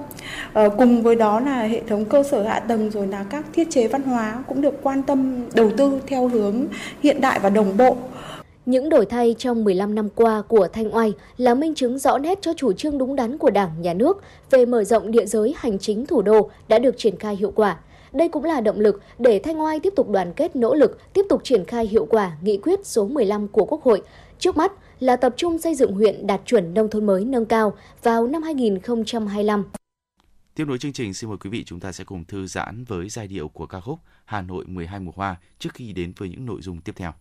[0.53, 3.67] À, cùng với đó là hệ thống cơ sở hạ tầng rồi là các thiết
[3.69, 6.65] chế văn hóa cũng được quan tâm đầu tư theo hướng
[7.03, 7.97] hiện đại và đồng bộ.
[8.65, 12.39] Những đổi thay trong 15 năm qua của Thanh Oai là minh chứng rõ nét
[12.41, 14.21] cho chủ trương đúng đắn của Đảng, Nhà nước
[14.51, 17.77] về mở rộng địa giới hành chính thủ đô đã được triển khai hiệu quả.
[18.17, 21.25] Đây cũng là động lực để Thanh Oai tiếp tục đoàn kết nỗ lực, tiếp
[21.29, 24.01] tục triển khai hiệu quả nghị quyết số 15 của Quốc hội.
[24.39, 27.77] Trước mắt là tập trung xây dựng huyện đạt chuẩn nông thôn mới nâng cao
[28.03, 29.63] vào năm 2025.
[30.55, 33.09] Tiếp nối chương trình, xin mời quý vị chúng ta sẽ cùng thư giãn với
[33.09, 36.45] giai điệu của ca khúc Hà Nội 12 mùa hoa trước khi đến với những
[36.45, 37.13] nội dung tiếp theo.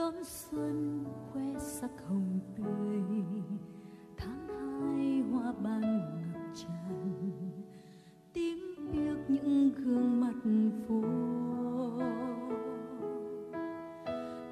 [0.00, 3.22] Đón xuân khoe sắc hồng tươi.
[4.16, 7.30] Tháng hai hoa ban ngập tràn,
[8.32, 8.58] tím
[8.92, 10.34] biếc những gương mặt
[10.88, 11.02] phố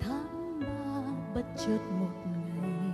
[0.00, 1.02] tháng ba
[1.34, 2.92] bất chợt một ngày,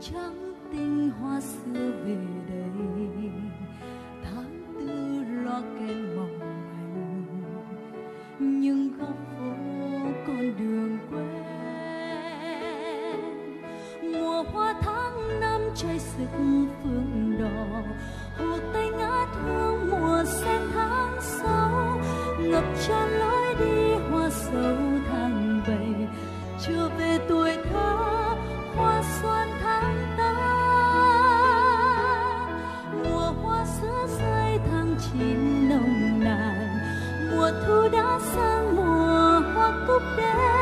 [0.00, 2.18] trắng tinh hoa xưa về
[2.48, 3.30] đây.
[4.22, 6.07] Tháng tư lo kèm
[15.82, 16.26] tháng sức
[16.82, 17.82] phương đỏ.
[18.38, 22.00] Hồ tây ngát hương mùa sen tháng sáu,
[22.38, 24.76] ngập tràn lối đi hoa sầu
[25.10, 26.08] tháng bảy
[26.66, 27.96] chưa về tuổi thơ,
[28.76, 30.48] hoa xuân tháng tám.
[33.04, 36.68] Mùa hoa sữa rơi tháng chín nồng nàn,
[37.30, 40.57] mùa thu đã sang mùa hoa cúc đến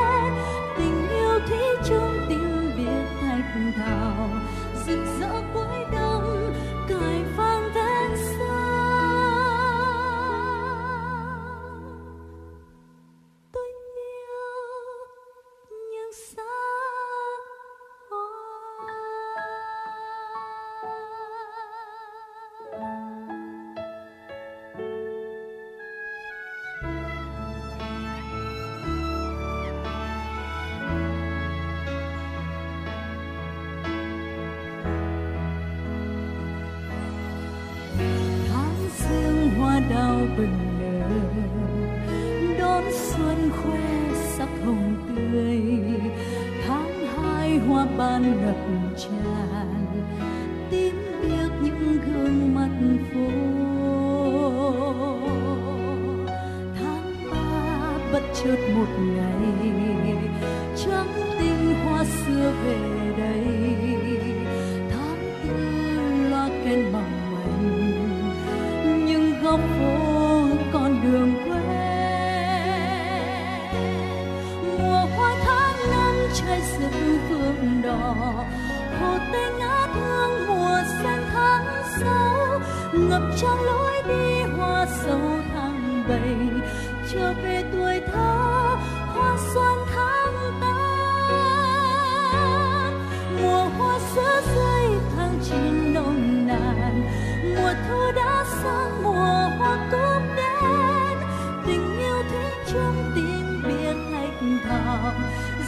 [102.76, 105.12] trong cúc đến tim biệt thạch thảo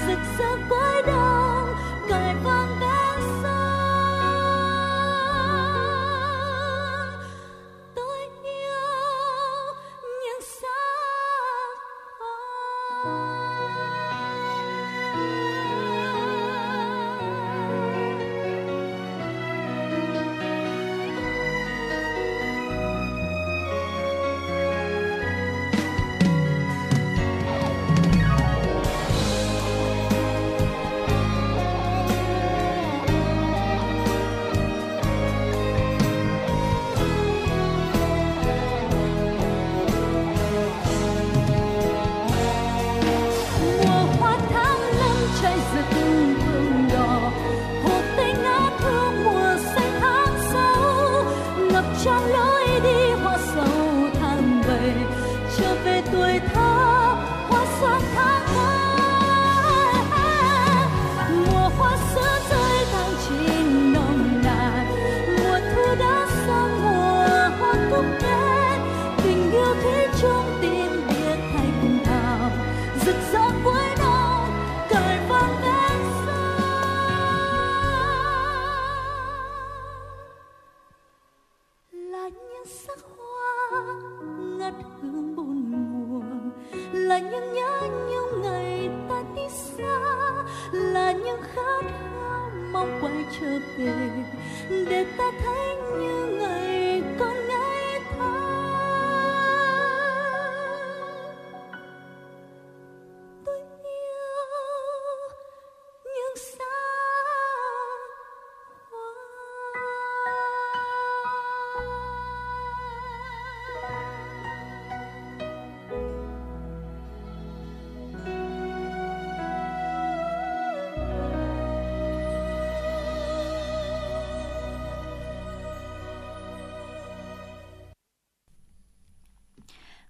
[0.07, 1.18] rực rỡ cuối đông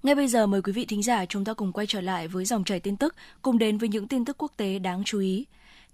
[0.08, 2.44] Ngay bây giờ mời quý vị thính giả chúng ta cùng quay trở lại với
[2.44, 5.46] dòng chảy tin tức, cùng đến với những tin tức quốc tế đáng chú ý.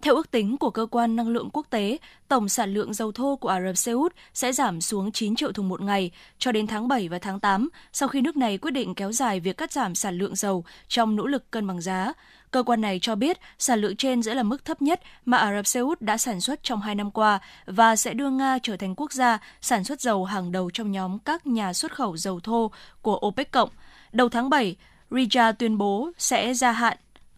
[0.02, 3.36] Theo ước tính của cơ quan năng lượng quốc tế, tổng sản lượng dầu thô
[3.36, 6.66] của Ả Rập Xê Út sẽ giảm xuống 9 triệu thùng một ngày cho đến
[6.66, 9.72] tháng 7 và tháng 8 sau khi nước này quyết định kéo dài việc cắt
[9.72, 12.12] giảm sản lượng dầu trong nỗ lực cân bằng giá.
[12.50, 15.54] Cơ quan này cho biết sản lượng trên sẽ là mức thấp nhất mà Ả
[15.54, 18.76] Rập Xê Út đã sản xuất trong hai năm qua và sẽ đưa Nga trở
[18.76, 22.40] thành quốc gia sản xuất dầu hàng đầu trong nhóm các nhà xuất khẩu dầu
[22.40, 22.70] thô
[23.02, 23.70] của OPEC cộng.
[24.14, 24.76] Đầu tháng 7,
[25.10, 26.96] Rija tuyên bố sẽ gia hạn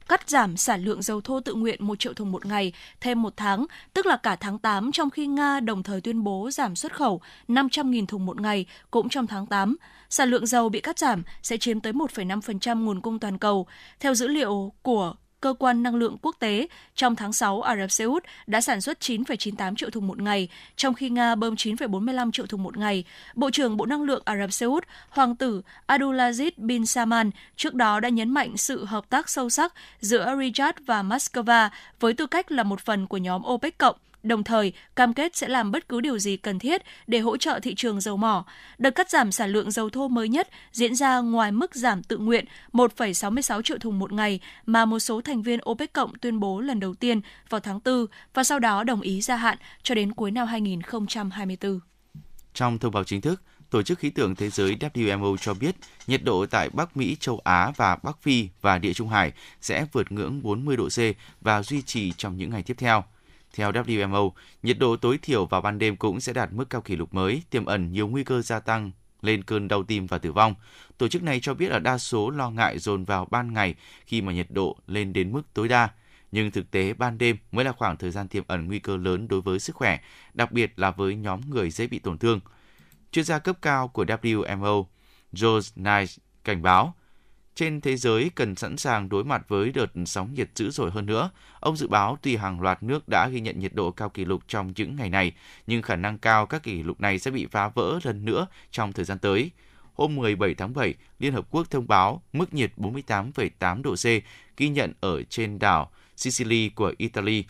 [0.09, 3.33] cắt giảm sản lượng dầu thô tự nguyện 1 triệu thùng một ngày thêm một
[3.37, 6.95] tháng, tức là cả tháng 8, trong khi Nga đồng thời tuyên bố giảm xuất
[6.95, 9.77] khẩu 500.000 thùng một ngày cũng trong tháng 8.
[10.11, 13.67] Sản lượng dầu bị cắt giảm sẽ chiếm tới 1,5% nguồn cung toàn cầu.
[14.01, 15.15] Theo dữ liệu của
[15.47, 18.81] Cơ quan Năng lượng Quốc tế, trong tháng 6, Ả Rập Xê Út đã sản
[18.81, 23.05] xuất 9,98 triệu thùng một ngày, trong khi Nga bơm 9,45 triệu thùng một ngày.
[23.35, 27.75] Bộ trưởng Bộ Năng lượng Ả Rập Xê Út, Hoàng tử Abdulaziz bin Salman, trước
[27.75, 31.71] đó đã nhấn mạnh sự hợp tác sâu sắc giữa Riyadh và Moscow
[32.01, 35.49] với tư cách là một phần của nhóm OPEC cộng đồng thời cam kết sẽ
[35.49, 38.45] làm bất cứ điều gì cần thiết để hỗ trợ thị trường dầu mỏ.
[38.79, 42.19] Đợt cắt giảm sản lượng dầu thô mới nhất diễn ra ngoài mức giảm tự
[42.19, 46.61] nguyện 1,66 triệu thùng một ngày mà một số thành viên OPEC cộng tuyên bố
[46.61, 50.13] lần đầu tiên vào tháng 4 và sau đó đồng ý gia hạn cho đến
[50.13, 51.81] cuối năm 2024.
[52.55, 55.77] Trong thông báo chính thức, Tổ chức Khí tượng Thế giới WMO cho biết
[56.07, 59.87] nhiệt độ tại Bắc Mỹ, châu Á và Bắc Phi và Địa Trung Hải sẽ
[59.93, 60.99] vượt ngưỡng 40 độ C
[61.41, 63.05] và duy trì trong những ngày tiếp theo.
[63.55, 64.31] Theo WMO,
[64.63, 67.43] nhiệt độ tối thiểu vào ban đêm cũng sẽ đạt mức cao kỷ lục mới,
[67.51, 68.91] tiềm ẩn nhiều nguy cơ gia tăng
[69.23, 70.55] lên cơn đau tim và tử vong.
[70.99, 73.75] Tổ chức này cho biết là đa số lo ngại dồn vào ban ngày
[74.07, 75.89] khi mà nhiệt độ lên đến mức tối đa.
[76.33, 79.29] Nhưng thực tế ban đêm mới là khoảng thời gian tiềm ẩn nguy cơ lớn
[79.29, 79.99] đối với sức khỏe,
[80.35, 82.41] đặc biệt là với nhóm người dễ bị tổn thương.
[83.13, 84.85] Chuyên gia cấp cao của WMO,
[85.33, 86.11] George Knight,
[86.45, 86.95] cảnh báo
[87.57, 91.07] trên thế giới cần sẵn sàng đối mặt với đợt sóng nhiệt dữ dội hơn
[91.07, 91.31] nữa.
[91.61, 94.43] Ông dự báo tuy hàng loạt nước đã ghi nhận nhiệt độ cao kỷ lục
[94.49, 95.33] trong những ngày này,
[95.67, 98.93] nhưng khả năng cao các kỷ lục này sẽ bị phá vỡ lần nữa trong
[98.93, 99.51] thời gian tới.
[99.95, 104.05] Hôm 17 tháng 7, Liên Hợp Quốc thông báo mức nhiệt 48,8 độ C
[104.57, 107.45] ghi nhận ở trên đảo Sicily của Italy.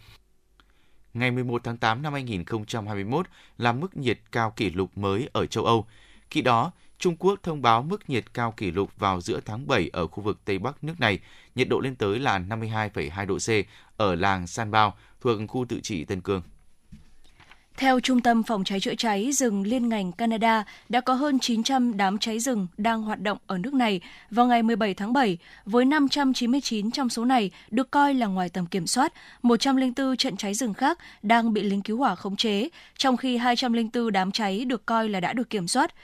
[1.14, 3.26] Ngày 11 tháng 8 năm 2021
[3.58, 5.86] là mức nhiệt cao kỷ lục mới ở châu Âu.
[6.30, 9.90] Khi đó, Trung Quốc thông báo mức nhiệt cao kỷ lục vào giữa tháng 7
[9.92, 11.18] ở khu vực Tây Bắc nước này,
[11.54, 13.66] nhiệt độ lên tới là 52,2 độ C
[13.96, 16.42] ở làng San Bao thuộc khu tự trị Tân Cương.
[17.76, 21.96] Theo Trung tâm Phòng cháy chữa cháy rừng liên ngành Canada, đã có hơn 900
[21.96, 24.00] đám cháy rừng đang hoạt động ở nước này
[24.30, 28.66] vào ngày 17 tháng 7, với 599 trong số này được coi là ngoài tầm
[28.66, 29.12] kiểm soát,
[29.42, 32.68] 104 trận cháy rừng khác đang bị lính cứu hỏa khống chế,
[32.98, 35.94] trong khi 204 đám cháy được coi là đã được kiểm soát.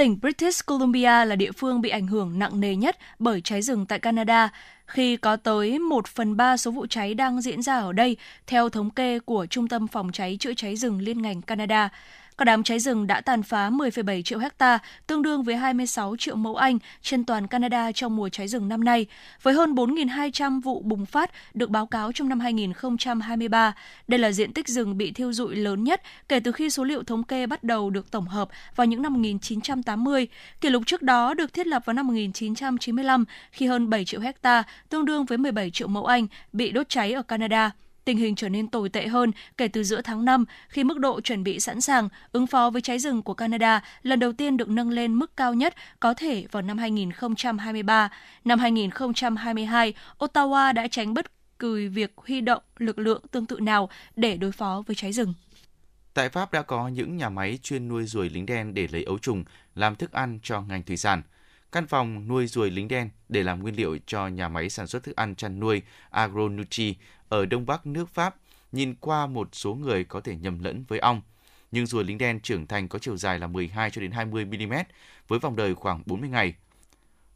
[0.00, 3.86] Tỉnh British Columbia là địa phương bị ảnh hưởng nặng nề nhất bởi cháy rừng
[3.86, 4.48] tại Canada,
[4.86, 8.16] khi có tới 1 phần 3 số vụ cháy đang diễn ra ở đây,
[8.46, 11.88] theo thống kê của Trung tâm Phòng cháy chữa cháy rừng liên ngành Canada.
[12.40, 16.36] Các đám cháy rừng đã tàn phá 10,7 triệu hecta, tương đương với 26 triệu
[16.36, 19.06] mẫu Anh trên toàn Canada trong mùa cháy rừng năm nay,
[19.42, 23.74] với hơn 4.200 vụ bùng phát được báo cáo trong năm 2023.
[24.08, 27.02] Đây là diện tích rừng bị thiêu rụi lớn nhất kể từ khi số liệu
[27.02, 30.28] thống kê bắt đầu được tổng hợp vào những năm 1980.
[30.60, 34.62] Kỷ lục trước đó được thiết lập vào năm 1995 khi hơn 7 triệu hecta,
[34.88, 37.70] tương đương với 17 triệu mẫu Anh, bị đốt cháy ở Canada
[38.04, 41.20] tình hình trở nên tồi tệ hơn kể từ giữa tháng 5 khi mức độ
[41.20, 44.68] chuẩn bị sẵn sàng ứng phó với cháy rừng của Canada lần đầu tiên được
[44.68, 48.10] nâng lên mức cao nhất có thể vào năm 2023.
[48.44, 53.88] Năm 2022, Ottawa đã tránh bất cứ việc huy động lực lượng tương tự nào
[54.16, 55.34] để đối phó với cháy rừng.
[56.14, 59.18] Tại Pháp đã có những nhà máy chuyên nuôi ruồi lính đen để lấy ấu
[59.18, 59.44] trùng
[59.74, 61.22] làm thức ăn cho ngành thủy sản.
[61.72, 65.02] Căn phòng nuôi ruồi lính đen để làm nguyên liệu cho nhà máy sản xuất
[65.02, 66.94] thức ăn chăn nuôi Agronutri
[67.30, 68.36] ở đông bắc nước Pháp,
[68.72, 71.22] nhìn qua một số người có thể nhầm lẫn với ong.
[71.72, 74.72] Nhưng rùa lính đen trưởng thành có chiều dài là 12 cho đến 20 mm
[75.28, 76.54] với vòng đời khoảng 40 ngày.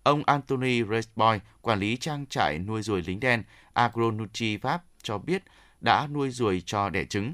[0.03, 3.43] Ông Anthony Resboy, quản lý trang trại nuôi ruồi lính đen
[3.73, 5.43] Agronutri Pháp cho biết
[5.81, 7.33] đã nuôi ruồi cho đẻ trứng.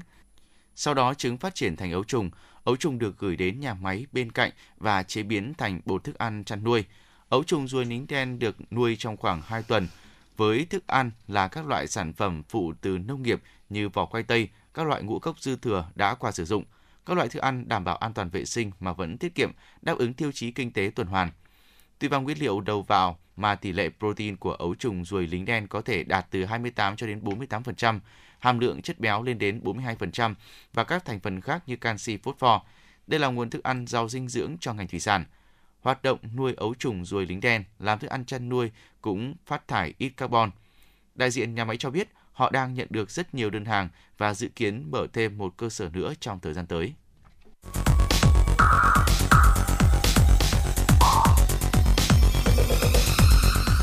[0.75, 2.29] Sau đó trứng phát triển thành ấu trùng,
[2.63, 6.17] ấu trùng được gửi đến nhà máy bên cạnh và chế biến thành bột thức
[6.17, 6.85] ăn chăn nuôi.
[7.29, 9.87] Ấu trùng ruồi lính đen được nuôi trong khoảng 2 tuần
[10.41, 14.23] với thức ăn là các loại sản phẩm phụ từ nông nghiệp như vỏ khoai
[14.23, 16.63] tây, các loại ngũ cốc dư thừa đã qua sử dụng,
[17.05, 19.51] các loại thức ăn đảm bảo an toàn vệ sinh mà vẫn tiết kiệm,
[19.81, 21.29] đáp ứng tiêu chí kinh tế tuần hoàn.
[21.99, 25.45] Tùy vào nguyên liệu đầu vào mà tỷ lệ protein của ấu trùng ruồi lính
[25.45, 27.99] đen có thể đạt từ 28 cho đến 48%,
[28.39, 30.33] hàm lượng chất béo lên đến 42%
[30.73, 32.61] và các thành phần khác như canxi, phosphor.
[33.07, 35.25] Đây là nguồn thức ăn giàu dinh dưỡng cho ngành thủy sản–
[35.81, 38.71] hoạt động nuôi ấu trùng ruồi lính đen làm thức ăn chăn nuôi
[39.01, 40.51] cũng phát thải ít carbon.
[41.15, 44.33] Đại diện nhà máy cho biết họ đang nhận được rất nhiều đơn hàng và
[44.33, 46.93] dự kiến mở thêm một cơ sở nữa trong thời gian tới.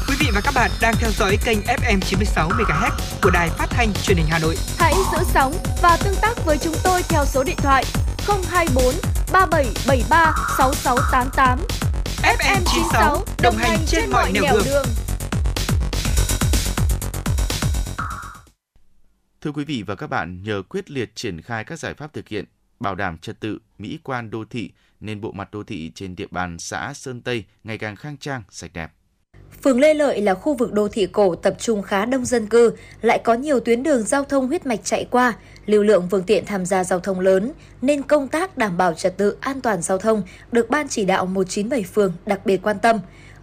[0.09, 2.91] Quý vị và các bạn đang theo dõi kênh FM 96 MHz
[3.23, 4.57] của đài phát thanh truyền hình Hà Nội.
[4.79, 5.53] Hãy giữ sóng
[5.83, 7.85] và tương tác với chúng tôi theo số điện thoại
[8.51, 8.95] 024
[9.33, 11.88] 3773 6688.
[12.23, 14.63] FM 96 đồng hành trên mọi nẻo đường.
[14.65, 14.87] đường.
[19.41, 22.29] Thưa quý vị và các bạn, nhờ quyết liệt triển khai các giải pháp thực
[22.29, 22.45] hiện,
[22.81, 24.71] bảo đảm trật tự, mỹ quan đô thị
[25.01, 28.43] nên bộ mặt đô thị trên địa bàn xã Sơn Tây ngày càng khang trang,
[28.51, 28.93] sạch đẹp.
[29.63, 32.73] Phường Lê Lợi là khu vực đô thị cổ tập trung khá đông dân cư,
[33.03, 35.35] lại có nhiều tuyến đường giao thông huyết mạch chạy qua,
[35.67, 37.53] lưu lượng phương tiện tham gia giao thông lớn,
[37.83, 40.23] nên công tác đảm bảo trật tự an toàn giao thông
[40.53, 42.99] được Ban chỉ đạo 197 phường đặc biệt quan tâm.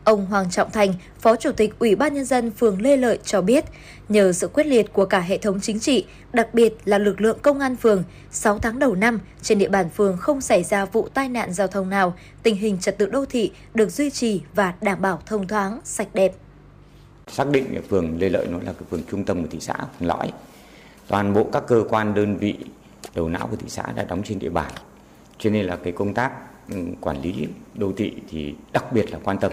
[0.05, 3.41] Ông Hoàng Trọng Thành, Phó Chủ tịch Ủy ban Nhân dân phường Lê Lợi cho
[3.41, 3.65] biết,
[4.09, 7.37] nhờ sự quyết liệt của cả hệ thống chính trị, đặc biệt là lực lượng
[7.41, 11.07] công an phường, 6 tháng đầu năm, trên địa bàn phường không xảy ra vụ
[11.13, 12.13] tai nạn giao thông nào,
[12.43, 16.07] tình hình trật tự đô thị được duy trì và đảm bảo thông thoáng, sạch
[16.13, 16.33] đẹp.
[17.27, 20.07] Xác định phường Lê Lợi nó là cái phường trung tâm của thị xã, phường
[20.07, 20.31] lõi.
[21.07, 22.55] Toàn bộ các cơ quan đơn vị
[23.15, 24.71] đầu não của thị xã đã đóng trên địa bàn.
[25.37, 26.31] Cho nên là cái công tác
[26.69, 29.51] ừ, quản lý đô thị thì đặc biệt là quan tâm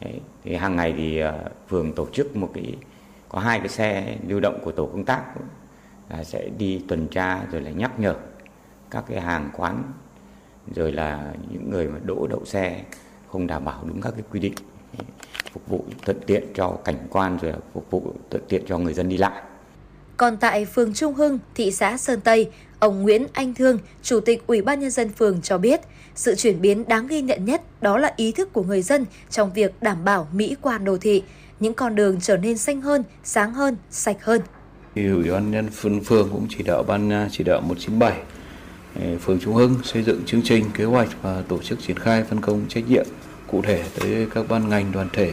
[0.00, 2.74] Đấy, thì hàng ngày thì ờ, phường tổ chức một cái
[3.28, 5.22] có hai cái xe lưu động của tổ công tác
[6.10, 8.14] là sẽ đi tuần tra rồi là nhắc nhở
[8.90, 9.82] các cái hàng quán
[10.74, 12.82] rồi là những người mà đỗ đậu xe
[13.32, 14.54] không đảm bảo đúng các cái quy định
[15.52, 18.94] phục vụ thuận tiện cho cảnh quan rồi là phục vụ thuận tiện cho người
[18.94, 19.42] dân đi lại.
[20.16, 24.42] Còn tại phường Trung Hưng, thị xã Sơn Tây, ông Nguyễn Anh Thương, Chủ tịch
[24.46, 25.80] Ủy ban Nhân dân phường cho biết,
[26.14, 29.52] sự chuyển biến đáng ghi nhận nhất đó là ý thức của người dân trong
[29.52, 31.22] việc đảm bảo mỹ quan đô thị,
[31.60, 34.40] những con đường trở nên xanh hơn, sáng hơn, sạch hơn.
[34.94, 38.18] Ủy ban nhân phường, phường cũng chỉ đạo ban à, chỉ đạo 197
[38.94, 42.24] ừ, phường Trung Hưng xây dựng chương trình kế hoạch và tổ chức triển khai
[42.24, 43.06] phân công trách nhiệm
[43.46, 45.32] cụ thể tới các ban ngành đoàn thể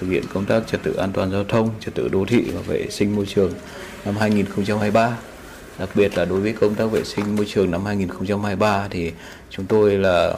[0.00, 2.60] thực hiện công tác trật tự an toàn giao thông, trật tự đô thị và
[2.60, 3.52] vệ sinh môi trường
[4.04, 5.16] năm 2023
[5.78, 9.12] đặc biệt là đối với công tác vệ sinh môi trường năm 2023 thì
[9.50, 10.34] chúng tôi là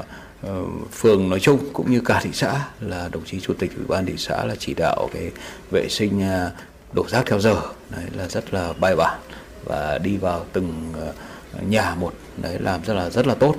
[0.47, 3.87] uh, phường nói chung cũng như cả thị xã là đồng chí chủ tịch ủy
[3.89, 5.31] ban thị xã là chỉ đạo cái
[5.71, 7.57] vệ sinh ờ, uh, đổ rác theo giờ.
[7.91, 9.21] Đấy là rất là bài bản
[9.65, 12.13] và đi vào từng uh, nhà một.
[12.37, 13.55] Đấy làm rất là rất là tốt.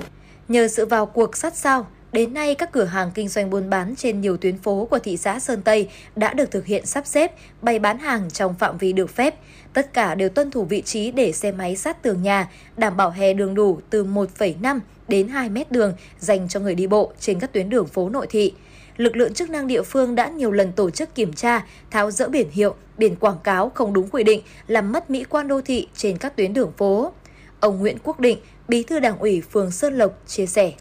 [0.48, 3.94] Nhờ sự vào cuộc sát sao, đến nay các cửa hàng kinh doanh buôn bán
[3.96, 7.32] trên nhiều tuyến phố của thị xã Sơn Tây đã được thực hiện sắp xếp,
[7.62, 9.34] bày bán hàng trong phạm vi được phép.
[9.72, 13.10] Tất cả đều tuân thủ vị trí để xe máy sát tường nhà, đảm bảo
[13.10, 14.78] hè đường đủ từ 1,5
[15.08, 18.26] đến 2 mét đường dành cho người đi bộ trên các tuyến đường phố nội
[18.30, 18.52] thị.
[18.96, 22.28] Lực lượng chức năng địa phương đã nhiều lần tổ chức kiểm tra, tháo dỡ
[22.28, 25.88] biển hiệu, biển quảng cáo không đúng quy định, làm mất mỹ quan đô thị
[25.96, 27.12] trên các tuyến đường phố.
[27.60, 30.72] Ông Nguyễn Quốc Định, Bí thư Đảng ủy phường Sơn Lộc chia sẻ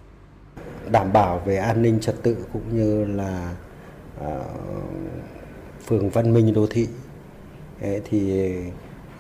[0.91, 3.55] đảm bảo về an ninh trật tự cũng như là
[4.19, 4.41] ờ,
[5.85, 6.87] phường văn minh đô thị.
[7.81, 8.51] Đấy, thì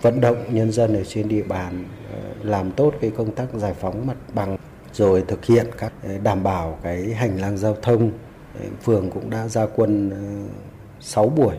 [0.01, 3.73] vận động nhân dân ở trên địa bàn ờ, làm tốt cái công tác giải
[3.73, 4.57] phóng mặt bằng
[4.93, 8.11] rồi thực hiện các ờ, đảm bảo cái hành lang giao thông.
[8.83, 10.11] Phường cũng đã ra quân
[10.99, 11.55] 6 buổi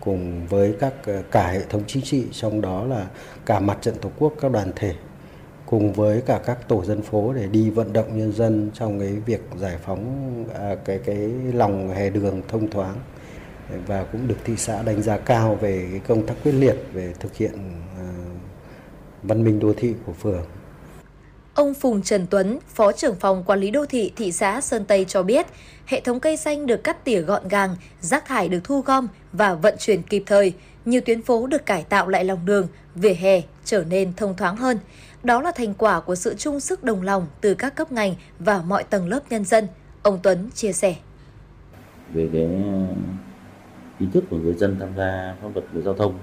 [0.00, 0.94] cùng với các
[1.30, 3.06] cả hệ thống chính trị trong đó là
[3.46, 4.94] cả mặt trận tổ quốc các đoàn thể
[5.72, 9.08] cùng với cả các tổ dân phố để đi vận động nhân dân trong cái
[9.08, 10.04] việc giải phóng
[10.54, 12.96] à, cái cái lòng hè đường thông thoáng
[13.86, 17.12] và cũng được thị xã đánh giá cao về cái công tác quyết liệt về
[17.20, 17.52] thực hiện
[17.98, 18.06] à,
[19.22, 20.44] văn minh đô thị của phường.
[21.54, 25.04] Ông Phùng Trần Tuấn, Phó trưởng phòng quản lý đô thị thị xã Sơn Tây
[25.08, 25.46] cho biết,
[25.86, 29.54] hệ thống cây xanh được cắt tỉa gọn gàng, rác thải được thu gom và
[29.54, 30.52] vận chuyển kịp thời,
[30.84, 34.56] nhiều tuyến phố được cải tạo lại lòng đường, vỉa hè trở nên thông thoáng
[34.56, 34.78] hơn.
[35.22, 38.62] Đó là thành quả của sự chung sức đồng lòng từ các cấp ngành và
[38.62, 39.66] mọi tầng lớp nhân dân,
[40.02, 40.94] ông Tuấn chia sẻ.
[42.12, 42.96] về cái uh,
[43.98, 46.18] ý thức của người dân tham gia pháp luật về giao thông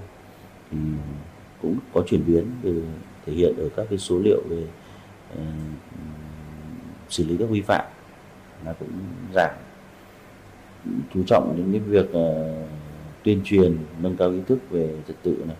[0.70, 0.78] thì
[1.62, 2.72] cũng có chuyển biến về
[3.26, 4.64] thể hiện ở các cái số liệu về
[5.32, 5.38] uh,
[7.08, 7.84] xử lý các vi phạm
[8.64, 8.92] là cũng
[9.34, 9.50] giảm
[11.14, 12.68] chú trọng đến cái việc uh,
[13.24, 15.56] tuyên truyền nâng cao ý thức về trật tự này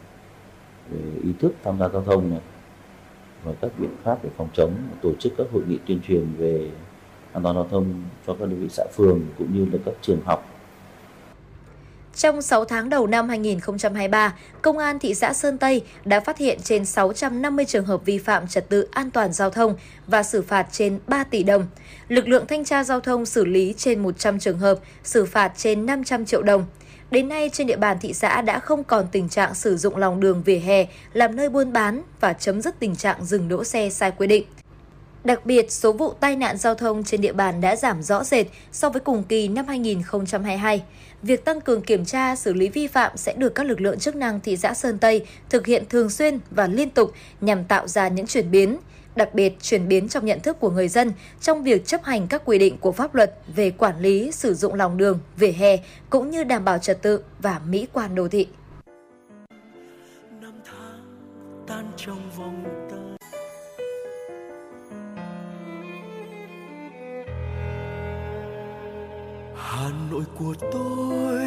[0.91, 2.41] về ý thức tham gia giao thông này
[3.45, 4.73] và các biện pháp để phòng chống
[5.03, 6.71] tổ chức các hội nghị tuyên truyền về
[7.33, 10.21] an toàn giao thông cho các đơn vị xã phường cũng như là các trường
[10.25, 10.47] học
[12.15, 16.59] Trong 6 tháng đầu năm 2023, Công an thị xã Sơn Tây đã phát hiện
[16.63, 19.75] trên 650 trường hợp vi phạm trật tự an toàn giao thông
[20.07, 21.67] và xử phạt trên 3 tỷ đồng.
[22.09, 25.87] Lực lượng thanh tra giao thông xử lý trên 100 trường hợp, xử phạt trên
[25.87, 26.67] 500 triệu đồng.
[27.11, 30.21] Đến nay, trên địa bàn thị xã đã không còn tình trạng sử dụng lòng
[30.21, 33.91] đường vỉa hè làm nơi buôn bán và chấm dứt tình trạng dừng đỗ xe
[33.91, 34.45] sai quy định.
[35.25, 38.47] Đặc biệt, số vụ tai nạn giao thông trên địa bàn đã giảm rõ rệt
[38.73, 40.83] so với cùng kỳ năm 2022.
[41.23, 44.17] Việc tăng cường kiểm tra, xử lý vi phạm sẽ được các lực lượng chức
[44.17, 48.09] năng thị xã Sơn Tây thực hiện thường xuyên và liên tục nhằm tạo ra
[48.09, 48.77] những chuyển biến,
[49.21, 52.43] đặc biệt chuyển biến trong nhận thức của người dân trong việc chấp hành các
[52.45, 55.77] quy định của pháp luật về quản lý sử dụng lòng đường, vỉa hè
[56.11, 58.47] cũng như đảm bảo trật tự và mỹ quan đô thị.
[61.67, 63.31] tan trong vòng tay
[69.57, 71.41] Hà Nội của tôi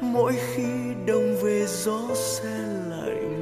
[0.00, 0.68] mỗi khi
[1.06, 2.58] đông về gió se
[2.90, 3.40] lạnh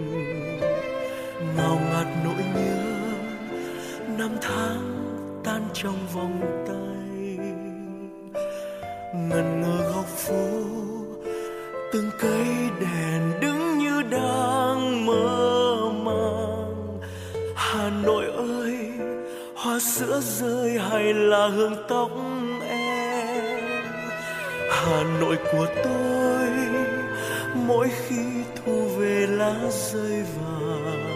[1.56, 2.67] ngào ngạt nỗi nhớ
[4.18, 5.04] năm tháng
[5.44, 7.46] tan trong vòng tay.
[9.14, 10.48] Ngần ngơ góc phố,
[11.92, 12.46] từng cây
[12.80, 17.00] đèn đứng như đang mơ màng.
[17.56, 18.90] Hà Nội ơi,
[19.54, 22.10] hoa sữa rơi hay là hương tóc
[22.68, 23.84] em?
[24.70, 26.48] Hà Nội của tôi,
[27.54, 28.24] mỗi khi
[28.56, 31.08] thu về lá rơi vàng.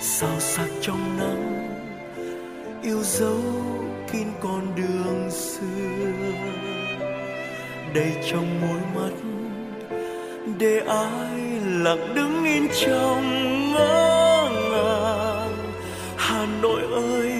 [0.00, 1.57] Sao sắc trong nắng
[2.82, 3.40] yêu dấu
[4.12, 5.60] kín con đường xưa.
[7.94, 9.14] Đầy trong môi mắt,
[10.58, 15.56] để ai lặng đứng in trong ngỡ ngàng.
[16.16, 17.32] Hà Nội ơi,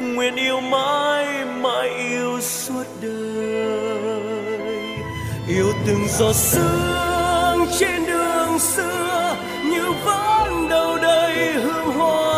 [0.00, 4.58] nguyện yêu mãi mãi yêu suốt đời.
[5.48, 12.37] Yêu từng giọt sương trên đường xưa, như vẫn đâu đây hương hoa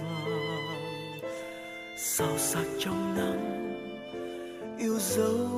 [2.13, 3.73] sao sắc trong nắng,
[4.79, 5.49] yêu dấu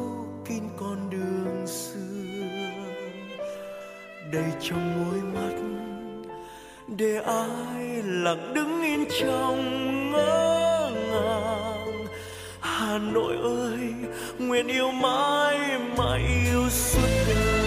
[0.45, 1.99] kín con đường xưa.
[4.31, 5.55] Đầy trong môi mắt,
[6.97, 12.07] để ai lặng đứng yên trong ngỡ ngàng.
[12.59, 13.93] Hà nội ơi,
[14.39, 15.59] nguyện yêu mãi
[15.97, 16.21] mãi
[16.51, 17.62] yêu suốt đời.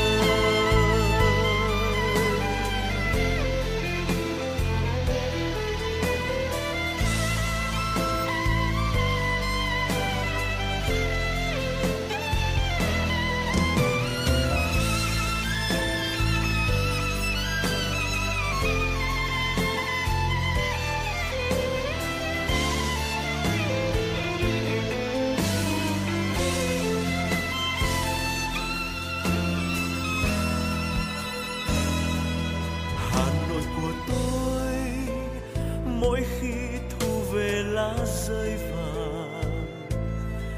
[38.28, 39.66] Rơi vàng.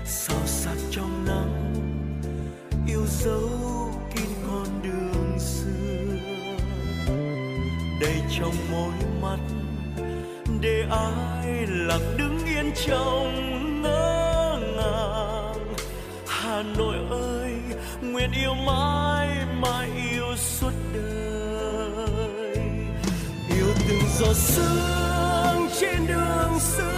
[0.04, 1.74] Sao sắc trong nắng,
[2.86, 3.50] yêu dấu
[4.14, 6.16] kín con đường xưa.
[8.00, 8.92] Đầy trong môi
[9.22, 9.38] mắt,
[10.60, 15.74] để ai lặng đứng yên trong ngỡ ngàng.
[16.26, 17.52] Hà Nội ơi,
[18.02, 19.28] nguyện yêu mãi
[19.60, 22.58] mãi yêu suốt đời.
[23.56, 26.97] Yêu từng giọt sương trên đường xưa.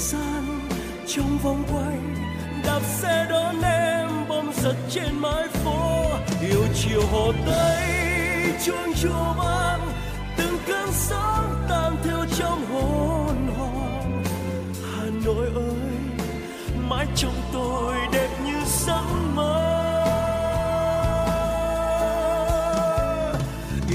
[0.00, 0.60] Gian
[1.06, 1.96] trong vòng quay,
[2.64, 6.04] đạp xe đón em bom giật trên mái phố.
[6.40, 7.88] Yêu chiều hồ tây,
[8.66, 9.92] chuông chùa vang,
[10.36, 14.22] từng cơn sóng tan theo trong hồn hồn
[14.82, 15.98] hà nội ơi,
[16.88, 19.04] mãi trong tôi đẹp như giấc
[19.34, 19.66] mơ.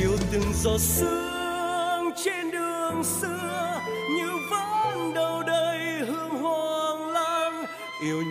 [0.01, 1.24] Yêu từng giọt sương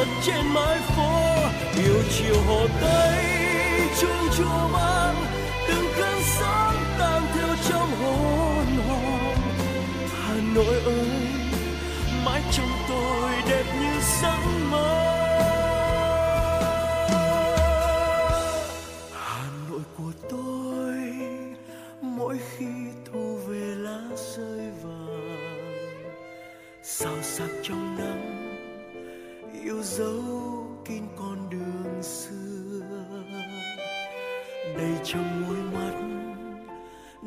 [0.00, 1.34] Bom giật trên mái phố
[1.76, 3.24] yêu chiều hồ tây
[4.00, 5.14] chuông chùa vang
[5.68, 9.34] từng cơn sóng tan theo trong hồn hồn.
[10.22, 11.08] Hà nội ơi,
[12.24, 14.38] mãi trong tôi đẹp như giấc
[14.70, 14.99] mơ.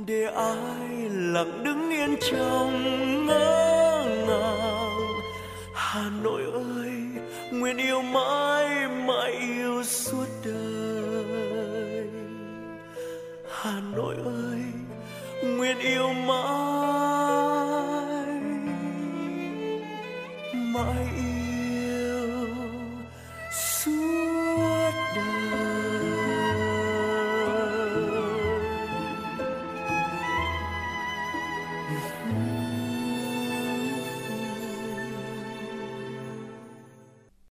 [0.06, 5.00] Để ai lặng đứng yên trong ngỡ ngàng.
[5.74, 6.92] Hà Nội ơi,
[7.52, 12.08] nguyện yêu mãi mãi yêu suốt đời.
[13.50, 14.60] Hà Nội ơi,
[15.44, 17.13] nguyện yêu mãi.